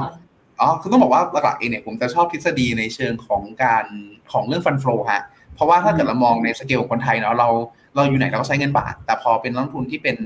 [0.60, 3.84] อ๋อคือต้องบอกว่าหลักๆเองเนี่ยผมจะชอบทฤษฎีในเชิงของการ
[4.32, 5.22] ของเรื่องฟันฟลูฮะ
[5.54, 7.48] เพราะว่าถ้าเกิดเรามองในสเกลของคนไทยเนาะเรา
[7.94, 10.16] เราอยู่ไหนเราก็ใช้เงินบาท แต่พอเป็นนักลงทุนที่เป็น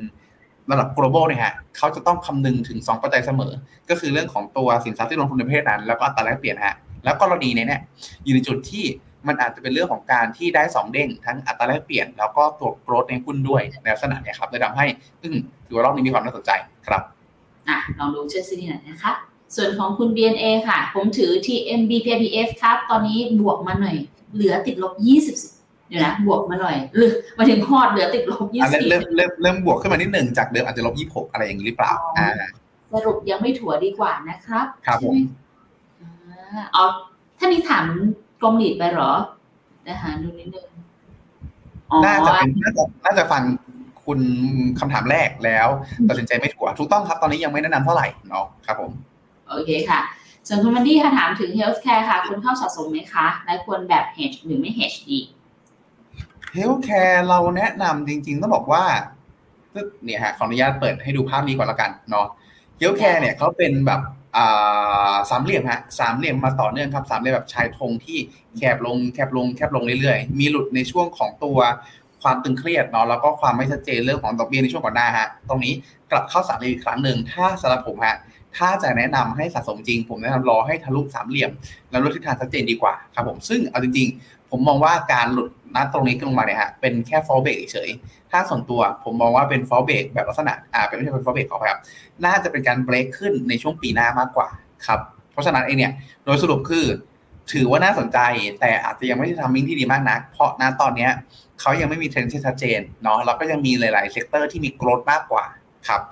[0.70, 3.52] ระดับ global เนี่ยฮะเขาจะต้องคำนึงถึง 2 ปัจจัยเสมอ
[3.90, 7.80] ก็คือเรื่องของตัวสินทรัพย์ที่ลงทุนในประเทศนั้น แล้วก็อัตราแลกเปลี่ยนฮะแล้วกรณีนี้เนี่ย
[8.24, 8.84] อยู่ในจุดที่
[9.28, 14.86] มันอาจจะเป็นเรื่องของการที่ได้ 2 เด้งทั้งอัตราแลกเปลี่ยน แล้วก็ตัวโกรดในหุ้นด้วยในลักษณะนี้ครับเลยทำให้
[15.22, 15.32] ซึ่ง
[15.66, 16.50] ถือว่ารอบนี้มีความน่าสนใจ
[16.86, 17.02] ครับ
[17.68, 19.12] อะลองดูเชื่อซีนี่หน่อยนะคะ
[19.56, 23.96] ส่วนของคุณ BNA ค่ะ ผมถือ TMB PPF ครับ ตอนนี้บวกมาหน่อย
[24.34, 32.28] เหลือติดลบ 20 เดี๋ยวนะ บวกมาหน่อยหรือมาถึงพอดเหลือติดลบ 20 เริ่มเริ่มเริ่มบวกขึ้นมานิดหนึ่งจากเดิมอาจจะลบ 26 อะไรอย่างนี้หรือเปล่าอ่า
[32.92, 35.16] สรุปยังไม่ถั่วดีกว่านะครับ ครับผม
[36.72, 36.84] เอา
[37.38, 37.86] ท่านี้ถาม
[38.42, 39.12] กรมหลีดไปหรอ
[39.88, 40.66] นะคะดูนิดนึง
[42.04, 43.42] น่าจะเป็นน่าจะน่าจะฟัง
[44.04, 44.20] คุณ
[44.78, 45.68] คำถามแรกแล้ว
[46.08, 48.90] ตัดสินใจไม่ถูกถูกต้องครับตอนนี้ยังไม่แนะนำเท่าไหร่เนาะครับผม
[49.48, 50.00] โอเคค่ะ
[50.46, 55.18] ส่วนคุณมันดี้ค่ะถามถึง healthcare ค่ะ คุณเข้าสะสมไหมคะ และควรแบบ hedge หรือไม่ hedge ดี
[56.56, 58.84] healthcare เราแนะนำจริง ๆ ต้องบอกว่า
[60.04, 62.26] เนี่ยฮะขออนุญาตเปิดให้ดูภาพนี้ก่อนละกันเนาะ
[62.80, 64.00] healthcare เนี่ยเขาเป็นแบบ
[65.30, 68.18] สามเหลี่ยมฮะสามเหลี่ยมมาต่อเนื่องครับสามเหลี่ยมแบบชายธงที่
[68.58, 71.58] แคบลงแคบลงแคบลงเรื่อยๆ มีหลุดในช่วงของตัว
[72.22, 75.74] ความตึงเครียดเนาะแล้วก็ความไม่ชัดเจนเรื่องของดอกเบี้ยในช่วงก่อนหน้าฮะตรงนี้
[76.10, 78.16] กลับเข้าสามเหลี่ยมอีกครั้งหนึ่งถ้าสำหรับผมฮะ
[78.56, 81.50] ถ้าจะแนะนำให้สะสมจริง ผมแนะนำรอให้ทะลุสามเหลี่ยม
[81.90, 87.90] แล้วลดทิศทางชัดเจนดีกว่าครับผมซึ่งเอาจริง ๆ ผมมองว่าการหลุด นัดตรงนี้ลงมาเนี่ยฮะเป็นแค่ฟอลเบรกเฉย
[88.30, 91.80] ถ้าส่วนตัวผมมองว่าเป็น false break แบบลักษณะอ่าเป็นไม่ใช่เป็น false break ขอครับ
[92.24, 94.48] น่าจะเป็นการเบรกขึ้นในช่วงปีหน้ามากกว่า
[94.86, 95.00] ครับ
[95.32, 95.92] เพราะฉะนั้นเองเนี่ย
[96.24, 96.86] โดยสรุปคือ
[97.52, 98.18] ถือว่าน่าสนใจ
[98.60, 101.10] แต่อาจจะยังไม่ได้ timing ที่ดีมากนัก เพราะณตอนเนี้ย
[101.60, 105.44] เขายังไม่มีเทรนด์ที่ชัดเจนเนาะแล้วก็ยังมีหลาย ๆ sector ที่มี growth มากกว่า
[105.88, 106.02] ครับ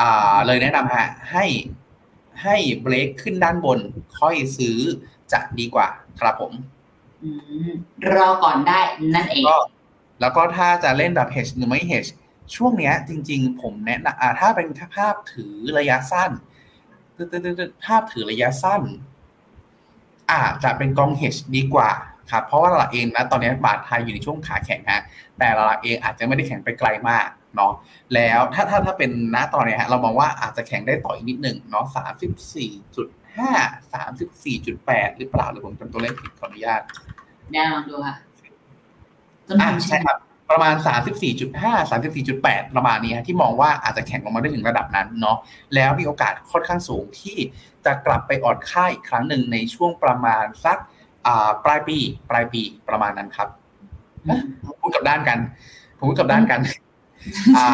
[0.00, 1.46] อ่าเลยแนะนำฮะให้
[2.42, 3.78] ให้เบรกขึ้นด้านบน
[4.18, 4.78] ค่อยซื้อ
[5.32, 5.88] จะดีกว่า
[6.20, 6.52] ครับผม
[8.14, 8.80] รอก่อนได้
[9.14, 9.44] นั่นเอง
[10.20, 12.10] แล้วก็ถ้าจะเล่นแบบ hedge หรือไม่ hedge
[12.54, 16.30] ช่วงเนี้ยจริง ๆ ผมแนะนำถ้าเป็นภาพถือระยะสั้น
[17.86, 18.82] ภาพถือระยะสั้น
[20.32, 21.90] อาจจะเป็นกอง hedge ดีกว่า
[22.32, 25.02] ครับเพราะว่าหลักเองนะตอนนี้บาทไทยอยู่ในช่วงขาแข็งฮะ
[25.38, 27.72] แต่หลักเองอาจจะไม่ได้แข็งไปไกลมากเนาะ
[28.14, 33.50] แล้วถ้าถ้าถ้าเป็นณตอนนี้ฮะเรามองว่าอาจจะแข็งได้ต่ออีกนิดหนึ่งเนาะสามสิบสี่จุดห้า
[33.94, 36.82] สามสิบสี่จุดแปดหรือเปล่าหรือผมจำตัวเลขผิดขออนุญาต
[37.52, 38.16] แน่ลองดูค่ะ
[39.46, 40.18] ต้นอ่าทุนใช่ครับ
[40.50, 40.74] ประมาณ
[41.32, 45.36] 34.5 34.8 ประมาณนี้ฮะที่มองว่าอาจจะแข็งลงมาได้ถึงระดับนั้นเนาะ
[45.74, 47.36] แล้วมีโอกาสค่อนข้างสูงที่
[47.84, 50.78] จะกลับไปอ่อนค่าอีกครั้งหนึ่งในช่วงประมาณสัก
[51.26, 51.98] อ่าปลายปี
[52.30, 53.48] ปลายปีประมาณนั้นครับ
[54.80, 55.38] พูดกับด้านกัน
[55.98, 56.60] ผมพูดกับด้านกัน
[57.56, 57.66] อ่า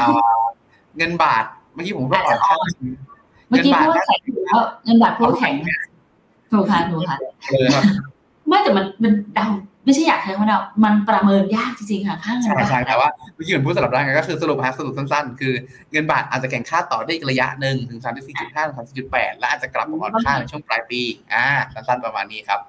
[0.96, 1.44] เงินบาท
[1.74, 2.56] เมื่อกี้ผมพูดว่าอ่อนค่า
[3.48, 5.54] เมื่อเงินกี้บาทพูดว่าแข็งอยู่แล้วเงินบาทพูดว่าแข็ง
[6.52, 7.84] ถูกค่ะถูกค่ะเลยครับ
[8.50, 9.48] ไม่แต่มันมันเดา
[9.84, 15.54] ไม่ใช่อยากใช้คำว่าเดามันประเมินยากจริงๆค่ะค่าเงินใช่บาทใช่แต่ว่าเมื่อกี้ผมพูดสลับด้านกันก็คือสรุปฮะสรุปสั้นๆ คือ
[15.92, 18.76] เงินบาทอาจจะแข่งค่าต่อได้อีกระยะหนึ่งถึง34.5ถึง
[19.10, 21.00] 34.8และอาจจะกลับมาอ่อนค่าในช่วงปลายปี
[21.32, 21.44] อ่า
[21.74, 22.60] สั้นๆประมาณนี้ครับ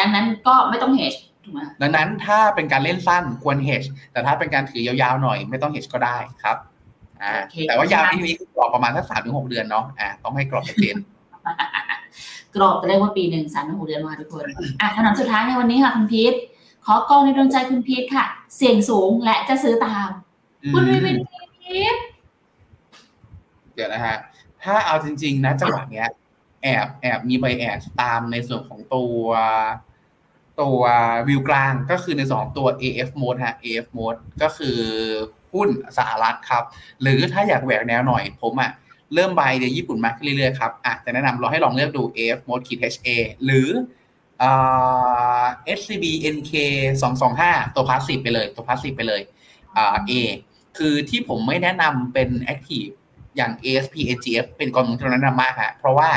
[0.00, 1.14] ดังนั้นก็ไม่ต้องเฮช
[1.44, 6.56] ถูกไหมดังนั้นถ้าเป็นการเล่นสั้นควร hedge แต่ถ้าเป็นการถือยาวๆหน่อย ไม่ต้อง hedge ก็ได้ครับ
[7.22, 7.32] อ่า
[7.68, 10.96] แต่ว่ายาวที่นี้คือกรอบประมาณสักสามถึงหกเดือนเนาะอ่าต้องให้กรอบชัดเจน
[12.54, 14.44] กรอบจะเรียกว่าปีหนึ่งสามถึงหกเดือนมาทุกคน
[14.80, 16.34] อะคำถามสุดท้ายในวันนี้ค่ะคุณพีท
[16.86, 18.24] ขอกองในดวงใจคุณพีทค่ะ
[18.56, 20.08] เสี่ยงสูงและจะซื้อตาม
[20.74, 21.16] คุณวีเป็น
[21.62, 21.96] พีท
[23.74, 24.16] เดี๋ยวนะฮะ
[24.64, 26.08] ถ้าเอาจริง ๆ นะจังหวะเนี้ย
[26.62, 29.24] แอบแอบมีใบแอบตามในส่วนของตัว
[30.60, 30.80] ตัว
[31.28, 34.78] วิวกลางก็คือในสองตัว AF mode ฮะ AF mode ก็คือ
[35.52, 36.64] หุ้นสหรัฐครับ
[37.02, 38.70] หรือถ้าอยากแหวกแนวหน่อยผมอะ
[39.14, 43.08] เริ่มใบเดี๋ยวญี่ปุ่นมากขึ้นเรื่อยๆครับอะจะแนะนำเราให้ลองเลือกดู AF mode ขีด HA
[43.44, 43.68] หรือ
[45.78, 46.04] SCB
[46.34, 46.52] NK
[47.12, 49.20] 225ตัวพาสซีฟไปเลยตัวพาสซีฟไปเลย
[49.76, 50.12] อ่า A
[50.78, 52.92] คือที่ผมไม่แนะนำเป็น Active
[53.36, 56.10] อย่าง ASP AGF เป็นกองทุนที่เราแนะนำมากฮะเพราะว่า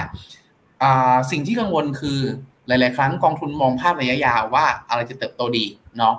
[0.82, 2.20] อ่าสิ่งที่กังวลคือ
[2.68, 5.66] หลาย ๆ ครั้งกองทุนมองภาพระยะยาวว่าอะไรจะเติบโตดี
[5.98, 6.16] เนาะ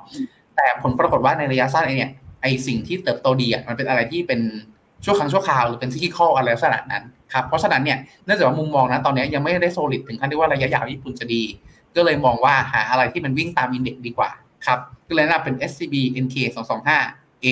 [0.57, 2.13] แต่ผลปรากฏว่าในระยะสั้นเอเนี่ย
[2.43, 4.41] ไอสิ่งที่เติบโตดีอะมันเป็นอะไรที่เป็น
[5.05, 11.43] ชั่วครั้งชั่วคราวหรือเป็นที่ข้ออะไรลักษณะนั้นครับเพราะฉะนั้นเนี่ยเนื่องจากว่ามุมมองนะตอนนี้ยังไม่ได้โซลิดถึงขั้นที่ว่าระยะยาวญี่ปุ่นจะดี
[11.97, 14.31] ก็เลยมองว่าหาอะไรที่มันวิ่งตามอินเด็กซ์ดีกว่า
[14.67, 14.79] ครับ
[15.09, 15.95] ก็เลยแนะนำเป็น SCB
[16.25, 16.35] NK
[16.95, 17.47] 225 A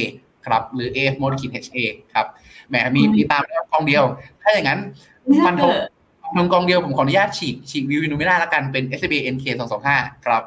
[0.46, 1.78] ครับหรือ AF Mode HA
[2.14, 2.26] ครับ
[2.68, 4.04] แหมมีมีตามแล้วกองเดียว
[4.42, 4.80] ถ้าอย่างนั้น
[5.44, 5.74] ฟันธง
[6.36, 9.44] นงกองเดียวผมขออนุญาตฉีกฉีกวิววินูไม่ได้แล้วกันเป็น SCB NK
[9.84, 10.42] 225 ครับ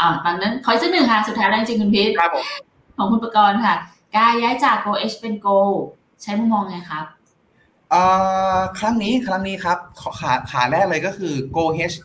[0.00, 2.44] อ่าตอนนั้นขออีกสักหนึ่งค่ะ สุดท้ายแล้วจริงๆคุณพีทครับผม
[2.96, 3.74] ของคุณประกรณ์ค่ะ
[4.16, 5.58] การย้ายจาก Go H เป็น Go
[6.22, 7.04] ใช้มุมมองไงครับ
[7.90, 8.02] เอ่
[8.56, 9.78] อครั้งนี้ครั้งนี้ครับ
[10.20, 11.96] ขาขาแรกเลยก็คือ Go H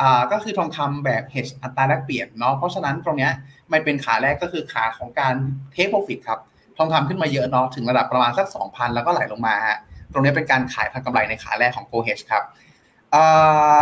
[0.00, 3.32] อ่าก็คือทองคำแบบ H อัตราแลกเปลี่ยนเนาะเพราะฉะนั้นตรงเนี้ย
[3.72, 5.34] มันเป็นขาแรกก็คือขาของการ
[5.72, 6.40] เทคโปรฟิตครับ
[6.76, 9.78] ทองคำขึ้นมาเยอะเนาะถึงระดับประมาณสัก 2,000 แล้วก็ไหลลงมาฮะ
[10.12, 12.44] ตรงนี้เป็นการขายทางกำไรในขาแรกของ Go H ครับ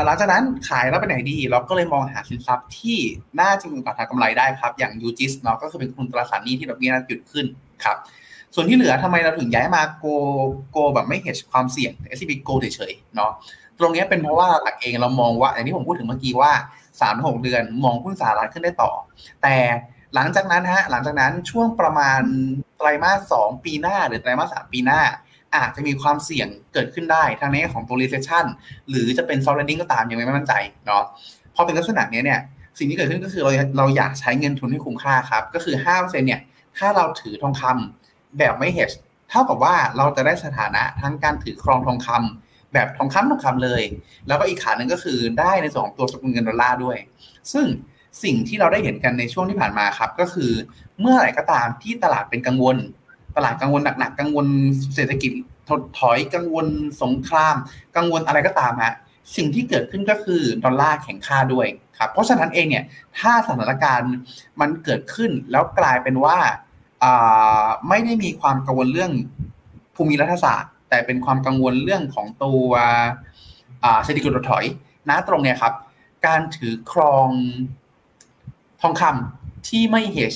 [0.05, 2.99] หลังจากนั้นขายแล้วไปไหนดี เราก็เลยมองหาสินทรัพย์ที่
[3.41, 7.47] น่าจะมีโอกาสทางกำไรได้ครับ อย่าง UGIS เนาะก็คือเป็นคุณตราสารนี้ที่ดอกเบี้ยหยุดขึ้น
[7.85, 7.97] ครับ
[8.55, 10.07] ส่วนที่เหลือทำไมเราถึงย้ายมาโก
[10.70, 13.33] โกแบบไม่เห็นความเสี่ยง SCB โกเฉยๆเนาะ
[13.79, 16.53] ตรงนี้เป็นเพราะว่าหลักเองเรามองว่าอย่างที่ผมพูดถึงเมื่อกี้ว่า
[16.83, 18.91] 3ามหกเดือนมองหุ้นสหรัฐขึ้นได้ต่อ
[19.43, 19.57] แต่
[20.14, 22.20] หลังจากนั้นฮะหลังจากนั้นช่วงประมาณ
[22.76, 25.01] ไตรมาสสองปีหน้า หรือไตรมาสสามปีหน้า
[25.57, 28.44] อาจจะมีความเสี่ยงเกิดขึ้นได้ทางในแง่ของตัว recession
[28.88, 30.53] หรือจะเป็น soft landing ก็ตามยังไม่มั่นใจ
[30.86, 31.05] เนาะ
[31.55, 32.40] พอเป็นลักษณะนี้เนี่ย
[32.78, 36.40] สิ่งที่เกิดขึ้นก็คือเราเราอยากใช้เงินทุนให้คุ้มค่าครับ ก็คือ5%เนี่ย
[36.76, 38.94] ถ้าเราถือทองคำแบบไม่ hedge
[39.30, 43.82] เท่ากับว่าเราจะได้สถานะทั้งการถือครองทองคำแบบทองคำทองคำเลย
[44.26, 46.96] แล้วก็อีกขาหนึ่งก็คือได้ในส่วนของตัวสกุลเงินดอลลาร์ด้วย
[47.53, 47.66] ซึ่ง
[48.24, 50.51] สิ่งที่เราได้เห็นกันในช่วงที่ผ่านมาครับ ก็คือ
[51.01, 52.76] เมื่อไหร่ก็ตามที่ตลาดเป็นกังวล
[53.39, 54.47] ตลาดกังวลหนักๆกังวล
[54.95, 55.32] เศรษฐกิจ
[55.68, 56.66] ถดถอยกังวล
[57.03, 57.57] สงคราม
[57.97, 58.95] กังวลอะไรก็ตามฮะ
[59.36, 61.66] สิ่งที่เกิดขึ้นก็คือดอลลาร์แข็งค่าด้วย
[61.99, 62.84] ครับเพราะฉะนั้นเองเนี่ย
[63.18, 64.14] ถ้าสถานการณ์
[64.61, 66.39] มันเกิดขึ้นแล้วกลายเป็นว่า
[67.89, 69.12] ไม่ได้มีความกังวลเรื่อง
[69.97, 72.70] ภูมิรัฐศาสตร์ แต่เป็นความกังวลเรื่องของตัว
[74.05, 74.64] เศรษฐกิจถดถอย
[75.09, 75.74] นะตรงเนี้ยครับ
[76.26, 77.28] การถือครอง
[78.80, 80.34] ทองคำที่ไม่เฮช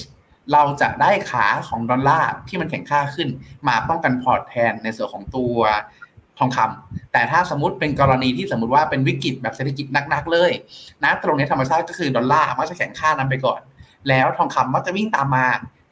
[0.52, 3.28] เราจะได้ขาของดอลลาร์ที่มันแข็งค่าขึ้น
[3.68, 5.56] มาป้องกันพอร์ตแทนในส่วนของตัว
[6.38, 10.50] ทองคำแต่ถ้าสมมติเป็นกรณีที่สมมติว่าเป็นวิกฤตแบบเศรษฐกิจหนักๆเลย
[11.04, 13.60] นะตรงนี้ธรรมชาติก็คือดอลลาร์มักจะแข็งค่านำไปก่อน
[14.08, 15.46] แล้วทองคำมักจะวิ่งตามมา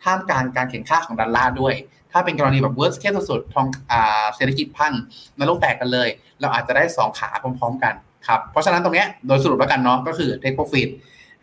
[0.04, 1.74] ท่ามกลางการแข็งค่าของดอลลาร์ด้วย
[2.12, 4.92] ถ้าเป็นกรณีแบบ worst case สุดๆทองอ่าเศรษฐกิจพัง
[5.40, 6.08] นรกแตกกันเลย
[6.40, 7.94] เราอาจจะได้ 2 ขาพร้อมๆกัน
[8.26, 10.88] ครับ เพราะฉะนั้นตรงนี้โดยสรุปแล้วกันเนาะก็คือ take profit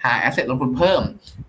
[0.04, 1.02] หา asset ลงทุนเพิ่ม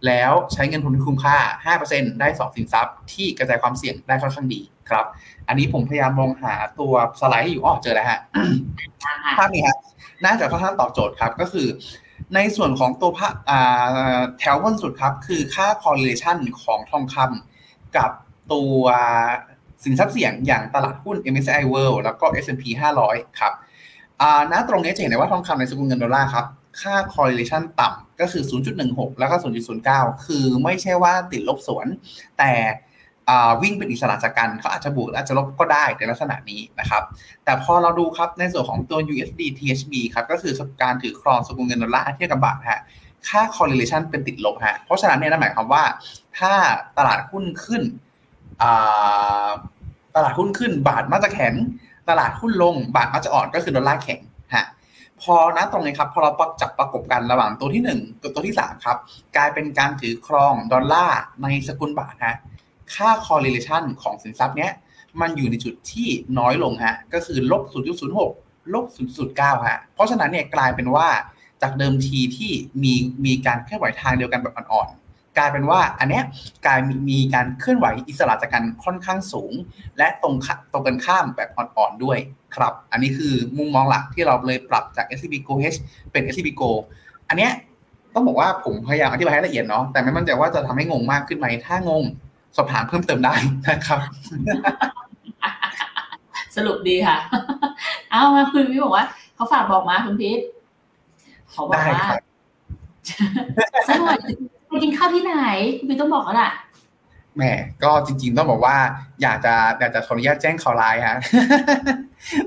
[0.06, 1.36] แล้วใช้เงินทุนที่คุ้มค่า
[1.78, 5.06] 5%ได้ 2 สินทรัพย์ ที่กระจายความเสี่ยงได้ค่อนข้างดีครับ
[5.48, 8.20] อันนี้ผมพยายามมองหาตัวสไลด์ให้อยู่อ๋อเจอแล้วฮะ
[9.38, 9.76] ภาพนี้ฮะ
[10.24, 11.66] น่าจะค่อนข้างตอบโจทย์ครับก็คือ
[12.34, 13.28] ในส่วนของตัวพระ
[14.38, 18.10] แถวบนสุดครับ คือค่า correlation ของทองคำกับ
[18.52, 18.82] ตัว
[19.84, 22.64] สินทรัพย์เสี่ยงอย่างตลาดหุ้น MSCI World แล้วก็ S&P
[23.02, 23.52] 500 ครับ
[24.52, 26.46] ณตรงนี้จะเห็นได้ว่าทองคำในสกุลเงินดอลลาร์ครับ
[26.80, 28.42] ค่า correlation ต่ำก็คือ
[28.80, 29.36] 0.16 แล้วก็
[29.80, 31.86] 0.09 คือไม่ใช่ว่าติดลบสวน
[32.38, 32.52] แต่
[33.62, 37.02] วิ่งเป็นอิสระจากกันเขาอาจจะบวกอาจจะลบก็ได้ในลักษณะนี้นะครับ
[37.44, 42.82] แต่พอเราดูครับในส่วนของตัว USD THB ครับก็คือการถือครองสกุลเงินดอลลาร์เทียบกับบาทฮะ
[43.28, 45.84] ค่า correlation เป็นติดลบฮะเพราะฉะนั้นเนี่ยนั่นหมายความว่า
[46.38, 46.52] ถ้า
[46.98, 47.82] ตลาดหุ้นขึ้น
[50.16, 51.54] ตลาดหุ้นขึ้นบาทมักจะแข็ง
[52.08, 54.20] ตลาดหุ้นลงบาทมักจะอ่อนก็คือดอลลาร์แข็ง
[55.22, 58.98] พอนะตรงนี้ครับพอเราจับประกบกันระหว่างตัวที่ 1 กับตัวที่ 3 ครับ
[59.36, 62.36] กลายเป็นการถือครองดอลลาร์ในสกุลบาทฮะ
[62.94, 64.72] ค่า correlation ของสินทรัพย์เนี้ย
[65.20, 66.08] มันอยู่ในจุดที่
[66.38, 67.62] น้อยลงฮะก็คือลบ
[68.18, 68.84] 0.06ลบ
[69.26, 71.08] 0.9ฮะเพราะฉะนั้นเนี่ยกลายเป็นว่า
[71.62, 72.52] จากเดิมทีที่
[72.82, 72.94] มี
[73.24, 74.88] มีการเคลื่อนไหวทางเดียวกันแบบอ่อน
[75.36, 76.24] กลายเป็นว่าอันเนี้ย
[76.66, 76.78] กลาย
[77.10, 79.52] มีการเคลื่อนไหวอิสระจากกันค่อนข้างสูง
[79.98, 80.34] และตรง
[80.72, 82.18] ตรงกันข้ามแบบอ่อนๆด้วย
[82.56, 85.78] ครับ อันนี้คือมุมมองหลักที่เราเลยปรับจาก SCB Go H
[86.12, 86.70] เป็น SCB Go
[87.28, 87.52] อันเนี้ย
[88.14, 92.02] ต้องบอกว่าผมพยายามอธิบายให้ละเอียดเนาะแต่ไม่มั่นใจว่าจะทำให้งงมากขึ้นไหมถ้างง
[92.56, 93.34] สอบถามเพิ่มเติมได้
[93.68, 94.00] นะครับ
[96.56, 97.16] สรุปดีค่ะ
[98.10, 99.04] เอามาคุณพี่บอกว่า
[99.34, 100.40] เขาฝากบอกมาคุณพีท
[101.50, 102.08] เขาบอกว่า
[103.88, 104.34] สวัสดี
[104.68, 105.34] ไปกินข้าวที่ไหน
[105.78, 106.50] คุณพีทต้องบอกแล้วล่ะ
[107.36, 107.42] แหม
[107.82, 108.76] ก็จริง ๆ ต้องบอกว่า
[109.22, 111.18] อยากจะอยากจะขออนุญาตแจ้งข่าวร้ายฮะ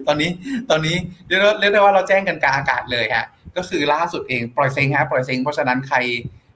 [0.08, 0.30] ตอนนี้
[0.70, 0.96] ตอนนี้
[1.28, 3.26] เรียกเรียกได้ว่าเราแจ้งกันกลางอากาศเลยฮะ
[3.58, 5.98] ก็คือล่าสุดเองปล่อยเซ็งฮะปล่อยเซ็งเพราะฉะนั้นใคร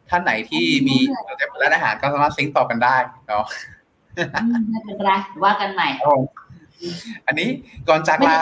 [0.10, 0.98] ท่านไหนที่มี
[1.62, 2.96] ร้านอาหารก็สามารถซิงต่อกันได้
[3.28, 3.44] เนาะ
[4.72, 5.12] ไม่เป็นไร
[5.44, 5.88] ว่ากันใหม่
[7.28, 7.50] อันนี้
[7.88, 8.38] ก่อนจากลา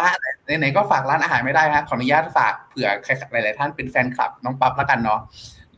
[0.60, 5.20] ไหนๆก็ฝากร้านอาหารไม่ได้ฮะขออนุญาตฝากเผื่อใครหลายๆท่านเป็นแฟนคลับน้องปั๊บแล้วกันเนาะ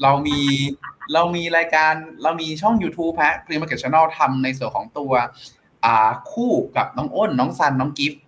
[0.02, 0.40] เรามี
[1.14, 1.94] เรามีรายการ
[2.24, 5.12] เรามีช่อง YouTube ฮะ p r e m a r k e t Channel ทำในส่วนของตัว
[6.32, 8.22] คู่กับน้องอ้น น้องซัน น้องกิฟต์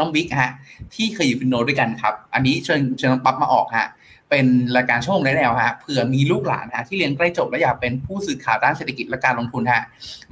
[0.00, 0.52] น้องบิ๊กฮะ
[0.94, 3.88] ที่เคยอยู่ฟินโนด้วยกันครับ อันนี้เชิญเชิญน้องปั๊บมาออกฮะ
[4.30, 9.82] เป็นรายการช่วงแนวฮะ เผื่อมีลูกหลานฮะที่เรียนใกล้จบและอยากเป็นผู้สื่อข่าวด้านเศรษฐกิจและการลงทุนฮะ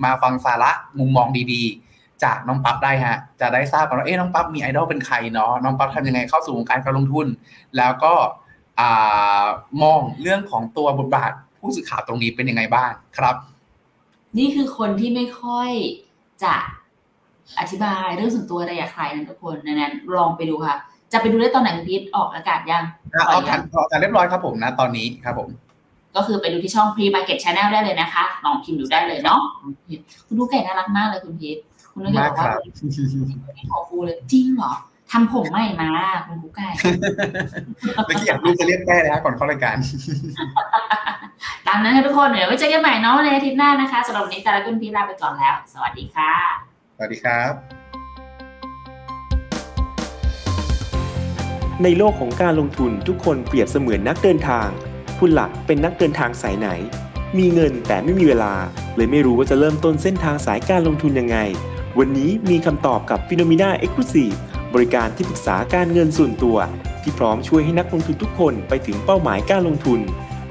[0.05, 7.26] มาฟังสาระมุมมองดีๆ จากน้องปั๊บได้ฮะ จะได้ทราบกันว่า เอ๊ะน้องปั๊บมีไอดอลเป็นใครเนาะ น้องปั๊บทำยังไงเข้าสู่วงการการลงทุน
[7.76, 8.14] แล้วก็
[9.82, 11.32] มองเรื่องของตัวบทบาท
[11.65, 13.37] ผู้สื่อข่าวตรงนี้เป็นยังไงบ้างครับ
[14.39, 15.71] นี่คือคนที่ไม่ค่อย
[16.45, 16.55] จะ
[17.61, 20.77] อธิบายเรื่องส่วนตัวอะไรอยากใครนะทุกคนนั้นลองไปดูค่ะ
[21.12, 22.85] จะไปดูได้ตอนไหนคุณพีทออกอากาศยัง
[23.31, 25.49] ออกกันออกกันเรียบร้อยครับผมนะตอนนี้ครับผม
[26.17, 29.41] ก็คือไปดูที่ช่อง Pre Market Channel ได้เลยนะคะ ลองพิมพ์ดูได้เลยเนาะ
[30.27, 31.59] คุณดูไก่น่ารักมากเลยคุณพีท
[31.93, 32.47] คุณนึกบอกว่า
[33.71, 34.73] ขอฟูเลยจริงเหรอ
[35.15, 35.91] ทำผมใหม่มา
[36.27, 36.69] คุณกุ๊กไก่
[38.07, 39.77] เมื่อกี้อยากรู้จะเรียกแม่เลยฮะก่อนเข้ารายการ
[41.67, 46.33] ตามนั้นทุกคนเดี๋ยวไว้เจอกันใหม่เนาะในอาทิตย์หน้านะคะสำหรับวันนี้แต่ละคุณพี่ลาไปก่อนแล้ว สวัสดีค่ะ
[46.97, 47.53] สวัสดีครับ
[51.83, 54.69] ในโลกของการลงทุนทุกคนเปรียบเสมือนนักเดินทาง
[55.19, 56.69] คุณหลักเป็นนักเดินทางสายไหน
[57.39, 58.55] มีเงินแต่ไม่มีเวลา
[58.97, 61.39] เลยไม่รู้ว่าจะเริ่มต้นเส้นทางสายการลงทุนยังไง
[61.99, 64.37] วันนี้มีคำตอบกับ p h e n o m e n a Exclusive
[64.75, 66.57] บริการที่ปรึกษาการเงินส่วนตัว
[67.03, 70.01] ที่พร้อมช่วยให้นักลงทุนทุกคนไปถึงเป้าหมายการลงทุน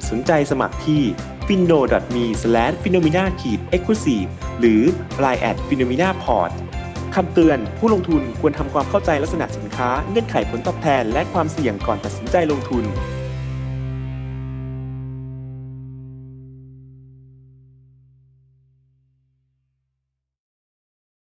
[0.10, 1.02] สนใจสมัครที่
[1.48, 1.80] f i n o
[2.16, 2.26] m e
[2.84, 3.28] f i n o m i n a e
[3.80, 4.82] x c l u s i v e หรือ
[5.24, 6.52] line at f i n o m i n a p o r t
[7.16, 12.84] คำเตือนผู้ลงทุนควรทำความเข้าใจลักษณะสินค้าเงื่อนไขผลตอบแทน และความเสี่ยงก่อนตัดสินใจลงทุน